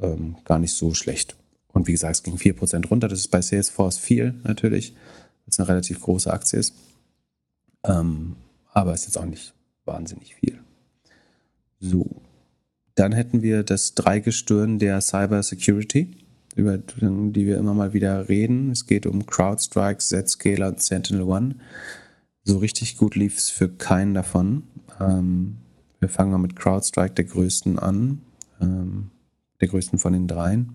[0.00, 1.36] ähm, gar nicht so schlecht.
[1.72, 3.08] Und wie gesagt, es ging 4% runter.
[3.08, 4.94] Das ist bei Salesforce viel natürlich,
[5.44, 6.74] weil es eine relativ große Aktie ist.
[7.84, 8.36] Ähm,
[8.72, 10.58] aber ist jetzt auch nicht wahnsinnig viel.
[11.80, 12.22] So.
[12.94, 16.16] Dann hätten wir das Dreigestirn der Cyber Security,
[16.54, 18.70] über die wir immer mal wieder reden.
[18.70, 21.56] Es geht um CrowdStrike, Zscaler und Sentinel One.
[22.44, 24.62] So richtig gut lief es für keinen davon.
[25.00, 25.56] Ähm,
[25.98, 28.22] wir fangen mal mit CrowdStrike, der größten, an.
[28.60, 29.10] Ähm,
[29.60, 30.74] der größten von den dreien.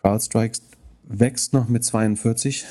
[0.00, 0.58] CrowdStrike
[1.06, 2.64] wächst noch mit 42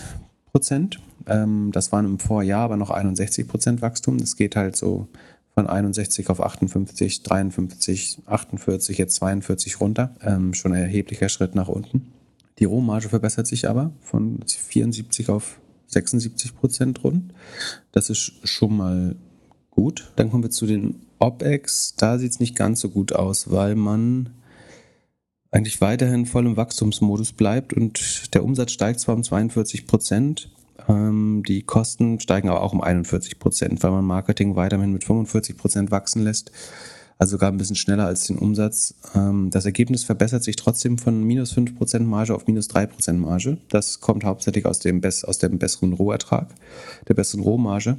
[0.51, 0.99] Prozent.
[1.27, 4.17] Ähm, das waren im Vorjahr aber noch 61 Prozent Wachstum.
[4.17, 5.07] Das geht halt so
[5.53, 10.15] von 61 auf 58, 53, 48, jetzt 42 runter.
[10.21, 12.13] Ähm, schon ein erheblicher Schritt nach unten.
[12.59, 17.33] Die Rohmarge verbessert sich aber von 74 auf 76 Prozent rund.
[17.91, 19.15] Das ist schon mal
[19.69, 20.11] gut.
[20.15, 21.95] Dann kommen wir zu den OPEX.
[21.95, 24.29] Da sieht es nicht ganz so gut aus, weil man
[25.53, 30.49] eigentlich weiterhin voll im Wachstumsmodus bleibt und der Umsatz steigt zwar um 42 Prozent,
[30.89, 35.55] ähm, die Kosten steigen aber auch um 41 Prozent, weil man Marketing weiterhin mit 45
[35.55, 36.51] Prozent wachsen lässt,
[37.19, 38.95] also sogar ein bisschen schneller als den Umsatz.
[39.13, 43.19] Ähm, das Ergebnis verbessert sich trotzdem von minus 5 Prozent Marge auf minus 3 Prozent
[43.19, 43.59] Marge.
[43.69, 46.47] Das kommt hauptsächlich aus dem, aus dem besseren Rohertrag,
[47.07, 47.97] der besseren Rohmarge.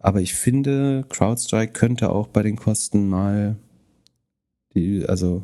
[0.00, 3.54] Aber ich finde, CrowdStrike könnte auch bei den Kosten mal
[4.74, 5.42] die, also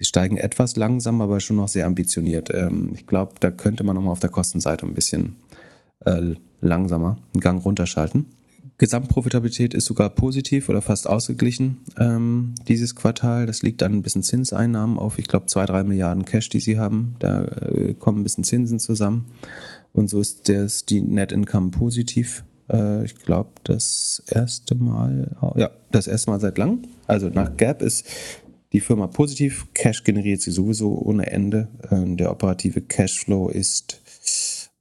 [0.00, 2.50] steigen etwas langsam, aber schon noch sehr ambitioniert.
[2.52, 5.36] Ähm, ich glaube, da könnte man nochmal auf der Kostenseite ein bisschen
[6.04, 8.26] äh, langsamer einen Gang runterschalten.
[8.78, 13.46] Gesamtprofitabilität ist sogar positiv oder fast ausgeglichen ähm, dieses Quartal.
[13.46, 16.78] Das liegt an ein bisschen Zinseinnahmen auf, ich glaube, zwei, drei Milliarden Cash, die sie
[16.78, 17.16] haben.
[17.18, 19.26] Da äh, kommen ein bisschen Zinsen zusammen.
[19.94, 22.44] Und so ist das, die Net Income positiv.
[22.70, 26.82] Äh, ich glaube, das erste Mal, ja, das erste Mal seit langem.
[27.06, 28.06] Also nach Gap ist
[28.76, 29.68] die Firma positiv.
[29.72, 31.68] Cash generiert sie sowieso ohne Ende.
[31.90, 34.02] Ähm, der operative Cashflow ist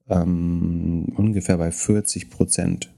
[0.09, 2.93] ähm, ungefähr bei 40 Prozent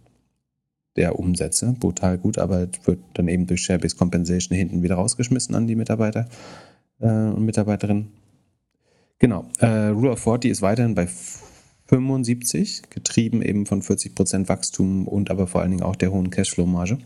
[0.95, 1.75] der Umsätze.
[1.79, 6.27] Brutal gut, aber wird dann eben durch Share-Based Compensation hinten wieder rausgeschmissen an die Mitarbeiter
[6.99, 8.07] äh, und Mitarbeiterinnen.
[9.19, 9.45] Genau.
[9.59, 11.07] Äh, Rule of 40 ist weiterhin bei
[11.85, 16.31] 75, getrieben eben von 40 Prozent Wachstum und aber vor allen Dingen auch der hohen
[16.31, 16.97] Cashflow-Marge.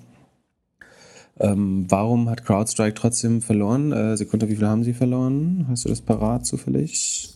[1.41, 3.91] Ähm, warum hat CrowdStrike trotzdem verloren?
[3.91, 5.65] Äh, Sekunde, wie viel haben sie verloren?
[5.69, 7.33] Hast du das parat zufällig?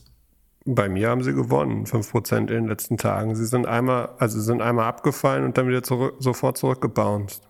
[0.64, 3.36] Bei mir haben sie gewonnen, 5% in den letzten Tagen.
[3.36, 7.42] Sie sind einmal, also sind einmal abgefallen und dann wieder zurück, sofort zurückgebounced.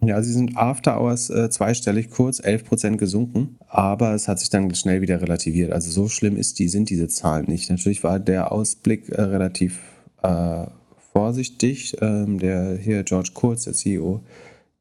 [0.00, 4.72] Ja, sie sind After Hours äh, zweistellig kurz, 11% gesunken, aber es hat sich dann
[4.74, 5.72] schnell wieder relativiert.
[5.72, 7.70] Also so schlimm ist die, sind diese Zahlen nicht.
[7.70, 9.80] Natürlich war der Ausblick äh, relativ
[10.22, 10.66] äh,
[11.12, 11.96] vorsichtig.
[12.02, 14.22] Ähm, der hier George Kurz, der CEO,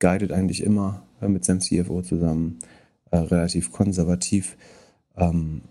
[0.06, 2.60] guidet eigentlich immer äh, mit seinem CFO zusammen
[3.10, 4.56] äh, relativ konservativ.
[5.18, 5.64] Ähm,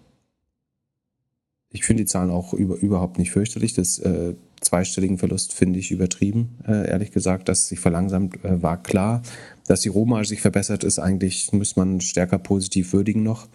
[1.70, 3.74] ich finde die Zahlen auch über, überhaupt nicht fürchterlich.
[3.74, 7.49] Das äh, zweistelligen Verlust finde ich übertrieben, äh, ehrlich gesagt.
[7.49, 9.22] Dass sich verlangsamt, äh, war klar.
[9.68, 13.47] Dass die Rohmarge sich verbessert ist, eigentlich muss man stärker positiv würdigen noch.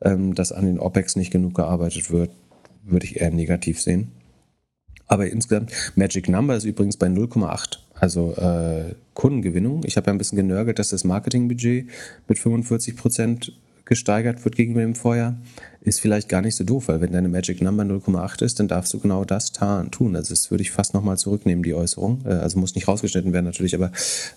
[0.00, 2.30] Ähm, dass an den OPEX nicht genug gearbeitet wird,
[2.84, 4.12] würde ich eher negativ sehen.
[5.08, 9.82] Aber insgesamt, Magic Number ist übrigens bei 0,8 also äh, Kundengewinnung.
[9.84, 11.86] Ich habe ja ein bisschen genörgelt, dass das Marketingbudget
[12.26, 13.52] mit 45 Prozent
[13.84, 15.36] gesteigert wird gegenüber dem Vorjahr.
[15.80, 18.94] Ist vielleicht gar nicht so doof, weil wenn deine Magic Number 0,8 ist, dann darfst
[18.94, 20.14] du genau das tun.
[20.14, 22.20] Also das würde ich fast nochmal zurücknehmen, die Äußerung.
[22.24, 23.90] Äh, also muss nicht rausgeschnitten werden natürlich, aber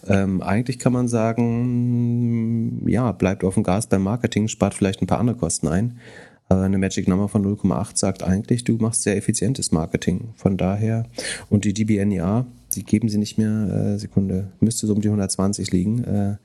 [0.08, 5.08] ähm, eigentlich kann man sagen, ja, bleibt auf dem Gas beim Marketing, spart vielleicht ein
[5.08, 6.00] paar andere Kosten ein.
[6.50, 10.34] Aber eine Magic Number von 0,8 sagt eigentlich, du machst sehr effizientes Marketing.
[10.36, 11.06] Von daher,
[11.50, 15.72] und die DBNER, die geben sie nicht mehr, äh, Sekunde, müsste so um die 120
[15.72, 16.04] liegen.
[16.04, 16.38] Äh,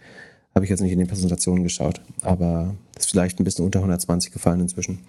[0.55, 4.33] Habe ich jetzt nicht in den Präsentationen geschaut, aber ist vielleicht ein bisschen unter 120
[4.33, 5.01] gefallen inzwischen.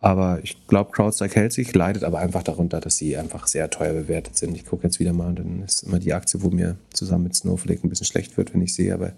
[0.00, 3.94] Aber ich glaube, CrowdStrike hält sich, leidet aber einfach darunter, dass sie einfach sehr teuer
[3.94, 4.54] bewertet sind.
[4.54, 7.84] Ich gucke jetzt wieder mal, dann ist immer die Aktie, wo mir zusammen mit Snowflake
[7.84, 9.12] ein bisschen schlecht wird, wenn ich sehe, aber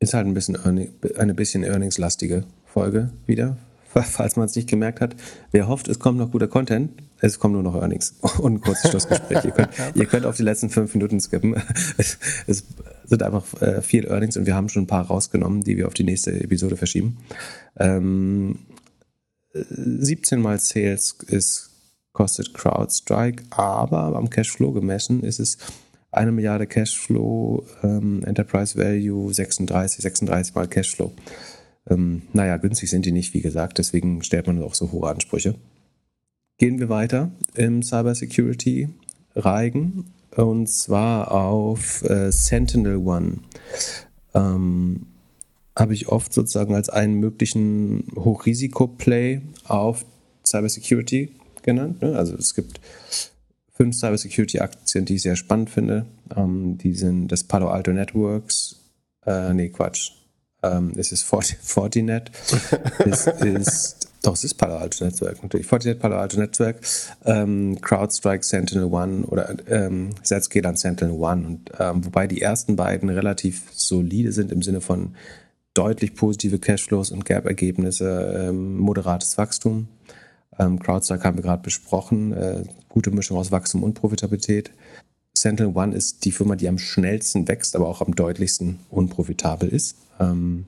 [0.00, 3.56] ist halt ein bisschen eine bisschen earningslastige Folge wieder,
[3.88, 5.16] falls man es nicht gemerkt hat.
[5.52, 6.90] Wer hofft, es kommt noch guter Content,
[7.26, 9.44] es kommen nur noch Earnings und ein kurzes Schlussgespräch.
[9.44, 11.54] ihr, könnt, ihr könnt auf die letzten fünf Minuten skippen.
[11.96, 12.64] Es, es
[13.04, 15.94] sind einfach äh, viel Earnings und wir haben schon ein paar rausgenommen, die wir auf
[15.94, 17.18] die nächste Episode verschieben.
[17.78, 18.58] Ähm,
[19.52, 21.70] 17 mal Sales ist,
[22.12, 25.58] kostet CrowdStrike, aber am Cashflow gemessen ist es
[26.10, 31.12] eine Milliarde Cashflow, ähm, Enterprise Value 36, 36 mal Cashflow.
[31.88, 35.54] Ähm, naja, günstig sind die nicht, wie gesagt, deswegen stellt man auch so hohe Ansprüche.
[36.58, 38.88] Gehen wir weiter im Cybersecurity
[39.34, 43.38] Reigen und zwar auf äh, Sentinel One.
[44.34, 45.06] Ähm,
[45.76, 50.06] habe ich oft sozusagen als einen möglichen Hochrisiko-Play auf
[50.46, 51.32] Cybersecurity
[51.62, 52.00] genannt.
[52.00, 52.16] Ne?
[52.16, 52.80] Also es gibt
[53.72, 56.06] fünf Cybersecurity-Aktien, die ich sehr spannend finde.
[56.34, 58.76] Ähm, die sind das Palo Alto Networks,
[59.26, 60.12] äh, nee, Quatsch.
[60.62, 62.30] Ähm, es ist Fort Fortinet.
[63.04, 65.66] es ist, doch, es ist Palo Alto Network natürlich.
[65.66, 66.80] Fortinet, Palo Alto Network,
[67.24, 71.46] ähm, CrowdStrike, Sentinel One oder ähm, Zscaler Sentinel One.
[71.46, 75.14] Und, ähm, wobei die ersten beiden relativ solide sind im Sinne von
[75.74, 79.88] deutlich positive Cashflows und Gap-Ergebnisse, ähm, moderates Wachstum.
[80.58, 84.72] Ähm, CrowdStrike haben wir gerade besprochen, äh, gute Mischung aus Wachstum und Profitabilität.
[85.36, 89.96] Sentinel One ist die Firma, die am schnellsten wächst, aber auch am deutlichsten unprofitabel ist.
[90.18, 90.66] Ähm,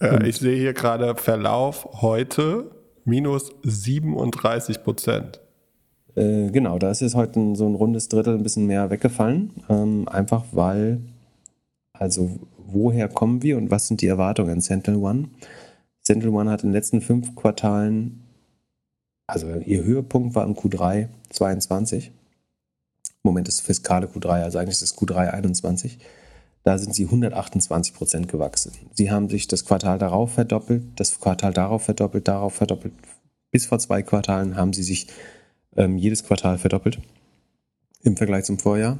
[0.00, 2.70] äh, ich sehe hier gerade Verlauf heute
[3.04, 5.40] minus 37 Prozent.
[6.16, 9.52] Äh, genau, da ist jetzt heute so ein rundes Drittel ein bisschen mehr weggefallen.
[9.68, 11.00] Ähm, einfach weil,
[11.92, 15.28] also woher kommen wir und was sind die Erwartungen an Sentinel One?
[16.02, 18.22] Sentinel One hat in den letzten fünf Quartalen,
[19.26, 22.12] also ihr Höhepunkt war im Q3 22.
[23.22, 25.98] Moment ist fiskale Q3, also eigentlich ist es Q3 21.
[26.62, 28.72] Da sind sie 128 Prozent gewachsen.
[28.92, 32.92] Sie haben sich das Quartal darauf verdoppelt, das Quartal darauf verdoppelt, darauf verdoppelt.
[33.50, 35.08] Bis vor zwei Quartalen haben sie sich
[35.76, 37.00] ähm, jedes Quartal verdoppelt
[38.02, 38.98] im Vergleich zum Vorjahr.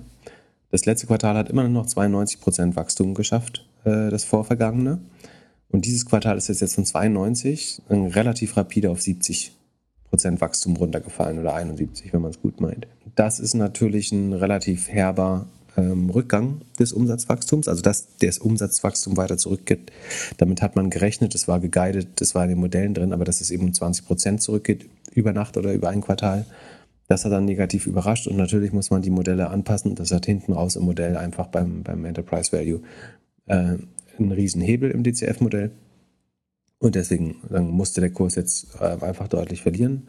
[0.70, 5.00] Das letzte Quartal hat immer noch 92 Prozent Wachstum geschafft, äh, das vorvergangene.
[5.68, 9.56] Und dieses Quartal ist jetzt, von 92 relativ rapide auf 70
[10.08, 12.88] Prozent Wachstum runtergefallen oder 71, wenn man es gut meint.
[13.14, 15.46] Das ist natürlich ein relativ herber
[15.76, 19.92] ähm, Rückgang des Umsatzwachstums, also dass das Umsatzwachstum weiter zurückgeht.
[20.38, 23.40] Damit hat man gerechnet, das war geguided, das war in den Modellen drin, aber dass
[23.40, 26.46] es eben um 20 Prozent zurückgeht über Nacht oder über ein Quartal.
[27.08, 29.96] Das hat dann negativ überrascht und natürlich muss man die Modelle anpassen.
[29.96, 32.82] Das hat hinten raus im Modell einfach beim, beim Enterprise Value
[33.46, 33.76] äh,
[34.18, 35.72] einen riesen Hebel im DCF-Modell.
[36.78, 40.08] Und deswegen musste der Kurs jetzt äh, einfach deutlich verlieren.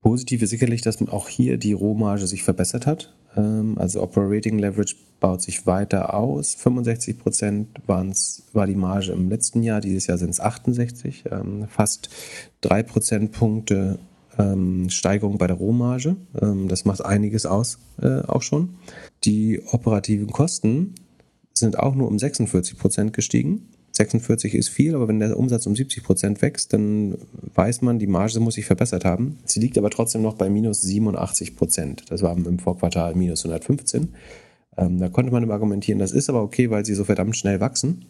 [0.00, 3.14] Positiv ist sicherlich, dass auch hier die Rohmarge sich verbessert hat.
[3.36, 6.54] Ähm, also Operating Leverage baut sich weiter aus.
[6.54, 11.24] 65 Prozent war die Marge im letzten Jahr, dieses Jahr sind es 68.
[11.30, 12.10] Ähm, fast
[12.60, 13.98] drei Prozentpunkte
[14.38, 16.16] ähm, Steigerung bei der Rohmarge.
[16.40, 18.76] Ähm, das macht einiges aus, äh, auch schon.
[19.24, 20.94] Die operativen Kosten
[21.52, 23.68] sind auch nur um 46 Prozent gestiegen.
[23.98, 27.16] 46 ist viel, aber wenn der Umsatz um 70 Prozent wächst, dann
[27.54, 29.38] weiß man, die Marge muss sich verbessert haben.
[29.44, 32.04] Sie liegt aber trotzdem noch bei minus 87 Prozent.
[32.08, 34.14] Das war im Vorquartal minus 115.
[34.76, 38.06] Ähm, da konnte man argumentieren, das ist aber okay, weil sie so verdammt schnell wachsen.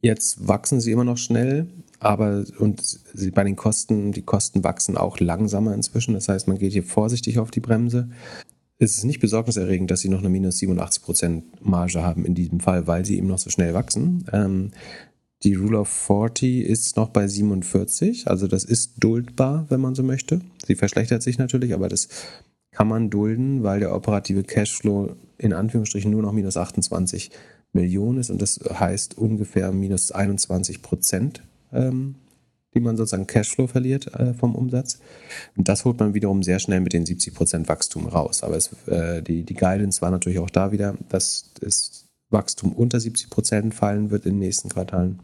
[0.00, 1.66] Jetzt wachsen sie immer noch schnell,
[1.98, 3.00] aber und
[3.32, 6.14] bei den Kosten, die Kosten wachsen auch langsamer inzwischen.
[6.14, 8.10] Das heißt, man geht hier vorsichtig auf die Bremse.
[8.78, 12.86] Es ist nicht besorgniserregend, dass sie noch eine minus 87% Marge haben in diesem Fall,
[12.86, 14.24] weil sie eben noch so schnell wachsen.
[14.32, 14.72] Ähm,
[15.44, 20.02] die Rule of 40 ist noch bei 47, also das ist duldbar, wenn man so
[20.02, 20.40] möchte.
[20.66, 22.08] Sie verschlechtert sich natürlich, aber das
[22.70, 27.30] kann man dulden, weil der operative Cashflow in Anführungsstrichen nur noch minus 28
[27.72, 32.14] Millionen ist und das heißt ungefähr minus 21 Prozent, ähm,
[32.74, 34.98] die man sozusagen Cashflow verliert äh, vom Umsatz.
[35.56, 38.42] Und das holt man wiederum sehr schnell mit den 70 Prozent Wachstum raus.
[38.42, 43.00] Aber es, äh, die, die Guidance war natürlich auch da wieder, dass das Wachstum unter
[43.00, 45.20] 70 Prozent fallen wird in den nächsten Quartalen.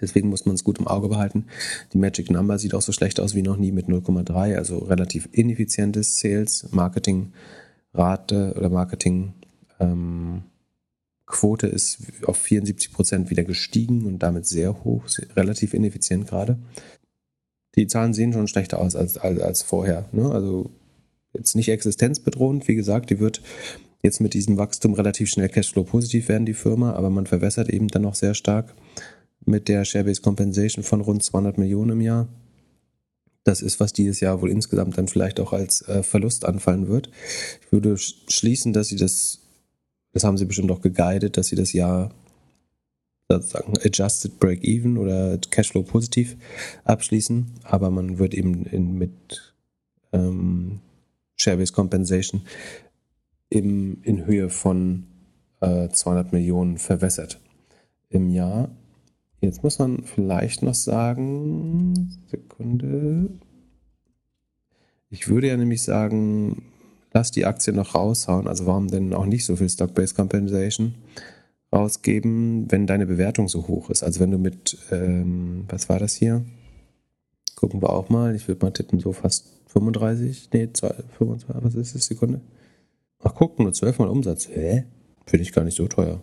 [0.00, 1.46] Deswegen muss man es gut im Auge behalten.
[1.92, 5.28] Die Magic Number sieht auch so schlecht aus wie noch nie mit 0,3, also relativ
[5.32, 7.32] ineffizientes Sales, Marketing,
[7.94, 9.32] Rate oder Marketing.
[9.80, 10.42] Ähm,
[11.26, 15.04] Quote ist auf 74 Prozent wieder gestiegen und damit sehr hoch,
[15.34, 16.58] relativ ineffizient gerade.
[17.74, 20.08] Die Zahlen sehen schon schlechter aus als, als, als vorher.
[20.12, 20.30] Ne?
[20.30, 20.70] Also
[21.34, 23.42] jetzt nicht existenzbedrohend, wie gesagt, die wird
[24.02, 27.88] jetzt mit diesem Wachstum relativ schnell Cashflow positiv werden, die Firma, aber man verwässert eben
[27.88, 28.74] dann noch sehr stark
[29.44, 32.28] mit der Share-Based Compensation von rund 200 Millionen im Jahr.
[33.44, 37.10] Das ist, was dieses Jahr wohl insgesamt dann vielleicht auch als äh, Verlust anfallen wird.
[37.64, 39.45] Ich würde schließen, dass sie das,
[40.16, 42.10] das haben sie bestimmt auch geguidet, dass sie das Jahr
[43.28, 46.38] sozusagen adjusted break-even oder Cashflow positiv
[46.84, 49.54] abschließen, aber man wird eben in, mit
[50.14, 50.80] ähm,
[51.36, 52.40] Share-Based Compensation
[53.50, 55.06] im, in Höhe von
[55.60, 57.38] äh, 200 Millionen verwässert
[58.08, 58.70] im Jahr.
[59.42, 63.28] Jetzt muss man vielleicht noch sagen, Sekunde.
[65.10, 66.62] Ich würde ja nämlich sagen,
[67.16, 68.46] lass die Aktie noch raushauen.
[68.46, 70.96] Also warum denn auch nicht so viel Stock-Based Compensation
[71.72, 74.02] rausgeben, wenn deine Bewertung so hoch ist?
[74.02, 76.44] Also wenn du mit, ähm, was war das hier?
[77.54, 78.34] Gucken wir auch mal.
[78.34, 82.42] Ich würde mal tippen, so fast 35, nee, 25, was ist das, Sekunde?
[83.22, 84.48] Ach, guck, nur 12 mal Umsatz.
[84.48, 84.84] Hä?
[85.24, 86.20] Finde ich gar nicht so teuer.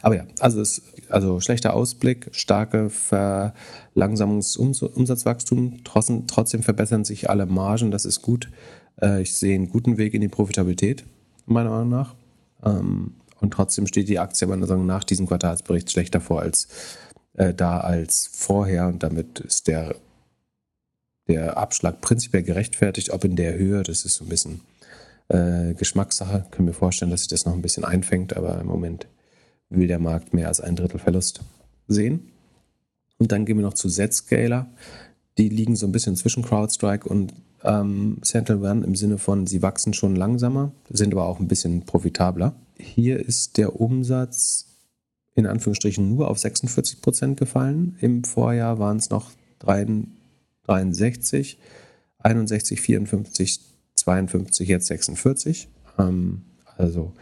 [0.00, 7.90] Aber ja, also, es, also schlechter Ausblick, starke Verlangsamungsumsatzwachstum, trotzdem, trotzdem verbessern sich alle Margen,
[7.90, 8.48] das ist gut.
[9.00, 11.04] Äh, ich sehe einen guten Weg in die Profitabilität,
[11.46, 12.14] meiner Meinung nach.
[12.64, 16.68] Ähm, und trotzdem steht die Aktie meiner Meinung nach diesem Quartalsbericht schlechter vor als
[17.34, 18.88] äh, da als vorher.
[18.88, 19.96] Und damit ist der,
[21.28, 24.60] der Abschlag prinzipiell gerechtfertigt, ob in der Höhe, das ist so ein bisschen
[25.28, 26.46] äh, Geschmackssache.
[26.50, 29.06] Können wir vorstellen, dass sich das noch ein bisschen einfängt, aber im Moment
[29.68, 31.40] will der Markt mehr als ein Drittel Verlust
[31.88, 32.30] sehen.
[33.18, 34.66] Und dann gehen wir noch zu Zscaler.
[35.38, 37.34] Die liegen so ein bisschen zwischen CrowdStrike und
[37.66, 41.82] ähm, Central One im Sinne von, sie wachsen schon langsamer, sind aber auch ein bisschen
[41.82, 42.54] profitabler.
[42.78, 44.66] Hier ist der Umsatz
[45.36, 47.96] in Anführungsstrichen nur auf 46 Prozent gefallen.
[48.00, 51.58] Im Vorjahr waren es noch 63,
[52.18, 53.60] 61, 54,
[53.94, 55.68] 52, jetzt 46.
[55.98, 56.42] Ähm,
[56.78, 57.12] also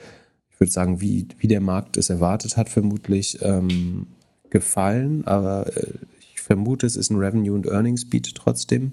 [0.51, 4.07] ich würde sagen, wie, wie der Markt es erwartet hat, vermutlich ähm,
[4.49, 5.26] gefallen.
[5.26, 8.92] Aber äh, ich vermute, es ist ein Revenue- und Earnings-Beat trotzdem.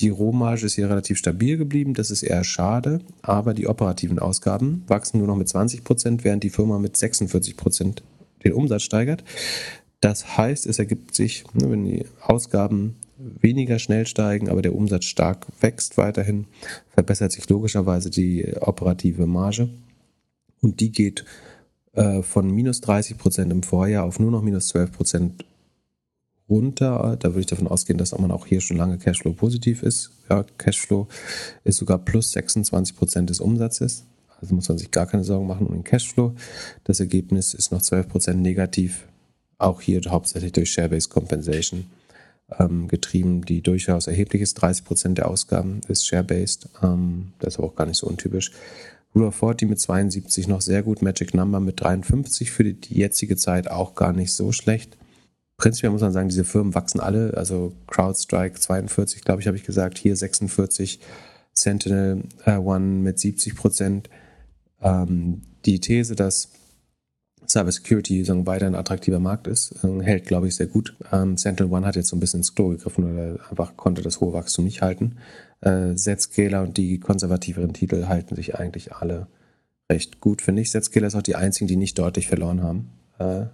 [0.00, 4.84] Die Rohmarge ist hier relativ stabil geblieben, das ist eher schade, aber die operativen Ausgaben
[4.86, 8.02] wachsen nur noch mit 20 Prozent, während die Firma mit 46 Prozent
[8.44, 9.24] den Umsatz steigert.
[10.00, 15.06] Das heißt, es ergibt sich, ne, wenn die Ausgaben weniger schnell steigen, aber der Umsatz
[15.06, 16.46] stark wächst weiterhin,
[16.90, 19.70] verbessert sich logischerweise die operative Marge.
[20.60, 21.24] Und die geht
[21.94, 25.44] äh, von minus 30 Prozent im Vorjahr auf nur noch minus 12 Prozent
[26.48, 27.16] runter.
[27.18, 30.10] Da würde ich davon ausgehen, dass man auch hier schon lange Cashflow positiv ist.
[30.30, 31.08] Ja, Cashflow
[31.64, 34.04] ist sogar plus 26 Prozent des Umsatzes.
[34.40, 36.34] Also muss man sich gar keine Sorgen machen um den Cashflow.
[36.84, 39.06] Das Ergebnis ist noch 12 Prozent negativ.
[39.58, 41.86] Auch hier hauptsächlich durch Share-Based Compensation
[42.58, 44.54] ähm, getrieben, die durchaus erheblich ist.
[44.54, 46.68] 30 Prozent der Ausgaben ist Share-Based.
[46.82, 48.52] Ähm, das ist aber auch gar nicht so untypisch.
[49.14, 51.02] Rule of 40 mit 72 noch sehr gut.
[51.02, 54.97] Magic Number mit 53 für die, die jetzige Zeit auch gar nicht so schlecht.
[55.58, 57.34] Prinzipiell muss man sagen, diese Firmen wachsen alle.
[57.36, 59.98] Also CrowdStrike 42, glaube ich, habe ich gesagt.
[59.98, 61.00] Hier 46.
[61.52, 64.08] Sentinel äh, One mit 70 Prozent.
[64.80, 66.50] Ähm, die These, dass
[67.48, 70.94] Cybersecurity sagen, weiter ein attraktiver Markt ist, äh, hält, glaube ich, sehr gut.
[71.10, 74.20] Ähm, Sentinel One hat jetzt so ein bisschen ins Klo gegriffen oder einfach konnte das
[74.20, 75.16] hohe Wachstum nicht halten.
[75.60, 79.26] Äh, Zscaler und die konservativeren Titel halten sich eigentlich alle
[79.90, 80.70] recht gut, finde ich.
[80.70, 82.90] Zscaler ist auch die einzigen, die nicht deutlich verloren haben.
[83.18, 83.46] Äh,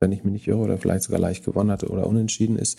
[0.00, 2.78] wenn ich mich nicht irre, oder vielleicht sogar leicht gewonnen hatte oder unentschieden ist,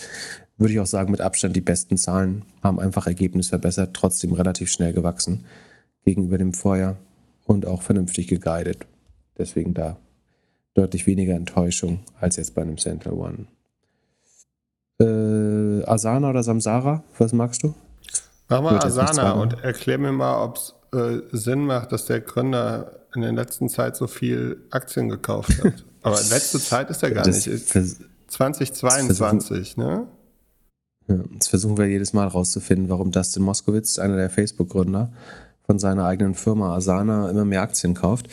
[0.58, 4.70] würde ich auch sagen, mit Abstand die besten Zahlen haben einfach Ergebnis verbessert, trotzdem relativ
[4.70, 5.46] schnell gewachsen
[6.06, 6.98] gegenüber dem Vorjahr
[7.46, 8.86] und auch vernünftig geguidet.
[9.38, 9.98] Deswegen da
[10.74, 13.48] deutlich weniger Enttäuschung als jetzt bei einem Central One.
[15.00, 17.74] Äh, Asana oder Samsara, was magst du?
[18.50, 23.06] Mach mal Asana und erklär mir mal, ob es äh, Sinn macht, dass der Gründer
[23.14, 25.86] in der letzten Zeit so viel Aktien gekauft hat.
[26.08, 27.68] Aber letzte Zeit ist er gar das nicht.
[28.28, 30.08] 2022, das ne?
[31.08, 35.12] Ja, das versuchen wir jedes Mal rauszufinden, warum Dustin Moskowitz, einer der Facebook-Gründer,
[35.66, 38.28] von seiner eigenen Firma Asana immer mehr Aktien kauft.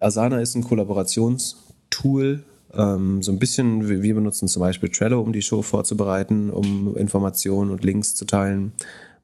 [0.00, 2.42] Asana ist ein Kollaborationstool,
[2.74, 7.70] ähm, so ein bisschen, wir benutzen zum Beispiel Trello, um die Show vorzubereiten, um Informationen
[7.70, 8.72] und Links zu teilen.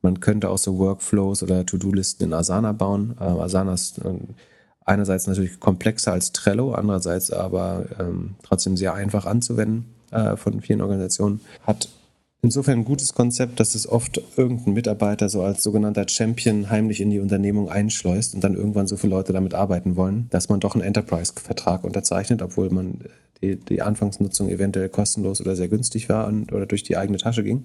[0.02, 3.16] Man könnte auch so Workflows oder To-Do-Listen in Asana bauen.
[3.20, 4.18] Äh, Asana ist äh,
[4.86, 10.80] einerseits natürlich komplexer als Trello, andererseits aber ähm, trotzdem sehr einfach anzuwenden äh, von vielen
[10.80, 11.40] Organisationen.
[11.66, 11.88] Hat
[12.40, 17.10] insofern ein gutes Konzept, dass es oft irgendein Mitarbeiter so als sogenannter Champion heimlich in
[17.10, 20.74] die Unternehmung einschleust und dann irgendwann so viele Leute damit arbeiten wollen, dass man doch
[20.74, 23.00] einen Enterprise-Vertrag unterzeichnet, obwohl man
[23.42, 27.42] die, die Anfangsnutzung eventuell kostenlos oder sehr günstig war und, oder durch die eigene Tasche
[27.42, 27.64] ging.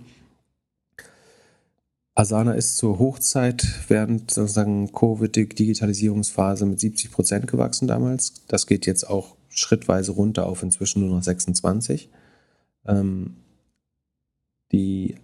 [2.13, 8.45] Asana ist zur Hochzeit während sozusagen Covid-Digitalisierungsphase mit 70 Prozent gewachsen damals.
[8.47, 12.09] Das geht jetzt auch schrittweise runter auf inzwischen nur noch 26.
[12.85, 13.37] Ähm,
[14.71, 15.15] die,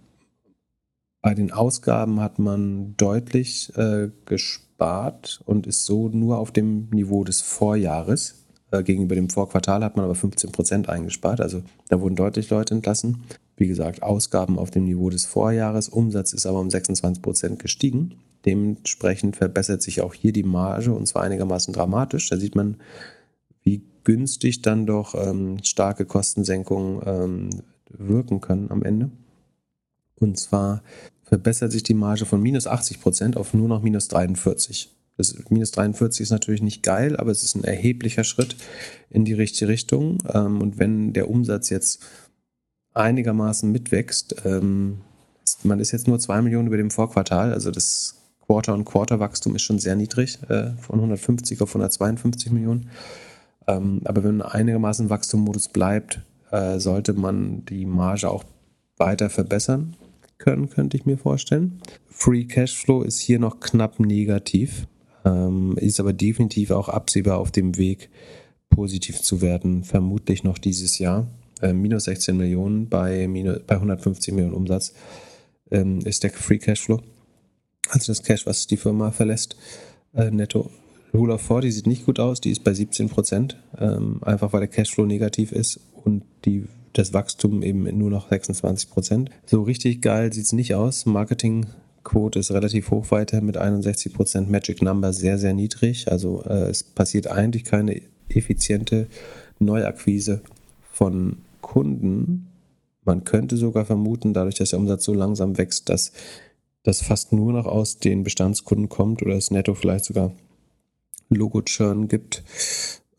[1.20, 7.24] bei den Ausgaben hat man deutlich äh, gespart und ist so nur auf dem Niveau
[7.24, 8.46] des Vorjahres.
[8.70, 11.40] Äh, gegenüber dem Vorquartal hat man aber 15 Prozent eingespart.
[11.40, 13.22] Also da wurden deutlich Leute entlassen.
[13.56, 18.16] Wie gesagt, Ausgaben auf dem Niveau des Vorjahres, Umsatz ist aber um 26 Prozent gestiegen.
[18.44, 22.28] Dementsprechend verbessert sich auch hier die Marge und zwar einigermaßen dramatisch.
[22.28, 22.76] Da sieht man,
[23.62, 27.50] wie günstig dann doch ähm, starke Kostensenkungen ähm,
[27.90, 29.10] wirken können am Ende.
[30.20, 30.82] Und zwar
[31.22, 34.94] verbessert sich die Marge von minus 80 Prozent auf nur noch minus 43.
[35.18, 38.56] Das minus 43 ist natürlich nicht geil, aber es ist ein erheblicher Schritt
[39.10, 40.18] in die richtige Richtung.
[40.32, 42.00] Ähm, und wenn der Umsatz jetzt
[42.94, 45.02] einigermaßen mitwächst, ähm,
[45.64, 48.14] man ist jetzt nur 2 Millionen über dem Vorquartal, also das
[48.46, 52.88] Quarter-on-Quarter-Wachstum ist schon sehr niedrig, äh, von 150 auf 152 Millionen.
[53.66, 58.44] Ähm, aber wenn einigermaßen Wachstummodus bleibt, äh, sollte man die Marge auch
[58.96, 59.96] weiter verbessern
[60.38, 61.80] können, könnte ich mir vorstellen.
[62.06, 64.86] Free Cashflow ist hier noch knapp negativ,
[65.28, 68.08] ähm, ist aber definitiv auch absehbar auf dem Weg,
[68.70, 71.26] positiv zu werden, vermutlich noch dieses Jahr.
[71.60, 74.94] Äh, minus 16 Millionen bei, minus, bei 150 Millionen Umsatz
[75.70, 77.00] ähm, ist der Free Cashflow.
[77.90, 79.56] Also das Cash, was die Firma verlässt,
[80.14, 80.70] äh, netto.
[81.14, 84.60] Rule of 40 sieht nicht gut aus, die ist bei 17 Prozent, ähm, einfach weil
[84.60, 89.30] der Cashflow negativ ist und die das Wachstum eben nur noch 26 Prozent.
[89.46, 91.06] So richtig geil sieht es nicht aus.
[92.08, 94.50] Marketingquote ist relativ hoch weiter mit 61 Prozent.
[94.50, 96.10] Magic Number sehr, sehr niedrig.
[96.10, 99.06] Also äh, es passiert eigentlich keine effiziente
[99.58, 100.40] Neuakquise
[100.92, 102.48] von Kunden.
[103.04, 106.12] Man könnte sogar vermuten, dadurch, dass der Umsatz so langsam wächst, dass
[106.82, 110.32] das fast nur noch aus den Bestandskunden kommt oder es netto vielleicht sogar
[111.28, 112.42] Logo-Churn gibt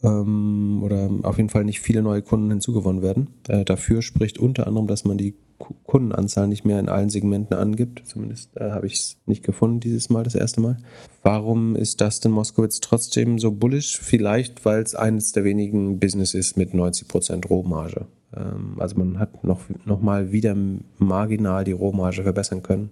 [0.03, 3.27] ähm, oder auf jeden Fall nicht viele neue Kunden hinzugewonnen werden.
[3.47, 5.35] Äh, dafür spricht unter anderem, dass man die
[5.83, 8.03] Kundenanzahl nicht mehr in allen Segmenten angibt.
[8.05, 10.77] Zumindest äh, habe ich es nicht gefunden dieses Mal, das erste Mal.
[11.21, 13.99] Warum ist Dustin Moskowitz trotzdem so bullish?
[13.99, 18.07] Vielleicht, weil es eines der wenigen Business ist mit 90% Rohmarge.
[18.35, 20.55] Ähm, also man hat noch, noch mal wieder
[20.97, 22.91] marginal die Rohmarge verbessern können.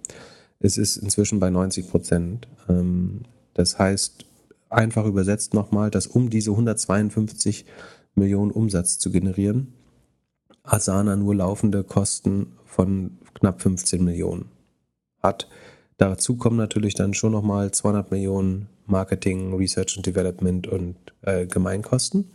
[0.60, 2.40] Es ist inzwischen bei 90%.
[2.68, 3.22] Ähm,
[3.54, 4.26] das heißt,
[4.70, 7.64] einfach übersetzt nochmal, dass um diese 152
[8.14, 9.72] Millionen Umsatz zu generieren,
[10.62, 14.46] Asana nur laufende Kosten von knapp 15 Millionen
[15.22, 15.48] hat.
[15.96, 22.30] Dazu kommen natürlich dann schon nochmal 200 Millionen Marketing, Research and Development und äh, Gemeinkosten.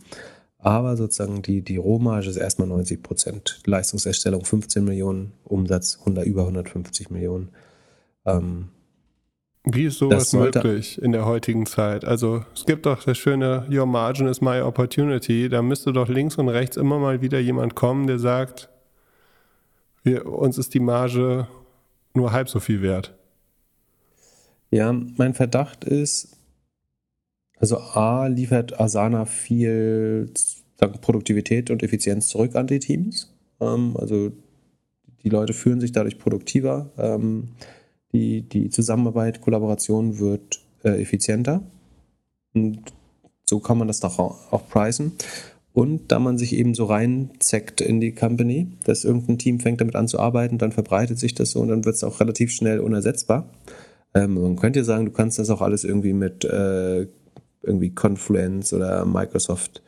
[0.58, 3.60] Aber sozusagen die, die Rohmarge ist erstmal 90 Prozent.
[3.66, 7.50] Leistungserstellung 15 Millionen, Umsatz 100, über 150 Millionen.
[8.24, 8.70] Ähm,
[9.64, 12.04] wie ist sowas möglich in der heutigen Zeit?
[12.04, 15.48] Also es gibt doch das schöne Your Margin is my opportunity.
[15.48, 18.68] Da müsste doch links und rechts immer mal wieder jemand kommen, der sagt,
[20.02, 21.48] wir, uns ist die Marge
[22.12, 23.14] nur halb so viel wert.
[24.70, 26.36] Ja, mein Verdacht ist,
[27.56, 30.30] also A liefert Asana viel
[30.78, 33.32] sagen, Produktivität und Effizienz zurück an die Teams.
[33.60, 34.32] Ähm, also
[35.22, 36.90] die Leute fühlen sich dadurch produktiver.
[38.14, 41.62] Die, die Zusammenarbeit, Kollaboration wird äh, effizienter.
[42.54, 42.80] Und
[43.44, 45.12] so kann man das doch auch, preisen.
[45.72, 49.96] Und da man sich eben so reinzeckt in die Company, dass irgendein Team fängt damit
[49.96, 52.78] an zu arbeiten, dann verbreitet sich das so und dann wird es auch relativ schnell
[52.78, 53.50] unersetzbar.
[54.14, 57.08] Ähm, man könnte ja sagen, du kannst das auch alles irgendwie mit äh,
[57.62, 59.82] irgendwie Confluence oder Microsoft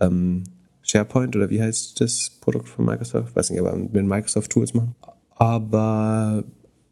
[0.00, 0.42] ähm,
[0.82, 3.36] SharePoint oder wie heißt das Produkt von Microsoft?
[3.36, 4.96] Weiß nicht, aber mit Microsoft Tools machen.
[5.36, 6.42] Aber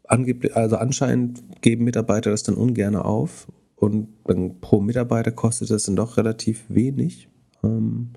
[0.09, 5.95] also anscheinend geben Mitarbeiter das dann ungern auf und dann pro Mitarbeiter kostet das dann
[5.95, 7.29] doch relativ wenig.
[7.63, 8.09] Ähm,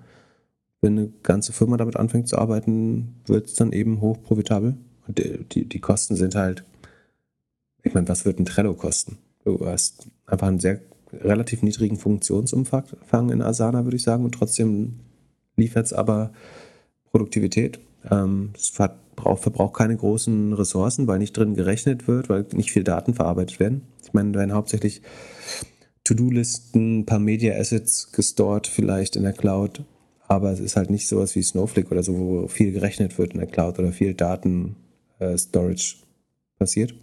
[0.80, 4.76] wenn eine ganze Firma damit anfängt zu arbeiten, wird es dann eben hoch profitabel.
[5.06, 6.64] Und die, die, die Kosten sind halt,
[7.82, 9.18] ich meine, was wird ein Trello kosten?
[9.44, 10.80] Du hast einfach einen sehr
[11.12, 15.00] relativ niedrigen Funktionsumfang in Asana, würde ich sagen, und trotzdem
[15.56, 16.32] liefert es aber
[17.10, 17.78] Produktivität.
[18.10, 22.72] Ähm, es hat braucht, verbraucht keine großen Ressourcen, weil nicht drin gerechnet wird, weil nicht
[22.72, 23.82] viel Daten verarbeitet werden.
[24.04, 25.02] Ich meine, werden hauptsächlich
[26.04, 29.84] To-Do-Listen, ein paar Media-Assets gestort, vielleicht in der Cloud,
[30.26, 33.38] aber es ist halt nicht sowas wie Snowflake oder so, wo viel gerechnet wird in
[33.38, 34.76] der Cloud oder viel Daten
[35.18, 35.36] äh,
[36.58, 36.94] passiert.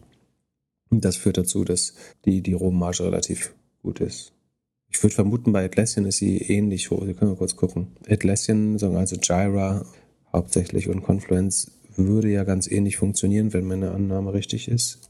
[0.89, 1.93] Und das führt dazu, dass
[2.25, 3.53] die, die Rohmarge relativ
[3.83, 4.33] gut ist.
[4.91, 7.05] Ich würde vermuten, bei Atlassian ist sie ähnlich hoch.
[7.05, 7.87] Da können wir kurz gucken.
[8.07, 9.85] Atlassian, also Jira
[10.33, 15.09] hauptsächlich und Confluence würde ja ganz ähnlich funktionieren, wenn meine Annahme richtig ist.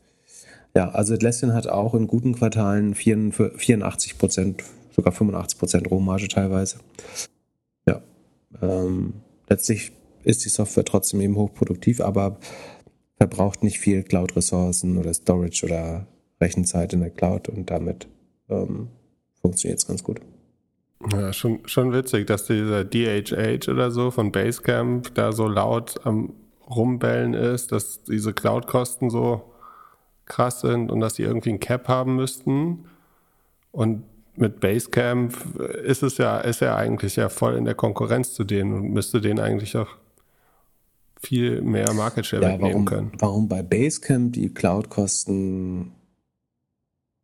[0.76, 4.64] Ja, also Atlassian hat auch in guten Quartalen 84 Prozent,
[4.96, 6.78] sogar 85 Prozent Rohmarge teilweise.
[7.88, 8.02] Ja,
[8.62, 9.14] ähm,
[9.50, 9.92] letztlich
[10.24, 12.38] ist die Software trotzdem eben hochproduktiv, aber
[13.18, 16.08] verbraucht nicht viel Cloud-Ressourcen oder Storage oder
[16.40, 18.08] Rechenzeit in der Cloud und damit
[18.50, 18.88] ähm,
[19.42, 20.22] funktioniert es ganz gut.
[21.12, 26.34] Ja, schon, schon witzig, dass dieser DHH oder so von Basecamp da so laut am
[26.70, 29.54] Rumbellen ist, dass diese Cloud-Kosten so
[30.26, 32.86] krass sind und dass sie irgendwie ein Cap haben müssten.
[33.72, 34.04] Und
[34.36, 35.36] mit Basecamp
[35.84, 39.20] ist es ja, ist er eigentlich ja voll in der Konkurrenz zu denen und müsste
[39.20, 39.90] denen eigentlich auch
[41.20, 43.12] viel mehr Market Share ja, warum, können.
[43.20, 45.92] Warum bei Basecamp die Cloud-Kosten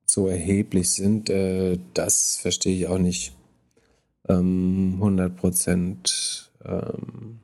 [0.05, 3.33] so erheblich sind, äh, das verstehe ich auch nicht.
[4.27, 6.51] Ähm, 100 Prozent.
[6.65, 7.39] Ähm,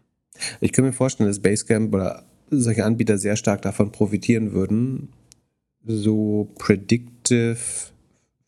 [0.59, 5.09] ich kann mir vorstellen, dass Basecamp oder solche Anbieter sehr stark davon profitieren würden,
[5.85, 7.57] so predictive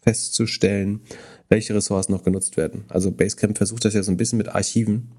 [0.01, 1.01] festzustellen,
[1.49, 2.83] welche Ressourcen noch genutzt werden.
[2.89, 5.11] Also Basecamp versucht das ja so ein bisschen mit Archiven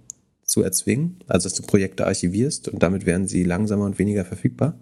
[0.44, 4.78] zu erzwingen, also dass du Projekte archivierst und damit werden sie langsamer und weniger verfügbar.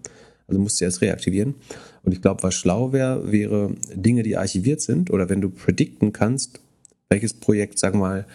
[0.49, 1.55] Also musst du erst reaktivieren.
[2.03, 6.13] Und ich glaube, was schlau wäre, wäre Dinge, die archiviert sind oder wenn du predikten
[6.13, 6.61] kannst,
[7.09, 8.27] welches Projekt, sag mal,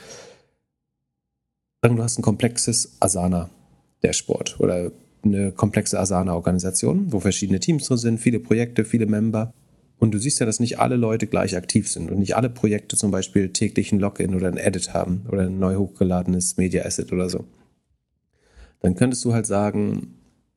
[1.95, 4.91] du hast ein komplexes Asana-Dashboard oder
[5.23, 9.53] eine komplexe Asana-Organisation, wo verschiedene Teams drin sind, viele Projekte, viele Member.
[9.99, 12.95] Und du siehst ja, dass nicht alle Leute gleich aktiv sind und nicht alle Projekte
[12.97, 17.11] zum Beispiel täglich ein Login oder ein Edit haben oder ein neu hochgeladenes Media Asset
[17.11, 17.45] oder so.
[18.81, 20.13] Dann könntest du halt sagen,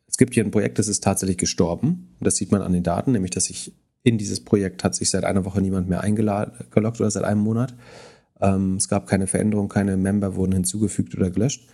[0.06, 2.16] es gibt hier ein Projekt, das ist tatsächlich gestorben.
[2.20, 5.24] Das sieht man an den Daten, nämlich dass sich in dieses Projekt hat sich seit
[5.24, 7.74] einer Woche niemand mehr eingeloggt oder seit einem Monat.
[8.40, 11.68] Ähm, es gab keine Veränderung, keine Member wurden hinzugefügt oder gelöscht.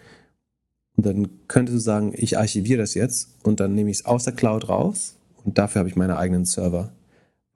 [0.97, 4.25] Und dann könntest du sagen, ich archiviere das jetzt und dann nehme ich es aus
[4.25, 6.93] der Cloud raus und dafür habe ich meine eigenen Server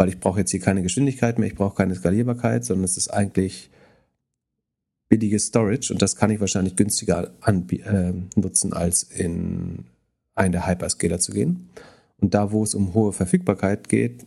[0.01, 3.09] weil ich brauche jetzt hier keine Geschwindigkeit mehr, ich brauche keine Skalierbarkeit, sondern es ist
[3.09, 3.69] eigentlich
[5.11, 9.85] billiges Storage und das kann ich wahrscheinlich günstiger äh, nutzen, als in
[10.35, 11.69] einen der Hyperscaler zu gehen.
[12.17, 14.25] Und da, wo es um hohe Verfügbarkeit geht,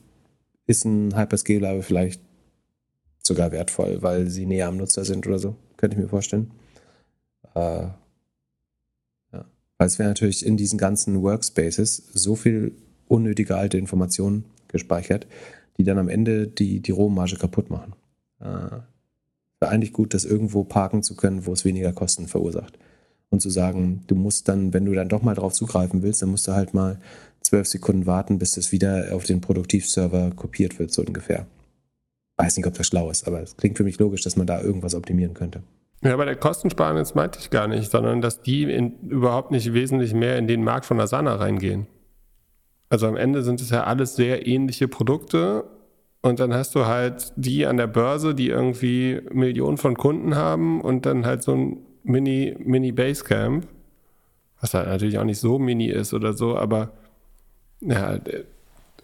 [0.67, 2.21] ist ein Hyperscaler vielleicht
[3.25, 5.55] sogar wertvoll, weil sie näher am Nutzer sind oder so.
[5.77, 6.51] Könnte ich mir vorstellen.
[7.55, 7.87] Äh,
[9.31, 9.45] ja.
[9.77, 12.73] Weil es wäre natürlich in diesen ganzen Workspaces so viel
[13.07, 15.27] unnötige alte Informationen gespeichert,
[15.77, 17.93] die dann am Ende die, die Rohmarge kaputt machen.
[18.39, 18.81] Äh,
[19.59, 22.77] wäre eigentlich gut, das irgendwo parken zu können, wo es weniger Kosten verursacht.
[23.29, 26.29] Und zu sagen, du musst dann, wenn du dann doch mal drauf zugreifen willst, dann
[26.29, 26.99] musst du halt mal
[27.41, 31.47] zwölf Sekunden warten, bis das wieder auf den Produktivserver kopiert wird, so ungefähr.
[32.37, 34.61] Weiß nicht, ob das schlau ist, aber es klingt für mich logisch, dass man da
[34.61, 35.63] irgendwas optimieren könnte.
[36.03, 40.13] Ja, bei der Kostensparnis meinte ich gar nicht, sondern dass die in, überhaupt nicht wesentlich
[40.13, 41.87] mehr in den Markt von Asana reingehen.
[42.89, 45.63] Also am Ende sind es ja alles sehr ähnliche Produkte
[46.21, 50.81] und dann hast du halt die an der Börse, die irgendwie Millionen von Kunden haben
[50.81, 53.67] und dann halt so ein Mini, Mini Basecamp,
[54.59, 56.91] was halt natürlich auch nicht so mini ist oder so, aber
[57.81, 58.19] ja,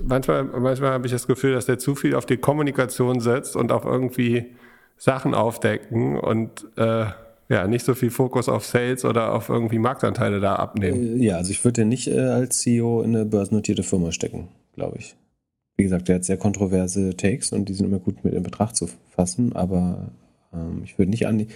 [0.02, 3.72] manchmal, manchmal habe ich das Gefühl, dass der zu viel auf die Kommunikation setzt und
[3.72, 4.56] auf irgendwie
[4.98, 7.06] Sachen aufdecken und äh,
[7.50, 11.20] ja, nicht so viel Fokus auf Sales oder auf irgendwie Marktanteile da abnehmen.
[11.20, 14.50] Äh, ja, also ich würde den nicht äh, als CEO in eine börsennotierte Firma stecken,
[14.76, 15.16] glaube ich.
[15.78, 18.76] Wie gesagt, der hat sehr kontroverse Takes und die sind immer gut mit in Betracht
[18.76, 20.12] zu fassen, aber
[20.54, 21.48] ähm, ich würde nicht an die.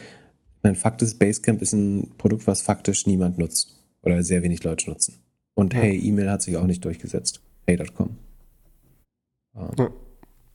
[0.63, 4.89] Mein Fakt ist, Basecamp ist ein Produkt, was faktisch niemand nutzt oder sehr wenig Leute
[4.89, 5.15] nutzen.
[5.53, 5.75] Und.
[5.75, 7.41] Hey, E-Mail hat sich auch nicht durchgesetzt.
[7.67, 8.17] Hey.com.
[9.55, 9.89] Ähm, ja.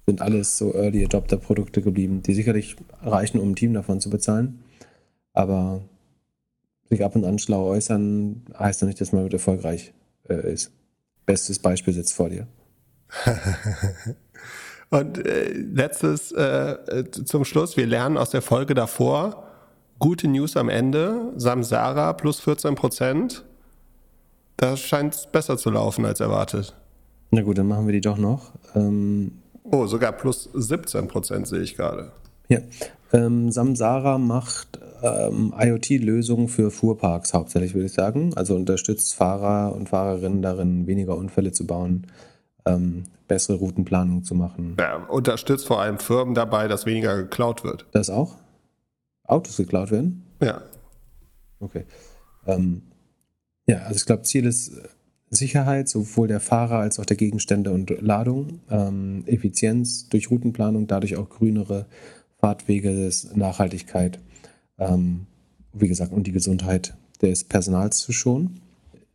[0.07, 4.65] Sind alles so Early Adopter-Produkte geblieben, die sicherlich reichen, um ein Team davon zu bezahlen
[5.39, 5.83] aber
[6.89, 9.93] sich ab und an schlau äußern, heißt doch nicht, dass man mit erfolgreich
[10.29, 10.73] äh, ist.
[11.27, 12.49] Bestes Beispiel sitzt vor dir.
[14.91, 19.45] und äh, letztes äh, zum Schluss, wir lernen aus der Folge davor,
[20.01, 23.45] gute News am Ende, Samsara plus 14 Prozent.
[24.57, 26.75] Da scheint es besser zu laufen als erwartet.
[27.31, 28.53] Na gut, dann machen wir die doch noch.
[28.75, 29.33] Ähm,
[29.65, 32.13] oh, sogar plus 17 Prozent sehe ich gerade.
[32.49, 32.61] Ja,
[33.13, 38.33] ähm, Samsara macht ähm, IoT-Lösungen für Fuhrparks hauptsächlich, würde ich sagen.
[38.37, 42.07] Also unterstützt Fahrer und Fahrerinnen darin, weniger Unfälle zu bauen,
[42.65, 44.77] ähm, bessere Routenplanung zu machen.
[44.79, 47.87] Ja, unterstützt vor allem Firmen dabei, dass weniger geklaut wird.
[47.93, 48.37] Das auch?
[49.25, 50.25] Autos geklaut werden?
[50.43, 50.63] Ja.
[51.61, 51.85] Okay.
[52.47, 52.83] Ähm,
[53.67, 54.73] ja, also ich glaube, Ziel ist,
[55.31, 61.17] Sicherheit, sowohl der Fahrer als auch der Gegenstände und Ladung, ähm, Effizienz durch Routenplanung, dadurch
[61.17, 61.87] auch grünere
[62.41, 64.21] Fahrtwege, Nachhaltigkeit,
[64.79, 65.27] ähm,
[65.73, 68.61] wie gesagt, und die Gesundheit des Personals zu schonen.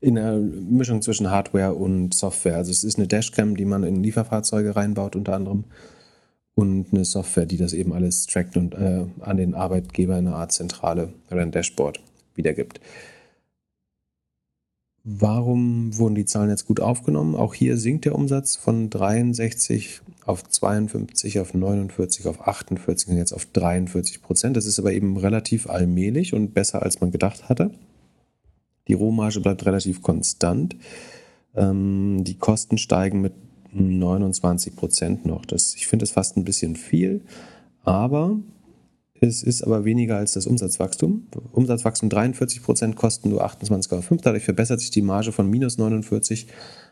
[0.02, 2.58] In einer Mischung zwischen Hardware und Software.
[2.58, 5.64] Also es ist eine Dashcam, die man in Lieferfahrzeuge reinbaut, unter anderem.
[6.56, 10.36] Und eine Software, die das eben alles trackt und äh, an den Arbeitgeber in eine
[10.36, 12.02] Art Zentrale oder ein Dashboard
[12.36, 12.80] wiedergibt.
[15.06, 17.36] Warum wurden die Zahlen jetzt gut aufgenommen?
[17.36, 23.34] Auch hier sinkt der Umsatz von 63 auf 52, auf 49, auf 48 und jetzt
[23.34, 24.56] auf 43 Prozent.
[24.56, 27.72] Das ist aber eben relativ allmählich und besser, als man gedacht hatte.
[28.88, 30.78] Die Rohmarge bleibt relativ konstant.
[31.54, 33.34] Ähm, die Kosten steigen mit
[33.74, 35.46] 29 Prozent noch.
[35.46, 37.22] Das, ich finde das fast ein bisschen viel,
[37.84, 38.38] aber
[39.24, 41.28] es ist aber weniger als das Umsatzwachstum.
[41.54, 44.20] Umsatzwachstum 43 Prozent, Kosten nur 28,5.
[44.22, 46.48] Dadurch verbessert sich die Marge von minus 49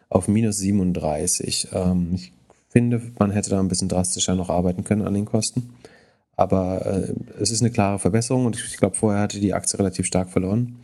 [0.09, 1.69] auf minus 37.
[1.73, 2.31] Ähm, ich
[2.69, 5.71] finde, man hätte da ein bisschen drastischer noch arbeiten können an den Kosten.
[6.37, 10.05] Aber äh, es ist eine klare Verbesserung und ich glaube, vorher hatte die Aktie relativ
[10.05, 10.77] stark verloren.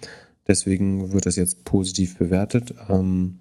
[0.47, 2.73] Deswegen wird das jetzt positiv bewertet.
[2.89, 3.39] Ähm,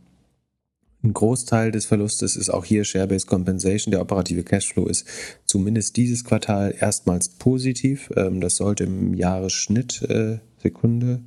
[1.03, 3.93] ein Großteil des Verlustes ist auch hier Share-Based Compensation.
[3.93, 5.07] Der operative Cashflow ist
[5.45, 8.11] zumindest dieses Quartal erstmals positiv.
[8.17, 11.21] Ähm, das sollte im Jahresschnitt, äh, Sekunde,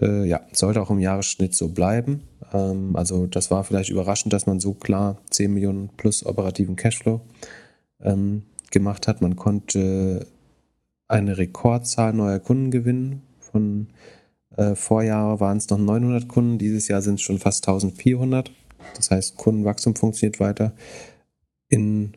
[0.00, 2.24] äh, ja, sollte auch im Jahresschnitt so bleiben.
[2.52, 7.20] Ähm, also das war vielleicht überraschend, dass man so klar 10 Millionen plus operativen Cashflow
[8.02, 9.22] ähm, gemacht hat.
[9.22, 10.26] Man konnte
[11.08, 13.88] eine Rekordzahl neuer Kunden gewinnen von
[14.60, 18.50] äh, Vorjahr waren es noch 900 Kunden, dieses Jahr sind es schon fast 1400.
[18.94, 20.74] Das heißt, Kundenwachstum funktioniert weiter.
[21.68, 22.12] In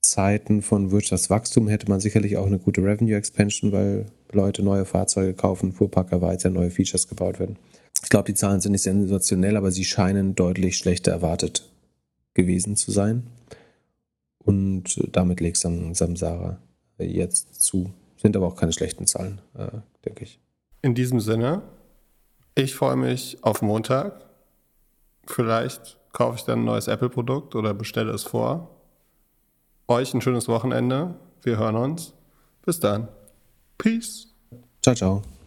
[0.00, 5.34] Zeiten von Wirtschaftswachstum hätte man sicherlich auch eine gute Revenue Expansion, weil Leute neue Fahrzeuge
[5.34, 7.56] kaufen, Fuhrparker weiter, neue Features gebaut werden.
[8.02, 11.70] Ich glaube, die Zahlen sind nicht sensationell, aber sie scheinen deutlich schlechter erwartet
[12.34, 13.24] gewesen zu sein.
[14.38, 16.58] Und damit legt Samsara
[16.98, 17.92] jetzt zu.
[18.16, 19.68] Sind aber auch keine schlechten Zahlen, äh,
[20.04, 20.40] denke ich.
[20.82, 21.62] In diesem Sinne,
[22.58, 24.24] ich freue mich auf Montag.
[25.26, 28.70] Vielleicht kaufe ich dann ein neues Apple-Produkt oder bestelle es vor.
[29.86, 31.14] Euch ein schönes Wochenende.
[31.42, 32.14] Wir hören uns.
[32.64, 33.08] Bis dann.
[33.78, 34.34] Peace.
[34.82, 35.37] Ciao, ciao.